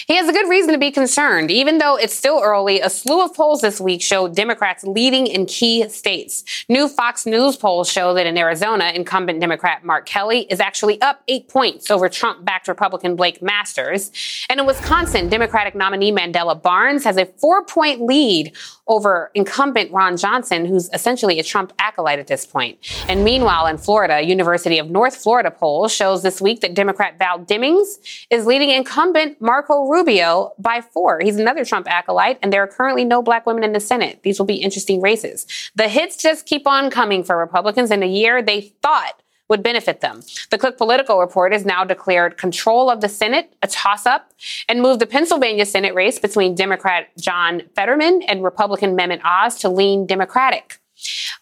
He 0.06 0.16
has 0.16 0.28
a 0.28 0.32
good 0.32 0.48
reason 0.48 0.72
to 0.72 0.78
be 0.78 0.90
concerned. 0.90 1.50
Even 1.50 1.78
though 1.78 1.96
it's 1.96 2.14
still 2.14 2.40
early, 2.42 2.80
a 2.80 2.90
slew 2.90 3.22
of 3.22 3.34
polls 3.34 3.60
this 3.60 3.80
week 3.80 4.02
show 4.02 4.28
Democrats 4.28 4.84
leading 4.84 5.26
in 5.26 5.46
key 5.46 5.88
states. 5.88 6.44
New 6.68 6.88
Fox 6.88 7.26
News 7.26 7.56
polls 7.56 7.90
show 7.90 8.14
that 8.14 8.26
in 8.26 8.36
Arizona, 8.36 8.92
incumbent 8.94 9.40
Democrat 9.40 9.84
Mark 9.84 10.06
Kelly 10.06 10.46
is 10.50 10.60
actually 10.60 11.00
up 11.00 11.22
eight 11.28 11.48
points 11.48 11.90
over 11.90 12.08
Trump 12.08 12.44
backed 12.44 12.68
Republican 12.68 13.16
Blake 13.16 13.42
Masters. 13.42 14.10
And 14.48 14.60
in 14.60 14.66
Wisconsin, 14.66 15.28
Democratic 15.28 15.74
nominee 15.74 16.12
Mandela 16.12 16.60
Barnes 16.60 17.04
has 17.04 17.16
a 17.16 17.26
four 17.26 17.64
point 17.64 18.00
lead 18.00 18.56
over 18.88 19.30
incumbent 19.34 19.92
Ron 19.92 20.16
Johnson, 20.16 20.64
who's 20.64 20.90
essentially 20.92 21.38
a 21.38 21.42
Trump 21.42 21.72
acolyte 21.78 22.18
at 22.18 22.26
this 22.26 22.44
point. 22.46 22.78
And 23.08 23.24
meanwhile, 23.24 23.66
in 23.66 23.78
Florida, 23.78 24.22
University 24.22 24.78
of 24.78 24.90
North 24.90 25.16
Florida 25.16 25.50
poll 25.50 25.88
shows 25.88 26.22
this 26.22 26.40
week 26.40 26.60
that 26.60 26.74
Democrat 26.74 27.18
Val 27.18 27.38
Demings 27.38 27.98
is 28.30 28.46
leading 28.46 28.70
incumbent 28.70 29.40
Marco 29.40 29.86
Rubio 29.88 30.52
by 30.58 30.80
four. 30.80 31.20
He's 31.20 31.36
another 31.36 31.64
Trump 31.64 31.86
acolyte, 31.88 32.38
and 32.42 32.52
there 32.52 32.62
are 32.62 32.68
currently 32.68 33.04
no 33.04 33.22
black 33.22 33.46
women 33.46 33.64
in 33.64 33.72
the 33.72 33.80
Senate. 33.80 34.22
These 34.22 34.38
will 34.38 34.46
be 34.46 34.56
interesting 34.56 35.00
races. 35.00 35.46
The 35.74 35.88
hits 35.88 36.16
just 36.16 36.46
keep 36.46 36.66
on 36.66 36.90
coming 36.90 37.22
for 37.22 37.36
Republicans 37.36 37.90
in 37.90 38.02
a 38.02 38.06
year 38.06 38.42
they 38.42 38.72
thought 38.82 39.22
would 39.48 39.62
benefit 39.62 40.00
them. 40.00 40.22
The 40.50 40.58
Cook 40.58 40.76
Political 40.76 41.18
report 41.18 41.52
has 41.52 41.64
now 41.64 41.84
declared 41.84 42.36
control 42.36 42.90
of 42.90 43.00
the 43.00 43.08
Senate 43.08 43.54
a 43.62 43.66
toss 43.66 44.06
up 44.06 44.32
and 44.68 44.82
moved 44.82 45.00
the 45.00 45.06
Pennsylvania 45.06 45.66
Senate 45.66 45.94
race 45.94 46.18
between 46.18 46.54
Democrat 46.54 47.08
John 47.18 47.62
Fetterman 47.74 48.22
and 48.22 48.44
Republican 48.44 48.96
Mehmet 48.96 49.20
Oz 49.24 49.58
to 49.60 49.68
lean 49.68 50.06
Democratic. 50.06 50.80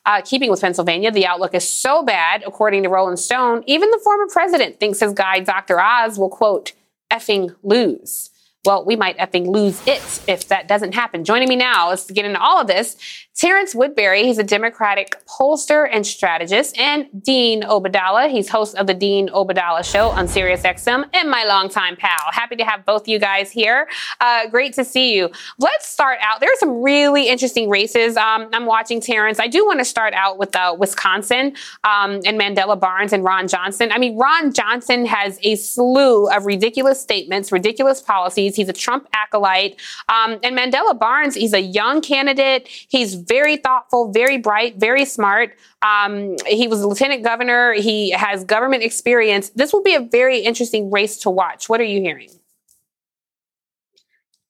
Uh, 0.04 0.20
keeping 0.24 0.50
with 0.50 0.60
Pennsylvania, 0.60 1.10
the 1.10 1.26
outlook 1.26 1.54
is 1.54 1.68
so 1.68 2.02
bad, 2.02 2.44
according 2.46 2.82
to 2.82 2.88
Rolling 2.88 3.16
Stone, 3.16 3.64
even 3.66 3.90
the 3.90 4.00
former 4.04 4.26
president 4.28 4.78
thinks 4.78 5.00
his 5.00 5.12
guy, 5.12 5.40
Dr. 5.40 5.80
Oz, 5.80 6.18
will, 6.18 6.28
quote, 6.28 6.72
effing 7.10 7.54
lose. 7.62 8.30
Well, 8.66 8.85
we 8.85 8.96
might 8.96 9.16
effing 9.18 9.46
lose 9.46 9.81
it 9.87 10.02
if 10.26 10.48
that 10.48 10.68
doesn't 10.68 10.94
happen. 10.94 11.24
Joining 11.24 11.48
me 11.48 11.57
now 11.57 11.92
is 11.92 12.05
to 12.05 12.12
get 12.12 12.24
into 12.24 12.40
all 12.40 12.61
of 12.61 12.66
this 12.66 12.96
Terrence 13.37 13.74
Woodbury, 13.74 14.24
he's 14.24 14.38
a 14.38 14.42
Democratic 14.42 15.14
pollster 15.26 15.87
and 15.92 16.07
strategist, 16.07 16.78
and 16.78 17.07
Dean 17.22 17.62
Obeidallah. 17.64 18.30
He's 18.30 18.49
host 18.49 18.74
of 18.76 18.86
the 18.86 18.95
Dean 18.95 19.28
Obeidallah 19.28 19.84
Show 19.84 20.09
on 20.09 20.26
SiriusXM, 20.26 21.05
and 21.12 21.30
my 21.30 21.45
longtime 21.45 21.97
pal. 21.97 22.32
Happy 22.32 22.57
to 22.57 22.64
have 22.64 22.86
both 22.86 23.07
you 23.07 23.18
guys 23.18 23.51
here. 23.51 23.88
Uh, 24.22 24.49
great 24.49 24.72
to 24.72 24.86
see 24.86 25.14
you. 25.14 25.28
Let's 25.59 25.86
start 25.86 26.18
out. 26.22 26.40
There 26.40 26.49
are 26.49 26.57
some 26.57 26.80
really 26.80 27.28
interesting 27.28 27.68
races. 27.68 28.16
Um, 28.16 28.49
I'm 28.55 28.64
watching 28.64 29.03
Terrence. 29.03 29.38
I 29.38 29.49
do 29.49 29.66
want 29.66 29.80
to 29.80 29.84
start 29.84 30.14
out 30.14 30.38
with 30.38 30.57
uh, 30.57 30.74
Wisconsin 30.78 31.53
um, 31.84 32.20
and 32.24 32.40
Mandela 32.40 32.80
Barnes 32.80 33.12
and 33.12 33.22
Ron 33.22 33.49
Johnson. 33.49 33.93
I 33.93 33.99
mean, 33.99 34.16
Ron 34.16 34.55
Johnson 34.55 35.05
has 35.05 35.38
a 35.43 35.57
slew 35.57 36.26
of 36.30 36.47
ridiculous 36.47 37.03
statements, 37.03 37.53
ridiculous 37.53 38.01
policies. 38.01 38.55
He's 38.57 38.68
a 38.68 38.72
Trump 38.72 39.09
acolyte. 39.12 39.80
Um, 40.09 40.38
and 40.42 40.57
Mandela 40.57 40.98
Barnes, 40.98 41.34
he's 41.34 41.52
a 41.52 41.61
young 41.61 42.00
candidate. 42.00 42.68
He's 42.68 43.14
very 43.14 43.57
thoughtful, 43.57 44.12
very 44.12 44.38
bright, 44.38 44.76
very 44.76 45.04
smart. 45.04 45.57
Um, 45.82 46.36
he 46.46 46.66
was 46.66 46.84
lieutenant 46.84 47.22
governor. 47.22 47.74
He 47.74 48.11
has 48.11 48.44
government 48.44 48.82
experience. 48.82 49.50
This 49.50 49.72
will 49.72 49.82
be 49.82 49.94
a 49.94 50.00
very 50.00 50.40
interesting 50.40 50.90
race 50.90 51.18
to 51.18 51.30
watch. 51.30 51.68
What 51.68 51.80
are 51.80 51.84
you 51.84 52.00
hearing? 52.00 52.30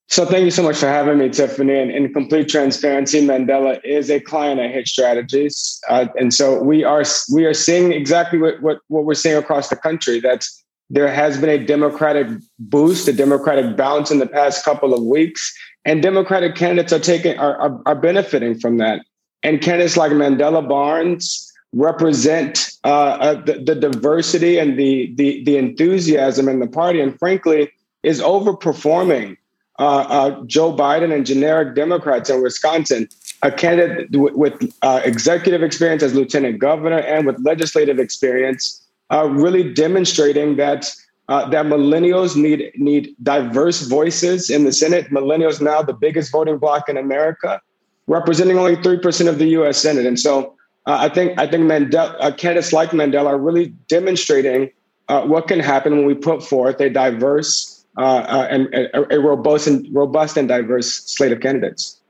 So 0.08 0.24
thank 0.24 0.44
you 0.44 0.52
so 0.52 0.62
much 0.62 0.76
for 0.76 0.86
having 0.86 1.18
me, 1.18 1.28
Tiffany. 1.28 1.78
And 1.78 1.90
in 1.90 2.12
complete 2.12 2.48
transparency, 2.48 3.20
Mandela 3.26 3.80
is 3.84 4.08
a 4.08 4.20
client 4.20 4.60
at 4.60 4.70
Hit 4.70 4.86
Strategies, 4.86 5.80
uh, 5.88 6.06
and 6.16 6.32
so 6.32 6.62
we 6.62 6.84
are 6.84 7.02
we 7.32 7.44
are 7.44 7.54
seeing 7.54 7.92
exactly 7.92 8.38
what, 8.38 8.62
what 8.62 8.78
what 8.86 9.04
we're 9.04 9.14
seeing 9.14 9.36
across 9.36 9.68
the 9.68 9.76
country. 9.76 10.20
That's 10.20 10.64
there 10.90 11.12
has 11.12 11.38
been 11.38 11.50
a 11.50 11.64
democratic 11.64 12.28
boost, 12.58 13.08
a 13.08 13.12
democratic 13.12 13.76
bounce 13.76 14.10
in 14.10 14.18
the 14.18 14.26
past 14.26 14.64
couple 14.64 14.94
of 14.94 15.02
weeks, 15.02 15.56
and 15.84 16.02
Democratic 16.02 16.54
candidates 16.54 16.92
are 16.92 16.98
taking 16.98 17.38
are, 17.38 17.56
are, 17.56 17.80
are 17.86 17.94
benefiting 17.94 18.58
from 18.58 18.78
that. 18.78 19.04
And 19.42 19.60
candidates 19.60 19.96
like 19.96 20.12
Mandela 20.12 20.66
Barnes 20.68 21.52
represent 21.72 22.70
uh, 22.84 22.88
uh, 22.88 23.34
the, 23.44 23.54
the, 23.64 23.74
diversity 23.74 24.58
and 24.58 24.78
the, 24.78 25.12
the 25.16 25.44
the 25.44 25.56
enthusiasm 25.56 26.48
in 26.48 26.60
the 26.60 26.66
party, 26.66 27.00
and 27.00 27.18
frankly, 27.18 27.70
is 28.02 28.20
overperforming 28.20 29.36
uh, 29.78 29.82
uh 29.82 30.44
Joe 30.46 30.74
Biden 30.74 31.14
and 31.14 31.26
generic 31.26 31.74
Democrats 31.74 32.30
in 32.30 32.42
Wisconsin. 32.42 33.08
A 33.42 33.52
candidate 33.52 34.10
w- 34.10 34.36
with 34.36 34.74
uh, 34.82 35.02
executive 35.04 35.62
experience 35.62 36.02
as 36.02 36.14
lieutenant 36.14 36.58
governor 36.58 36.98
and 36.98 37.26
with 37.26 37.38
legislative 37.44 37.98
experience, 37.98 38.85
uh, 39.10 39.28
really 39.30 39.72
demonstrating 39.72 40.56
that 40.56 40.90
uh, 41.28 41.48
that 41.48 41.66
millennials 41.66 42.36
need 42.36 42.70
need 42.76 43.14
diverse 43.22 43.82
voices 43.82 44.48
in 44.50 44.64
the 44.64 44.72
Senate. 44.72 45.10
Millennials 45.10 45.60
now 45.60 45.82
the 45.82 45.92
biggest 45.92 46.30
voting 46.30 46.58
bloc 46.58 46.88
in 46.88 46.96
America, 46.96 47.60
representing 48.06 48.58
only 48.58 48.76
three 48.76 48.98
percent 48.98 49.28
of 49.28 49.38
the 49.38 49.46
U.S. 49.58 49.78
Senate. 49.78 50.06
And 50.06 50.18
so 50.18 50.54
uh, 50.86 50.98
I 51.00 51.08
think 51.08 51.38
I 51.38 51.46
think 51.46 51.64
Mandela, 51.64 52.16
uh, 52.20 52.32
candidates 52.32 52.72
like 52.72 52.90
Mandela 52.90 53.26
are 53.26 53.38
really 53.38 53.68
demonstrating 53.88 54.70
uh, 55.08 55.22
what 55.22 55.48
can 55.48 55.60
happen 55.60 55.96
when 55.96 56.06
we 56.06 56.14
put 56.14 56.42
forth 56.42 56.80
a 56.80 56.90
diverse 56.90 57.84
uh, 57.98 58.00
uh, 58.00 58.48
and 58.50 58.72
a, 58.74 59.14
a 59.14 59.20
robust 59.20 59.66
and 59.66 59.86
robust 59.94 60.36
and 60.36 60.48
diverse 60.48 61.02
slate 61.06 61.32
of 61.32 61.40
candidates. 61.40 62.00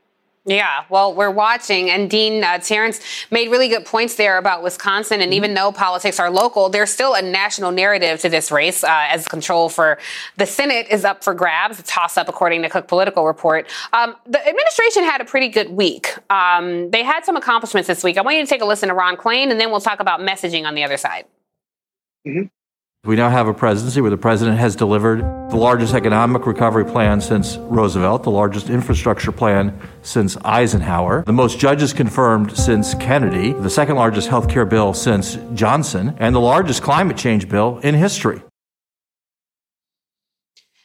Yeah, 0.47 0.85
well, 0.87 1.13
we're 1.13 1.29
watching, 1.29 1.89
and 1.89 2.09
Dean 2.09 2.41
uh, 2.41 2.57
Terrence 2.59 3.01
made 3.31 3.51
really 3.51 3.67
good 3.67 3.85
points 3.85 4.15
there 4.15 4.37
about 4.37 4.63
Wisconsin. 4.63 5.19
And 5.19 5.31
mm-hmm. 5.31 5.33
even 5.33 5.53
though 5.55 5.73
politics 5.73 6.21
are 6.21 6.29
local, 6.29 6.69
there's 6.69 6.89
still 6.89 7.15
a 7.15 7.21
national 7.21 7.71
narrative 7.71 8.21
to 8.21 8.29
this 8.29 8.49
race, 8.49 8.81
uh, 8.81 9.07
as 9.09 9.27
control 9.27 9.67
for 9.67 9.99
the 10.37 10.45
Senate 10.45 10.87
is 10.89 11.03
up 11.03 11.21
for 11.21 11.33
grabs, 11.33 11.81
a 11.81 11.83
toss 11.83 12.15
up, 12.15 12.29
according 12.29 12.61
to 12.61 12.69
Cook 12.69 12.87
Political 12.87 13.25
Report. 13.25 13.67
Um, 13.91 14.15
the 14.25 14.39
administration 14.47 15.03
had 15.03 15.19
a 15.19 15.25
pretty 15.25 15.49
good 15.49 15.69
week. 15.69 16.15
Um, 16.29 16.91
they 16.91 17.03
had 17.03 17.25
some 17.25 17.35
accomplishments 17.35 17.87
this 17.87 18.01
week. 18.01 18.17
I 18.17 18.21
want 18.21 18.37
you 18.37 18.43
to 18.43 18.49
take 18.49 18.61
a 18.61 18.65
listen 18.65 18.87
to 18.87 18.95
Ron 18.95 19.17
Klain, 19.17 19.51
and 19.51 19.59
then 19.59 19.69
we'll 19.69 19.81
talk 19.81 19.99
about 19.99 20.21
messaging 20.21 20.65
on 20.65 20.75
the 20.75 20.83
other 20.85 20.95
side. 20.95 21.25
Mm-hmm. 22.25 22.47
We 23.07 23.15
now 23.15 23.29
have 23.29 23.47
a 23.47 23.53
presidency 23.53 24.01
where 24.01 24.09
the 24.09 24.17
president 24.17 24.57
has 24.57 24.75
delivered 24.75 25.21
the 25.49 25.55
largest 25.55 25.93
economic 25.93 26.45
recovery 26.45 26.83
plan 26.83 27.21
since 27.21 27.55
Roosevelt, 27.55 28.23
the 28.23 28.31
largest 28.31 28.69
infrastructure 28.69 29.31
plan 29.31 29.79
since 30.01 30.35
Eisenhower, 30.43 31.23
the 31.23 31.31
most 31.31 31.57
judges 31.57 31.93
confirmed 31.93 32.57
since 32.57 32.95
Kennedy, 32.95 33.53
the 33.53 33.69
second 33.69 33.95
largest 33.95 34.27
health 34.27 34.49
care 34.49 34.65
bill 34.65 34.93
since 34.93 35.37
Johnson, 35.53 36.15
and 36.17 36.35
the 36.35 36.41
largest 36.41 36.83
climate 36.83 37.15
change 37.15 37.47
bill 37.47 37.79
in 37.81 37.95
history. 37.95 38.41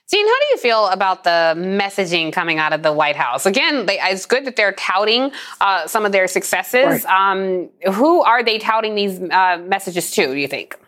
Dean, 0.09 0.25
how 0.25 0.39
do 0.39 0.47
you 0.53 0.59
feel 0.59 0.87
about 0.91 1.25
the 1.25 1.55
messaging 1.57 2.33
coming 2.33 2.61
out 2.61 2.73
of 2.73 2.85
the 2.85 2.93
White 2.93 3.17
House? 3.17 3.47
Again, 3.47 3.87
they, 3.87 3.99
it's 4.01 4.27
good 4.27 4.45
that 4.45 4.55
they're 4.55 4.75
touting 4.75 5.33
uh, 5.61 5.89
some 5.89 6.07
of 6.07 6.13
their 6.13 6.29
successes. 6.29 7.05
Right. 7.05 7.05
Um, 7.07 7.69
who 7.93 8.23
are 8.23 8.45
they 8.45 8.59
touting 8.59 8.95
these 8.95 9.21
uh, 9.21 9.61
messages 9.67 10.13
to, 10.13 10.29
do 10.29 10.37
you 10.37 10.47
think? 10.47 10.79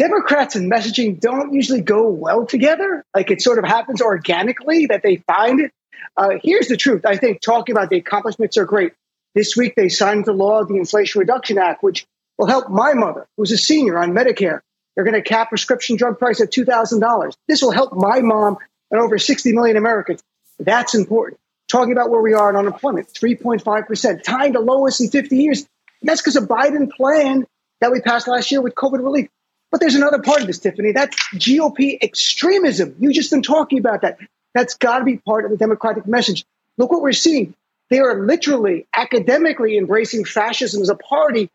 Democrats 0.00 0.56
and 0.56 0.72
messaging 0.72 1.20
don't 1.20 1.52
usually 1.52 1.82
go 1.82 2.08
well 2.08 2.46
together. 2.46 3.04
Like 3.14 3.30
it 3.30 3.42
sort 3.42 3.58
of 3.58 3.66
happens 3.66 4.00
organically 4.00 4.86
that 4.86 5.02
they 5.02 5.16
find 5.16 5.60
it. 5.60 5.72
Uh, 6.16 6.38
here's 6.42 6.68
the 6.68 6.78
truth. 6.78 7.04
I 7.04 7.18
think 7.18 7.42
talking 7.42 7.74
about 7.74 7.90
the 7.90 7.98
accomplishments 7.98 8.56
are 8.56 8.64
great. 8.64 8.94
This 9.34 9.58
week 9.58 9.74
they 9.76 9.90
signed 9.90 10.24
the 10.24 10.32
law, 10.32 10.64
the 10.64 10.76
Inflation 10.76 11.18
Reduction 11.18 11.58
Act, 11.58 11.82
which 11.82 12.06
will 12.38 12.46
help 12.46 12.70
my 12.70 12.94
mother, 12.94 13.26
who's 13.36 13.52
a 13.52 13.58
senior 13.58 13.98
on 13.98 14.12
Medicare. 14.12 14.60
They're 14.94 15.04
going 15.04 15.22
to 15.22 15.28
cap 15.28 15.50
prescription 15.50 15.96
drug 15.96 16.18
price 16.18 16.40
at 16.40 16.50
$2,000. 16.50 17.34
This 17.46 17.60
will 17.60 17.70
help 17.70 17.92
my 17.92 18.20
mom 18.22 18.56
and 18.90 19.02
over 19.02 19.18
60 19.18 19.52
million 19.52 19.76
Americans. 19.76 20.22
That's 20.58 20.94
important. 20.94 21.38
Talking 21.68 21.92
about 21.92 22.08
where 22.08 22.22
we 22.22 22.32
are 22.32 22.48
on 22.48 22.56
unemployment, 22.56 23.12
3.5%, 23.12 24.22
tying 24.22 24.54
the 24.54 24.60
lowest 24.60 25.02
in 25.02 25.10
50 25.10 25.36
years. 25.36 25.66
That's 26.00 26.22
because 26.22 26.36
of 26.36 26.44
Biden 26.44 26.90
plan 26.90 27.46
that 27.82 27.92
we 27.92 28.00
passed 28.00 28.28
last 28.28 28.50
year 28.50 28.62
with 28.62 28.74
COVID 28.74 29.04
relief. 29.04 29.28
But 29.70 29.80
there's 29.80 29.94
another 29.94 30.20
part 30.20 30.40
of 30.40 30.46
this, 30.46 30.58
Tiffany. 30.58 30.92
That's 30.92 31.16
GOP 31.34 31.98
extremism. 32.02 32.96
You 32.98 33.12
just 33.12 33.30
been 33.30 33.42
talking 33.42 33.78
about 33.78 34.02
that. 34.02 34.18
That's 34.52 34.74
got 34.74 34.98
to 34.98 35.04
be 35.04 35.18
part 35.18 35.44
of 35.44 35.50
the 35.50 35.56
Democratic 35.56 36.06
message. 36.06 36.44
Look 36.76 36.90
what 36.90 37.02
we're 37.02 37.12
seeing. 37.12 37.54
They 37.88 38.00
are 38.00 38.24
literally 38.24 38.86
academically 38.94 39.76
embracing 39.76 40.24
fascism 40.24 40.82
as 40.82 40.88
a 40.88 40.96
party. 40.96 41.50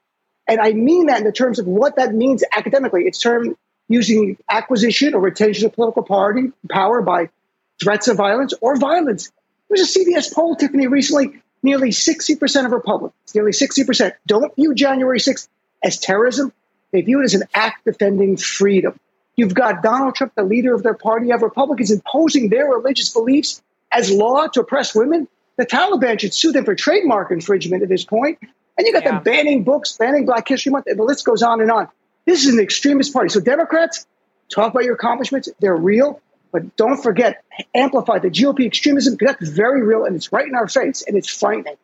And 0.47 0.61
I 0.61 0.73
mean 0.73 1.07
that 1.07 1.19
in 1.19 1.23
the 1.25 1.31
terms 1.31 1.59
of 1.59 1.67
what 1.67 1.97
that 1.97 2.13
means 2.13 2.43
academically. 2.55 3.03
It's 3.03 3.19
term 3.19 3.57
using 3.89 4.37
acquisition 4.49 5.13
or 5.13 5.21
retention 5.21 5.65
of 5.65 5.73
political 5.73 6.03
party 6.03 6.51
power 6.69 7.01
by 7.01 7.29
threats 7.81 8.07
of 8.07 8.17
violence 8.17 8.53
or 8.61 8.77
violence. 8.77 9.31
There 9.69 9.77
was 9.77 9.95
a 9.95 9.99
CBS 9.99 10.33
poll, 10.33 10.55
Tiffany, 10.55 10.87
recently. 10.87 11.41
Nearly 11.63 11.89
60% 11.89 12.65
of 12.65 12.71
Republicans, 12.71 13.33
nearly 13.33 13.49
60%, 13.49 14.11
don't 14.27 14.55
view 14.55 14.75
January 14.75 15.17
6th 15.17 15.47
as 15.83 15.97
terrorism 15.97 16.53
they 16.91 17.01
view 17.01 17.21
it 17.21 17.25
as 17.25 17.33
an 17.33 17.43
act 17.53 17.85
defending 17.85 18.37
freedom. 18.37 18.99
You've 19.35 19.53
got 19.53 19.83
Donald 19.83 20.15
Trump, 20.15 20.33
the 20.35 20.43
leader 20.43 20.73
of 20.73 20.83
their 20.83 20.93
party, 20.93 21.27
you 21.27 21.31
have 21.33 21.41
Republicans 21.41 21.91
imposing 21.91 22.49
their 22.49 22.67
religious 22.67 23.09
beliefs 23.09 23.61
as 23.91 24.11
law 24.11 24.47
to 24.47 24.61
oppress 24.61 24.95
women. 24.95 25.27
The 25.57 25.65
Taliban 25.65 26.19
should 26.19 26.33
sue 26.33 26.51
them 26.51 26.65
for 26.65 26.75
trademark 26.75 27.31
infringement 27.31 27.83
at 27.83 27.89
this 27.89 28.03
point. 28.03 28.39
And 28.77 28.85
you 28.85 28.93
got 28.93 29.03
yeah. 29.03 29.11
them 29.11 29.23
banning 29.23 29.63
books, 29.63 29.97
banning 29.97 30.25
Black 30.25 30.47
History 30.47 30.71
Month, 30.71 30.87
and 30.87 30.99
the 30.99 31.03
list 31.03 31.25
goes 31.25 31.43
on 31.43 31.61
and 31.61 31.71
on. 31.71 31.87
This 32.25 32.45
is 32.45 32.53
an 32.53 32.59
extremist 32.59 33.13
party. 33.13 33.29
So 33.29 33.39
Democrats, 33.39 34.05
talk 34.49 34.71
about 34.71 34.83
your 34.83 34.95
accomplishments. 34.95 35.49
They're 35.59 35.75
real, 35.75 36.21
but 36.51 36.75
don't 36.75 37.01
forget, 37.01 37.43
amplify 37.73 38.19
the 38.19 38.29
GOP 38.29 38.65
extremism 38.65 39.15
because 39.15 39.35
that's 39.35 39.49
very 39.49 39.81
real 39.81 40.05
and 40.05 40.15
it's 40.15 40.31
right 40.31 40.47
in 40.47 40.55
our 40.55 40.67
face 40.67 41.03
and 41.07 41.15
it's 41.15 41.29
frightening. 41.29 41.75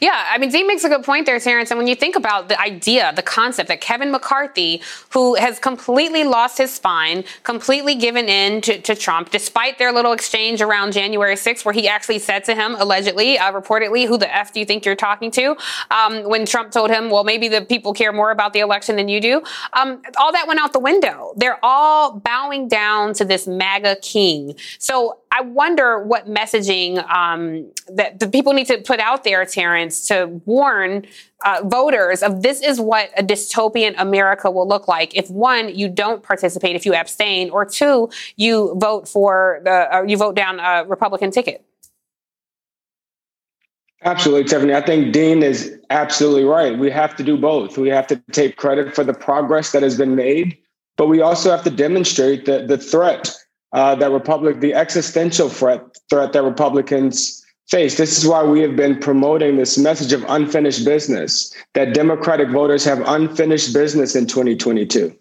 Yeah, 0.00 0.26
I 0.28 0.38
mean, 0.38 0.50
Dean 0.50 0.66
makes 0.66 0.84
a 0.84 0.88
good 0.88 1.04
point 1.04 1.26
there, 1.26 1.38
Terrence. 1.38 1.70
And 1.70 1.78
when 1.78 1.86
you 1.86 1.94
think 1.94 2.16
about 2.16 2.48
the 2.48 2.60
idea, 2.60 3.12
the 3.14 3.22
concept 3.22 3.68
that 3.68 3.80
Kevin 3.80 4.10
McCarthy, 4.10 4.82
who 5.10 5.34
has 5.34 5.58
completely 5.58 6.24
lost 6.24 6.58
his 6.58 6.72
spine, 6.72 7.24
completely 7.42 7.94
given 7.94 8.28
in 8.28 8.60
to, 8.62 8.80
to 8.80 8.94
Trump, 8.94 9.30
despite 9.30 9.78
their 9.78 9.92
little 9.92 10.12
exchange 10.12 10.60
around 10.60 10.92
January 10.92 11.34
6th, 11.34 11.64
where 11.64 11.74
he 11.74 11.88
actually 11.88 12.18
said 12.18 12.44
to 12.44 12.54
him, 12.54 12.74
allegedly, 12.78 13.38
uh, 13.38 13.52
reportedly, 13.52 14.06
who 14.06 14.16
the 14.16 14.34
F 14.34 14.52
do 14.52 14.60
you 14.60 14.66
think 14.66 14.84
you're 14.84 14.94
talking 14.94 15.30
to? 15.32 15.56
Um, 15.90 16.24
when 16.24 16.46
Trump 16.46 16.72
told 16.72 16.90
him, 16.90 17.10
well, 17.10 17.24
maybe 17.24 17.48
the 17.48 17.62
people 17.62 17.92
care 17.92 18.12
more 18.12 18.30
about 18.30 18.52
the 18.52 18.60
election 18.60 18.96
than 18.96 19.08
you 19.08 19.20
do. 19.20 19.42
Um, 19.72 20.02
all 20.18 20.32
that 20.32 20.46
went 20.46 20.60
out 20.60 20.72
the 20.72 20.80
window. 20.80 21.32
They're 21.36 21.58
all 21.62 22.18
bowing 22.18 22.68
down 22.68 23.14
to 23.14 23.24
this 23.24 23.46
MAGA 23.46 23.96
king. 24.02 24.54
So 24.78 25.18
I 25.34 25.40
wonder 25.40 25.98
what 25.98 26.26
messaging 26.26 27.02
um, 27.10 27.72
that 27.88 28.20
the 28.20 28.28
people 28.28 28.52
need 28.52 28.66
to 28.66 28.76
put 28.76 29.00
out 29.00 29.24
there, 29.24 29.46
Terrence, 29.46 30.06
to 30.08 30.26
warn 30.44 31.06
uh, 31.42 31.62
voters 31.64 32.22
of 32.22 32.42
this 32.42 32.60
is 32.60 32.78
what 32.78 33.10
a 33.16 33.22
dystopian 33.22 33.94
America 33.96 34.50
will 34.50 34.68
look 34.68 34.88
like 34.88 35.16
if 35.16 35.30
one, 35.30 35.74
you 35.74 35.88
don't 35.88 36.22
participate, 36.22 36.76
if 36.76 36.84
you 36.84 36.94
abstain, 36.94 37.48
or 37.48 37.64
two, 37.64 38.10
you 38.36 38.74
vote 38.78 39.08
for 39.08 39.62
the 39.64 39.96
uh, 39.96 40.02
you 40.02 40.18
vote 40.18 40.36
down 40.36 40.60
a 40.60 40.84
Republican 40.86 41.30
ticket. 41.30 41.64
Absolutely, 44.04 44.44
Tiffany. 44.44 44.74
I 44.74 44.82
think 44.82 45.14
Dean 45.14 45.42
is 45.42 45.78
absolutely 45.88 46.44
right. 46.44 46.78
We 46.78 46.90
have 46.90 47.16
to 47.16 47.22
do 47.22 47.38
both. 47.38 47.78
We 47.78 47.88
have 47.88 48.06
to 48.08 48.16
take 48.32 48.56
credit 48.56 48.94
for 48.94 49.02
the 49.02 49.14
progress 49.14 49.72
that 49.72 49.82
has 49.82 49.96
been 49.96 50.14
made, 50.14 50.58
but 50.98 51.06
we 51.06 51.22
also 51.22 51.50
have 51.50 51.64
to 51.64 51.70
demonstrate 51.70 52.44
the, 52.44 52.66
the 52.66 52.76
threat 52.76 53.34
uh, 53.72 53.94
that 53.94 54.10
Republic, 54.10 54.60
the 54.60 54.74
existential 54.74 55.48
threat 55.48 55.80
threat 56.10 56.32
that 56.32 56.42
Republicans 56.42 57.42
face. 57.68 57.96
This 57.96 58.18
is 58.18 58.26
why 58.26 58.42
we 58.42 58.60
have 58.60 58.76
been 58.76 58.98
promoting 58.98 59.56
this 59.56 59.78
message 59.78 60.12
of 60.12 60.24
unfinished 60.28 60.84
business. 60.84 61.54
That 61.74 61.94
Democratic 61.94 62.50
voters 62.50 62.84
have 62.84 63.00
unfinished 63.06 63.72
business 63.72 64.14
in 64.14 64.26
2022, 64.26 65.14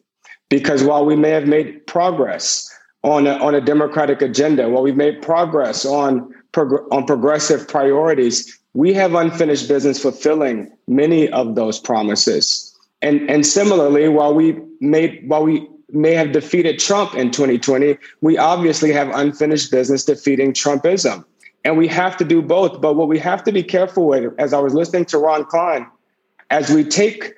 because 0.50 0.84
while 0.84 1.06
we 1.06 1.16
may 1.16 1.30
have 1.30 1.48
made 1.48 1.86
progress 1.88 2.70
on 3.04 3.26
a, 3.26 3.34
on 3.36 3.56
a 3.56 3.62
Democratic 3.62 4.22
agenda, 4.22 4.70
while 4.70 4.84
we've 4.84 4.98
made 4.98 5.22
progress 5.22 5.86
on 5.86 6.34
prog- 6.52 6.86
on 6.92 7.06
progressive 7.06 7.68
priorities, 7.68 8.60
we 8.74 8.94
have 8.94 9.16
unfinished 9.16 9.68
business 9.68 10.02
fulfilling 10.02 10.72
many 10.88 11.30
of 11.30 11.56
those 11.56 11.80
promises. 11.80 12.68
And 13.02 13.30
and 13.30 13.46
similarly, 13.46 14.10
while 14.10 14.34
we 14.34 14.60
made 14.82 15.24
while 15.28 15.44
we 15.44 15.68
may 15.94 16.14
have 16.14 16.32
defeated 16.32 16.80
Trump 16.80 17.16
in 17.16 17.32
2020, 17.32 17.98
we 18.22 18.38
obviously 18.38 18.92
have 18.92 19.10
unfinished 19.10 19.72
business 19.72 20.06
defeating 20.06 20.54
Trumpism. 20.54 21.26
And 21.64 21.78
we 21.78 21.88
have 21.88 22.18
to 22.18 22.26
do 22.26 22.42
both. 22.42 22.82
But 22.82 22.96
what 22.96 23.08
we 23.08 23.20
have 23.20 23.44
to 23.44 23.52
be 23.52 23.64
careful 23.64 24.08
with, 24.08 24.34
as 24.40 24.54
I 24.54 24.60
was 24.60 24.74
listening 24.74 25.06
to 25.06 25.18
Ron 25.18 25.46
Klain, 25.46 25.88
as 26.50 26.70
we 26.72 26.84
take 26.84 27.36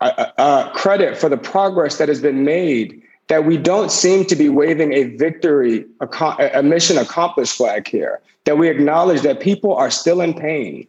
uh, 0.00 0.30
uh, 0.36 0.70
credit 0.72 1.16
for 1.16 1.28
the 1.28 1.36
progress 1.36 1.96
that 1.98 2.08
has 2.08 2.20
been 2.20 2.44
made, 2.44 3.02
that 3.28 3.46
we 3.46 3.56
don't 3.56 3.90
seem 3.90 4.26
to 4.26 4.36
be 4.36 4.50
waving 4.50 4.92
a 4.92 5.04
victory, 5.16 5.86
a, 6.00 6.50
a 6.54 6.62
mission 6.62 6.98
accomplished 6.98 7.56
flag 7.56 7.88
here, 7.88 8.20
that 8.44 8.58
we 8.58 8.68
acknowledge 8.68 9.22
that 9.22 9.40
people 9.40 9.74
are 9.74 9.90
still 9.90 10.20
in 10.20 10.34
pain. 10.34 10.86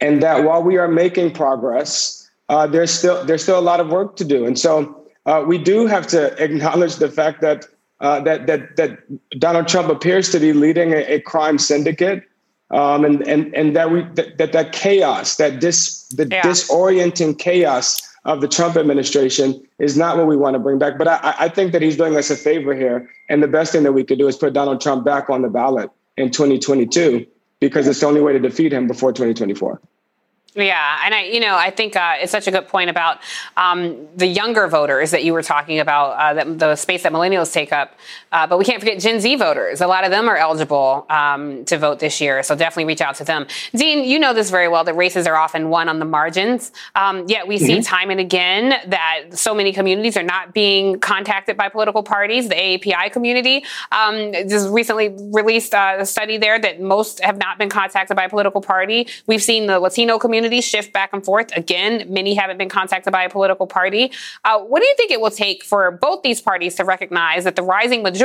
And 0.00 0.22
that 0.22 0.44
while 0.44 0.62
we 0.62 0.78
are 0.78 0.88
making 0.88 1.32
progress, 1.32 2.28
uh, 2.48 2.66
there's 2.66 2.90
still 2.90 3.24
there's 3.24 3.42
still 3.42 3.58
a 3.58 3.62
lot 3.62 3.80
of 3.80 3.88
work 3.88 4.16
to 4.16 4.24
do. 4.24 4.44
And 4.44 4.58
so 4.58 5.01
uh, 5.26 5.44
we 5.46 5.58
do 5.58 5.86
have 5.86 6.06
to 6.08 6.32
acknowledge 6.42 6.96
the 6.96 7.10
fact 7.10 7.40
that 7.40 7.66
uh, 8.00 8.20
that 8.20 8.46
that 8.46 8.76
that 8.76 8.98
Donald 9.38 9.68
Trump 9.68 9.88
appears 9.88 10.30
to 10.30 10.40
be 10.40 10.52
leading 10.52 10.92
a, 10.92 11.02
a 11.04 11.20
crime 11.20 11.58
syndicate, 11.58 12.24
um, 12.70 13.04
and 13.04 13.26
and 13.28 13.54
and 13.54 13.76
that 13.76 13.90
we 13.92 14.02
that 14.14 14.38
that, 14.38 14.52
that 14.52 14.72
chaos, 14.72 15.36
that 15.36 15.60
dis 15.60 16.08
the 16.08 16.26
yeah. 16.26 16.42
disorienting 16.42 17.38
chaos 17.38 18.02
of 18.24 18.40
the 18.40 18.48
Trump 18.48 18.76
administration 18.76 19.60
is 19.78 19.96
not 19.96 20.16
what 20.16 20.26
we 20.26 20.36
want 20.36 20.54
to 20.54 20.58
bring 20.58 20.78
back. 20.78 20.98
But 20.98 21.08
I, 21.08 21.34
I 21.38 21.48
think 21.48 21.72
that 21.72 21.82
he's 21.82 21.96
doing 21.96 22.16
us 22.16 22.30
a 22.30 22.36
favor 22.36 22.74
here, 22.74 23.08
and 23.28 23.42
the 23.42 23.48
best 23.48 23.72
thing 23.72 23.84
that 23.84 23.92
we 23.92 24.02
could 24.02 24.18
do 24.18 24.26
is 24.26 24.36
put 24.36 24.52
Donald 24.52 24.80
Trump 24.80 25.04
back 25.04 25.30
on 25.30 25.42
the 25.42 25.48
ballot 25.48 25.90
in 26.16 26.30
2022 26.30 27.26
because 27.60 27.86
it's 27.86 28.00
the 28.00 28.06
only 28.06 28.20
way 28.20 28.32
to 28.32 28.40
defeat 28.40 28.72
him 28.72 28.88
before 28.88 29.12
2024. 29.12 29.80
Yeah, 30.54 31.00
and 31.04 31.14
I, 31.14 31.24
you 31.24 31.40
know, 31.40 31.56
I 31.56 31.70
think 31.70 31.96
uh, 31.96 32.16
it's 32.20 32.30
such 32.30 32.46
a 32.46 32.50
good 32.50 32.68
point 32.68 32.90
about 32.90 33.20
um, 33.56 34.06
the 34.16 34.26
younger 34.26 34.68
voters 34.68 35.10
that 35.12 35.24
you 35.24 35.32
were 35.32 35.42
talking 35.42 35.78
about, 35.78 36.10
uh, 36.18 36.34
that 36.34 36.58
the 36.58 36.76
space 36.76 37.04
that 37.04 37.12
millennials 37.12 37.52
take 37.52 37.72
up. 37.72 37.94
Uh, 38.32 38.46
but 38.46 38.58
we 38.58 38.64
can't 38.64 38.80
forget 38.80 38.98
Gen 38.98 39.20
Z 39.20 39.36
voters. 39.36 39.80
A 39.80 39.86
lot 39.86 40.04
of 40.04 40.10
them 40.10 40.28
are 40.28 40.36
eligible 40.36 41.06
um, 41.10 41.64
to 41.66 41.76
vote 41.76 41.98
this 41.98 42.20
year, 42.20 42.42
so 42.42 42.56
definitely 42.56 42.86
reach 42.86 43.02
out 43.02 43.14
to 43.16 43.24
them. 43.24 43.46
Dean, 43.74 44.04
you 44.04 44.18
know 44.18 44.32
this 44.32 44.50
very 44.50 44.68
well. 44.68 44.84
That 44.84 44.94
races 44.94 45.26
are 45.26 45.36
often 45.36 45.68
won 45.68 45.88
on 45.88 45.98
the 45.98 46.06
margins. 46.06 46.72
Um, 46.94 47.26
yet 47.28 47.46
we 47.46 47.56
mm-hmm. 47.56 47.66
see 47.66 47.82
time 47.82 48.10
and 48.10 48.18
again 48.18 48.70
that 48.88 49.24
so 49.32 49.54
many 49.54 49.72
communities 49.72 50.16
are 50.16 50.22
not 50.22 50.54
being 50.54 50.98
contacted 50.98 51.58
by 51.58 51.68
political 51.68 52.02
parties. 52.02 52.48
The 52.48 52.54
AAPI 52.54 53.12
community 53.12 53.64
um, 53.92 54.32
just 54.48 54.70
recently 54.70 55.14
released 55.32 55.74
uh, 55.74 55.96
a 56.00 56.06
study 56.06 56.38
there 56.38 56.58
that 56.58 56.80
most 56.80 57.20
have 57.20 57.36
not 57.36 57.58
been 57.58 57.68
contacted 57.68 58.16
by 58.16 58.24
a 58.24 58.28
political 58.30 58.62
party. 58.62 59.08
We've 59.26 59.42
seen 59.42 59.66
the 59.66 59.78
Latino 59.78 60.18
community 60.18 60.62
shift 60.62 60.92
back 60.92 61.10
and 61.12 61.22
forth. 61.22 61.54
Again, 61.54 62.06
many 62.08 62.34
haven't 62.34 62.56
been 62.56 62.70
contacted 62.70 63.12
by 63.12 63.24
a 63.24 63.28
political 63.30 63.66
party. 63.66 64.10
Uh, 64.44 64.58
what 64.60 64.80
do 64.80 64.86
you 64.86 64.94
think 64.96 65.10
it 65.10 65.20
will 65.20 65.30
take 65.30 65.64
for 65.64 65.90
both 65.90 66.22
these 66.22 66.40
parties 66.40 66.74
to 66.76 66.84
recognize 66.84 67.44
that 67.44 67.56
the 67.56 67.62
rising 67.62 68.02
majority 68.02 68.21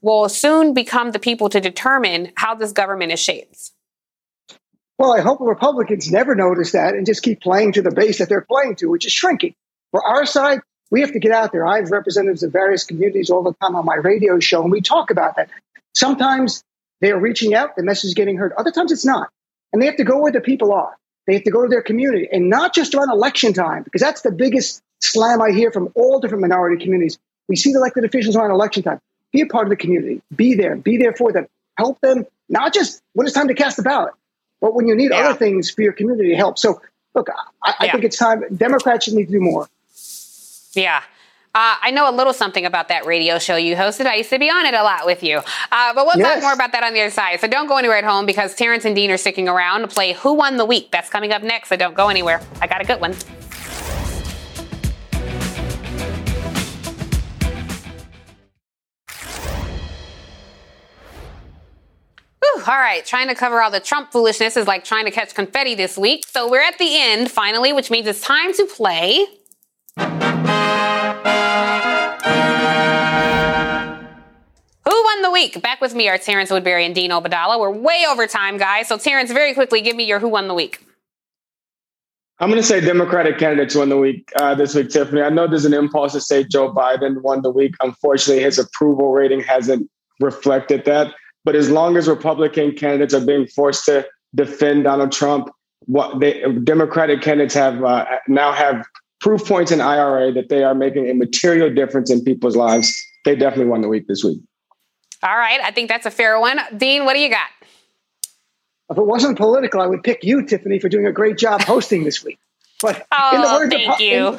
will 0.00 0.28
soon 0.28 0.74
become 0.74 1.12
the 1.12 1.18
people 1.18 1.48
to 1.48 1.60
determine 1.60 2.32
how 2.36 2.54
this 2.54 2.72
government 2.72 3.12
is 3.12 3.20
shaped? 3.20 3.72
Well, 4.98 5.12
I 5.12 5.20
hope 5.20 5.38
Republicans 5.40 6.10
never 6.10 6.34
notice 6.34 6.72
that 6.72 6.94
and 6.94 7.06
just 7.06 7.22
keep 7.22 7.40
playing 7.40 7.72
to 7.72 7.82
the 7.82 7.92
base 7.92 8.18
that 8.18 8.28
they're 8.28 8.46
playing 8.48 8.76
to, 8.76 8.86
which 8.86 9.06
is 9.06 9.12
shrinking. 9.12 9.54
For 9.92 10.04
our 10.04 10.26
side, 10.26 10.60
we 10.90 11.02
have 11.02 11.12
to 11.12 11.20
get 11.20 11.32
out 11.32 11.52
there. 11.52 11.66
I 11.66 11.76
have 11.76 11.90
representatives 11.90 12.42
of 12.42 12.52
various 12.52 12.84
communities 12.84 13.30
all 13.30 13.42
the 13.42 13.54
time 13.62 13.76
on 13.76 13.84
my 13.84 13.94
radio 13.94 14.40
show, 14.40 14.62
and 14.62 14.72
we 14.72 14.80
talk 14.80 15.10
about 15.10 15.36
that. 15.36 15.50
Sometimes 15.94 16.64
they 17.00 17.12
are 17.12 17.18
reaching 17.18 17.54
out, 17.54 17.76
the 17.76 17.84
message 17.84 18.08
is 18.08 18.14
getting 18.14 18.36
heard. 18.36 18.52
Other 18.54 18.72
times 18.72 18.90
it's 18.90 19.04
not. 19.04 19.28
And 19.72 19.80
they 19.80 19.86
have 19.86 19.96
to 19.96 20.04
go 20.04 20.18
where 20.18 20.32
the 20.32 20.40
people 20.40 20.72
are. 20.72 20.96
They 21.26 21.34
have 21.34 21.44
to 21.44 21.50
go 21.50 21.62
to 21.62 21.68
their 21.68 21.82
community 21.82 22.28
and 22.32 22.48
not 22.48 22.74
just 22.74 22.94
around 22.94 23.10
election 23.10 23.52
time, 23.52 23.82
because 23.82 24.00
that's 24.00 24.22
the 24.22 24.32
biggest 24.32 24.82
slam 25.00 25.42
I 25.42 25.50
hear 25.50 25.70
from 25.70 25.90
all 25.94 26.20
different 26.20 26.40
minority 26.40 26.82
communities. 26.82 27.18
We 27.48 27.56
see 27.56 27.72
the 27.72 27.78
elected 27.78 28.04
officials 28.04 28.34
around 28.34 28.50
election 28.50 28.82
time. 28.82 28.98
Be 29.32 29.42
a 29.42 29.46
part 29.46 29.66
of 29.66 29.70
the 29.70 29.76
community. 29.76 30.22
Be 30.34 30.54
there. 30.54 30.76
Be 30.76 30.96
there 30.96 31.12
for 31.12 31.32
them. 31.32 31.46
Help 31.76 32.00
them, 32.00 32.26
not 32.48 32.72
just 32.74 33.02
when 33.12 33.26
it's 33.26 33.34
time 33.34 33.48
to 33.48 33.54
cast 33.54 33.76
the 33.76 33.82
ballot, 33.82 34.12
but 34.60 34.74
when 34.74 34.88
you 34.88 34.96
need 34.96 35.10
yeah. 35.10 35.18
other 35.18 35.38
things 35.38 35.70
for 35.70 35.82
your 35.82 35.92
community 35.92 36.30
to 36.30 36.36
help. 36.36 36.58
So, 36.58 36.80
look, 37.14 37.28
I, 37.62 37.74
I 37.78 37.84
yeah. 37.84 37.92
think 37.92 38.04
it's 38.04 38.16
time. 38.16 38.42
Democrats 38.56 39.04
should 39.04 39.14
need 39.14 39.26
to 39.26 39.32
do 39.32 39.40
more. 39.40 39.68
Yeah. 40.72 41.02
Uh, 41.54 41.76
I 41.80 41.90
know 41.90 42.08
a 42.08 42.14
little 42.14 42.32
something 42.32 42.66
about 42.66 42.88
that 42.88 43.06
radio 43.06 43.38
show 43.38 43.56
you 43.56 43.74
hosted. 43.74 44.06
I 44.06 44.16
used 44.16 44.30
to 44.30 44.38
be 44.38 44.50
on 44.50 44.66
it 44.66 44.74
a 44.74 44.82
lot 44.82 45.06
with 45.06 45.22
you. 45.22 45.38
Uh, 45.38 45.94
but 45.94 46.06
we'll 46.06 46.18
yes. 46.18 46.34
talk 46.34 46.42
more 46.42 46.52
about 46.52 46.72
that 46.72 46.84
on 46.84 46.94
the 46.94 47.00
other 47.00 47.10
side. 47.10 47.40
So 47.40 47.48
don't 47.48 47.66
go 47.66 47.78
anywhere 47.78 47.96
at 47.96 48.04
home 48.04 48.26
because 48.26 48.54
Terrence 48.54 48.84
and 48.84 48.94
Dean 48.94 49.10
are 49.10 49.16
sticking 49.16 49.48
around 49.48 49.80
to 49.80 49.88
play 49.88 50.12
Who 50.12 50.34
Won 50.34 50.56
the 50.56 50.64
Week. 50.64 50.90
That's 50.90 51.08
coming 51.08 51.32
up 51.32 51.42
next, 51.42 51.70
so 51.70 51.76
don't 51.76 51.94
go 51.94 52.08
anywhere. 52.08 52.40
I 52.60 52.66
got 52.66 52.80
a 52.80 52.84
good 52.84 53.00
one. 53.00 53.14
Whew, 62.54 62.62
all 62.66 62.78
right, 62.78 63.04
trying 63.04 63.28
to 63.28 63.34
cover 63.34 63.60
all 63.60 63.70
the 63.70 63.80
Trump 63.80 64.12
foolishness 64.12 64.56
is 64.56 64.66
like 64.66 64.84
trying 64.84 65.04
to 65.04 65.10
catch 65.10 65.34
confetti 65.34 65.74
this 65.74 65.98
week. 65.98 66.24
So 66.26 66.50
we're 66.50 66.62
at 66.62 66.78
the 66.78 66.88
end 66.88 67.30
finally, 67.30 67.72
which 67.72 67.90
means 67.90 68.06
it's 68.06 68.20
time 68.20 68.52
to 68.54 68.66
play. 68.66 69.26
Who 74.84 75.04
won 75.04 75.22
the 75.22 75.30
week? 75.32 75.60
Back 75.62 75.80
with 75.80 75.94
me 75.94 76.08
are 76.08 76.16
Terrence 76.16 76.50
Woodbury 76.50 76.86
and 76.86 76.94
Dean 76.94 77.10
Obeidallah. 77.10 77.58
We're 77.58 77.70
way 77.70 78.04
over 78.08 78.26
time, 78.26 78.56
guys. 78.56 78.88
So, 78.88 78.96
Terrence, 78.96 79.30
very 79.30 79.52
quickly, 79.54 79.80
give 79.80 79.96
me 79.96 80.04
your 80.04 80.18
who 80.18 80.28
won 80.28 80.48
the 80.48 80.54
week. 80.54 80.84
I'm 82.40 82.48
going 82.48 82.62
to 82.62 82.66
say 82.66 82.80
Democratic 82.80 83.36
candidates 83.38 83.74
won 83.74 83.88
the 83.88 83.96
week 83.96 84.30
uh, 84.36 84.54
this 84.54 84.74
week, 84.74 84.90
Tiffany. 84.90 85.22
I 85.22 85.28
know 85.28 85.48
there's 85.48 85.64
an 85.64 85.74
impulse 85.74 86.12
to 86.12 86.20
say 86.20 86.44
Joe 86.44 86.72
Biden 86.72 87.20
won 87.20 87.42
the 87.42 87.50
week. 87.50 87.74
Unfortunately, 87.80 88.42
his 88.42 88.58
approval 88.58 89.12
rating 89.12 89.40
hasn't 89.40 89.90
reflected 90.20 90.84
that. 90.84 91.12
But 91.44 91.54
as 91.54 91.70
long 91.70 91.96
as 91.96 92.08
Republican 92.08 92.74
candidates 92.74 93.14
are 93.14 93.24
being 93.24 93.46
forced 93.46 93.84
to 93.86 94.06
defend 94.34 94.84
Donald 94.84 95.12
Trump, 95.12 95.50
what 95.86 96.20
they, 96.20 96.44
Democratic 96.64 97.22
candidates 97.22 97.54
have 97.54 97.82
uh, 97.82 98.04
now 98.26 98.52
have 98.52 98.84
proof 99.20 99.44
points 99.46 99.72
in 99.72 99.80
IRA 99.80 100.32
that 100.32 100.48
they 100.48 100.62
are 100.62 100.74
making 100.74 101.08
a 101.08 101.14
material 101.14 101.72
difference 101.72 102.10
in 102.10 102.22
people's 102.22 102.56
lives. 102.56 102.94
They 103.24 103.34
definitely 103.34 103.66
won 103.66 103.80
the 103.80 103.88
week 103.88 104.06
this 104.08 104.22
week. 104.22 104.40
All 105.22 105.36
right. 105.36 105.60
I 105.62 105.70
think 105.70 105.88
that's 105.88 106.06
a 106.06 106.10
fair 106.10 106.38
one. 106.38 106.60
Dean, 106.76 107.04
what 107.04 107.14
do 107.14 107.20
you 107.20 107.30
got? 107.30 107.48
If 108.90 108.96
it 108.96 109.06
wasn't 109.06 109.36
political, 109.36 109.80
I 109.80 109.86
would 109.86 110.02
pick 110.02 110.24
you, 110.24 110.46
Tiffany, 110.46 110.78
for 110.78 110.88
doing 110.88 111.06
a 111.06 111.12
great 111.12 111.36
job 111.36 111.62
hosting 111.62 112.04
this 112.04 112.24
week. 112.24 112.38
But 112.80 113.06
oh, 113.12 113.34
in 113.34 113.42
the 113.42 113.48
words 113.48 113.74
thank 113.74 113.94
of, 113.94 114.00
you. 114.00 114.38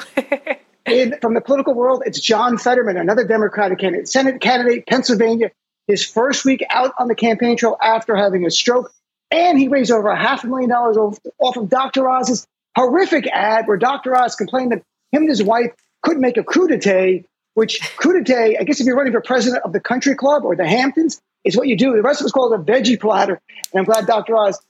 in, 0.86 1.14
in, 1.14 1.20
from 1.20 1.34
the 1.34 1.42
political 1.42 1.74
world, 1.74 2.04
it's 2.06 2.20
John 2.20 2.58
Fetterman, 2.58 2.98
another 2.98 3.28
Democratic 3.28 3.80
candidate, 3.80 4.08
Senate 4.08 4.42
candidate, 4.42 4.88
Pennsylvania. 4.88 5.52
His 5.90 6.06
first 6.06 6.46
week 6.46 6.64
out 6.70 6.94
on 7.00 7.08
the 7.08 7.16
campaign 7.16 7.58
trail 7.58 7.76
after 7.82 8.16
having 8.16 8.46
a 8.46 8.52
stroke, 8.52 8.94
and 9.32 9.58
he 9.58 9.68
raised 9.68 9.92
over 9.92 10.10
a 10.10 10.16
half 10.16 10.44
a 10.44 10.48
million 10.48 10.70
dollars 10.70 10.98
off 11.40 11.58
of 11.58 11.68
Dr. 11.68 12.08
Oz's 12.08 12.46
horrific 12.76 13.26
ad 13.28 13.68
where 13.68 13.78
Dr. 13.78 14.16
Oz 14.16 14.36
complained 14.36 14.72
that 14.72 14.84
him 15.12 15.24
and 15.24 15.30
his 15.30 15.42
wife 15.42 15.74
couldn't 16.04 16.22
make 16.22 16.38
a 16.38 16.44
crudité 16.44 17.26
which 17.56 17.82
crudité, 17.98 18.56
I 18.60 18.64
guess 18.64 18.80
if 18.80 18.86
you're 18.86 18.96
running 18.96 19.12
for 19.12 19.22
president 19.22 19.64
of 19.66 19.74
the 19.74 19.80
country 19.80 20.16
club 20.16 20.46
or 20.46 20.56
the 20.56 20.68
Hamptons, 20.68 21.20
is 21.44 21.58
what 21.58 21.68
you 21.68 21.76
do. 21.76 21.94
The 21.94 22.02
rest 22.02 22.22
of 22.22 22.26
it's 22.26 22.32
called 22.32 22.54
a 22.54 22.58
veggie 22.58 23.00
platter. 23.00 23.42
And 23.74 23.80
I'm 23.80 23.86
glad 23.86 24.06
Dr. 24.06 24.38
Oz 24.38 24.62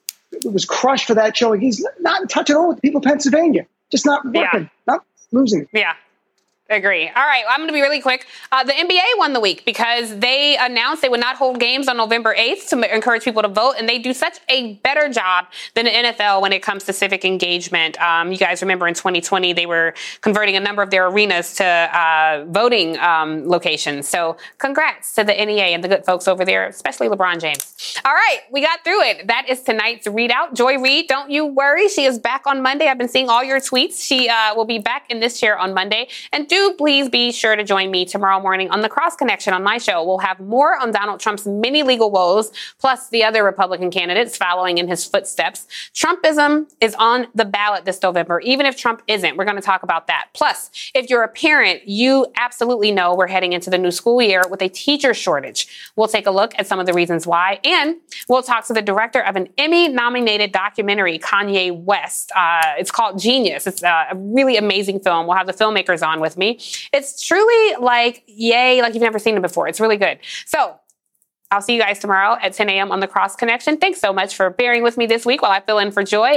was 0.46 0.66
crushed 0.66 1.06
for 1.06 1.16
that 1.16 1.36
showing. 1.36 1.60
He's 1.60 1.86
not 2.00 2.22
in 2.22 2.28
touch 2.28 2.50
at 2.50 2.56
all 2.56 2.70
with 2.70 2.78
the 2.78 2.82
people 2.82 3.00
of 3.00 3.04
Pennsylvania. 3.04 3.68
Just 3.92 4.06
not 4.06 4.26
working, 4.26 4.64
yeah. 4.64 4.68
not 4.88 5.04
losing. 5.32 5.68
Yeah. 5.74 5.94
Agree. 6.72 7.08
All 7.08 7.26
right, 7.26 7.44
I'm 7.50 7.58
going 7.62 7.70
to 7.70 7.74
be 7.74 7.82
really 7.82 8.00
quick. 8.00 8.28
Uh, 8.52 8.64
the 8.64 8.74
NBA 8.74 9.02
won 9.18 9.34
the 9.34 9.40
week 9.40 9.66
because 9.66 10.16
they 10.20 10.56
announced 10.56 11.02
they 11.02 11.10
would 11.10 11.20
not 11.20 11.36
hold 11.36 11.60
games 11.60 11.88
on 11.88 11.98
November 11.98 12.36
8th 12.36 12.70
to 12.70 12.94
encourage 12.94 13.24
people 13.24 13.42
to 13.42 13.48
vote, 13.48 13.74
and 13.80 13.90
they 13.90 13.98
do 13.98 14.14
such 14.14 14.38
a 14.50 14.74
better 14.76 15.10
job 15.10 15.48
than 15.74 15.86
the 15.86 15.92
NFL 15.92 16.44
when 16.44 16.54
it 16.54 16.62
comes 16.62 16.84
to 16.84 16.94
civic 16.94 17.26
engagement. 17.26 18.00
Um, 18.00 18.32
you 18.32 18.38
guys 18.38 18.62
remember 18.62 18.88
in 18.88 18.94
2020 18.94 19.52
they 19.54 19.66
were 19.66 19.96
converting 20.22 20.58
a 20.58 20.60
number 20.60 20.84
of 20.84 20.92
their 20.92 21.08
arenas 21.08 21.56
to 21.56 21.66
uh, 21.66 22.46
voting 22.50 23.00
um, 23.00 23.48
locations. 23.48 24.08
So, 24.08 24.38
congrats 24.60 25.16
to 25.16 25.24
the 25.24 25.34
NBA 25.34 25.74
and 25.74 25.84
the 25.84 25.88
good 25.88 26.06
folks 26.06 26.28
over 26.28 26.46
there, 26.46 26.68
especially 26.68 27.10
LeBron 27.10 27.42
James. 27.42 28.00
All 28.06 28.14
right, 28.14 28.42
we 28.52 28.62
got 28.62 28.84
through 28.84 29.02
it. 29.06 29.28
That 29.28 29.50
is 29.50 29.64
tonight's 29.64 30.06
ReidOut. 30.06 30.54
Joy 30.54 30.78
Reid, 30.78 31.08
don't 31.08 31.32
you 31.32 31.48
worry, 31.48 31.90
she 31.90 32.06
is 32.06 32.20
back 32.20 32.46
on 32.46 32.62
Monday. 32.62 32.90
I've 32.90 33.00
been 33.00 33.10
seeing 33.10 33.28
all 33.28 33.44
your 33.44 33.60
tweets. 33.60 34.06
She 34.06 34.30
uh, 34.30 34.54
will 34.54 34.66
be 34.66 34.78
back 34.78 35.06
in 35.10 35.20
this 35.20 35.40
chair 35.40 35.58
on 35.58 35.74
Monday, 35.74 36.08
and 36.32 36.48
do 36.48 36.59
Please 36.78 37.10
be 37.10 37.32
sure 37.32 37.56
to 37.56 37.64
join 37.64 37.92
me 37.92 38.06
tomorrow 38.06 38.40
morning 38.40 38.70
on 38.72 38.82
the 38.82 38.90
Cross 38.90 39.18
Connection 39.18 39.54
on 39.54 39.64
my 39.64 39.78
show. 39.78 40.04
We'll 40.04 40.20
have 40.20 40.40
more 40.40 40.78
on 40.80 40.92
Donald 40.92 41.20
Trump's 41.20 41.46
many 41.46 41.84
legal 41.84 42.10
woes, 42.10 42.52
plus 42.80 43.10
the 43.10 43.24
other 43.24 43.44
Republican 43.44 43.92
candidates 43.92 44.38
following 44.38 44.78
in 44.78 44.88
his 44.88 45.06
footsteps. 45.06 45.68
Trumpism 45.94 46.72
is 46.80 46.96
on 46.96 47.28
the 47.36 47.46
ballot 47.46 47.86
this 47.86 48.02
November, 48.02 48.40
even 48.40 48.66
if 48.66 48.78
Trump 48.78 49.04
isn't. 49.08 49.38
We're 49.38 49.46
going 49.46 49.58
to 49.58 49.62
talk 49.62 49.84
about 49.84 50.08
that. 50.08 50.30
Plus, 50.34 50.92
if 50.96 51.10
you're 51.10 51.24
a 51.24 51.28
parent, 51.28 51.88
you 51.88 52.26
absolutely 52.36 52.92
know 52.92 53.14
we're 53.14 53.28
heading 53.28 53.54
into 53.54 53.70
the 53.70 53.78
new 53.78 53.92
school 53.92 54.22
year 54.22 54.42
with 54.50 54.62
a 54.62 54.70
teacher 54.70 55.14
shortage. 55.14 55.92
We'll 55.96 56.08
take 56.08 56.26
a 56.26 56.32
look 56.32 56.54
at 56.58 56.66
some 56.66 56.80
of 56.80 56.86
the 56.86 56.94
reasons 56.94 57.28
why, 57.28 57.60
and 57.64 57.98
we'll 58.28 58.44
talk 58.44 58.66
to 58.68 58.74
the 58.74 58.82
director 58.82 59.22
of 59.22 59.36
an 59.36 59.50
Emmy 59.58 59.88
nominated 59.88 60.52
documentary, 60.52 61.20
Kanye 61.20 61.78
West. 61.78 62.32
Uh, 62.36 62.62
it's 62.78 62.90
called 62.90 63.20
Genius. 63.20 63.68
It's 63.68 63.84
uh, 63.84 64.06
a 64.12 64.16
really 64.16 64.58
amazing 64.58 65.02
film. 65.02 65.28
We'll 65.28 65.38
have 65.38 65.48
the 65.48 65.54
filmmakers 65.54 66.06
on 66.06 66.22
with 66.22 66.38
me. 66.38 66.49
It's 66.94 67.22
truly 67.26 67.76
like, 67.76 68.24
yay, 68.28 68.82
like 68.82 68.94
you've 68.94 69.04
never 69.04 69.20
seen 69.20 69.36
it 69.36 69.42
before. 69.42 69.68
It's 69.68 69.80
really 69.80 69.98
good. 69.98 70.20
So, 70.46 70.76
I'll 71.52 71.62
see 71.62 71.74
you 71.74 71.82
guys 71.82 72.00
tomorrow 72.00 72.38
at 72.42 72.54
10 72.54 72.70
a.m. 72.70 72.92
on 72.92 73.00
the 73.00 73.08
Cross 73.08 73.36
Connection. 73.36 73.78
Thanks 73.78 74.00
so 74.00 74.14
much 74.14 74.36
for 74.36 74.50
bearing 74.52 74.84
with 74.84 74.98
me 74.98 75.08
this 75.08 75.26
week 75.26 75.42
while 75.42 75.52
I 75.52 75.62
fill 75.62 75.80
in 75.80 75.92
for 75.92 76.04
Joy. 76.04 76.36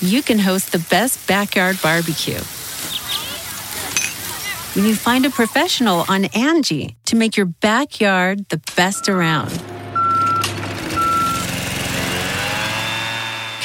You 0.00 0.22
can 0.22 0.38
host 0.38 0.70
the 0.70 0.78
best 0.78 1.26
backyard 1.26 1.78
barbecue 1.82 2.40
when 4.74 4.86
you 4.86 4.94
find 4.94 5.26
a 5.26 5.30
professional 5.30 6.04
on 6.08 6.26
Angie 6.26 6.96
to 7.06 7.16
make 7.16 7.36
your 7.36 7.46
backyard 7.46 8.48
the 8.48 8.60
best 8.76 9.08
around. 9.08 9.50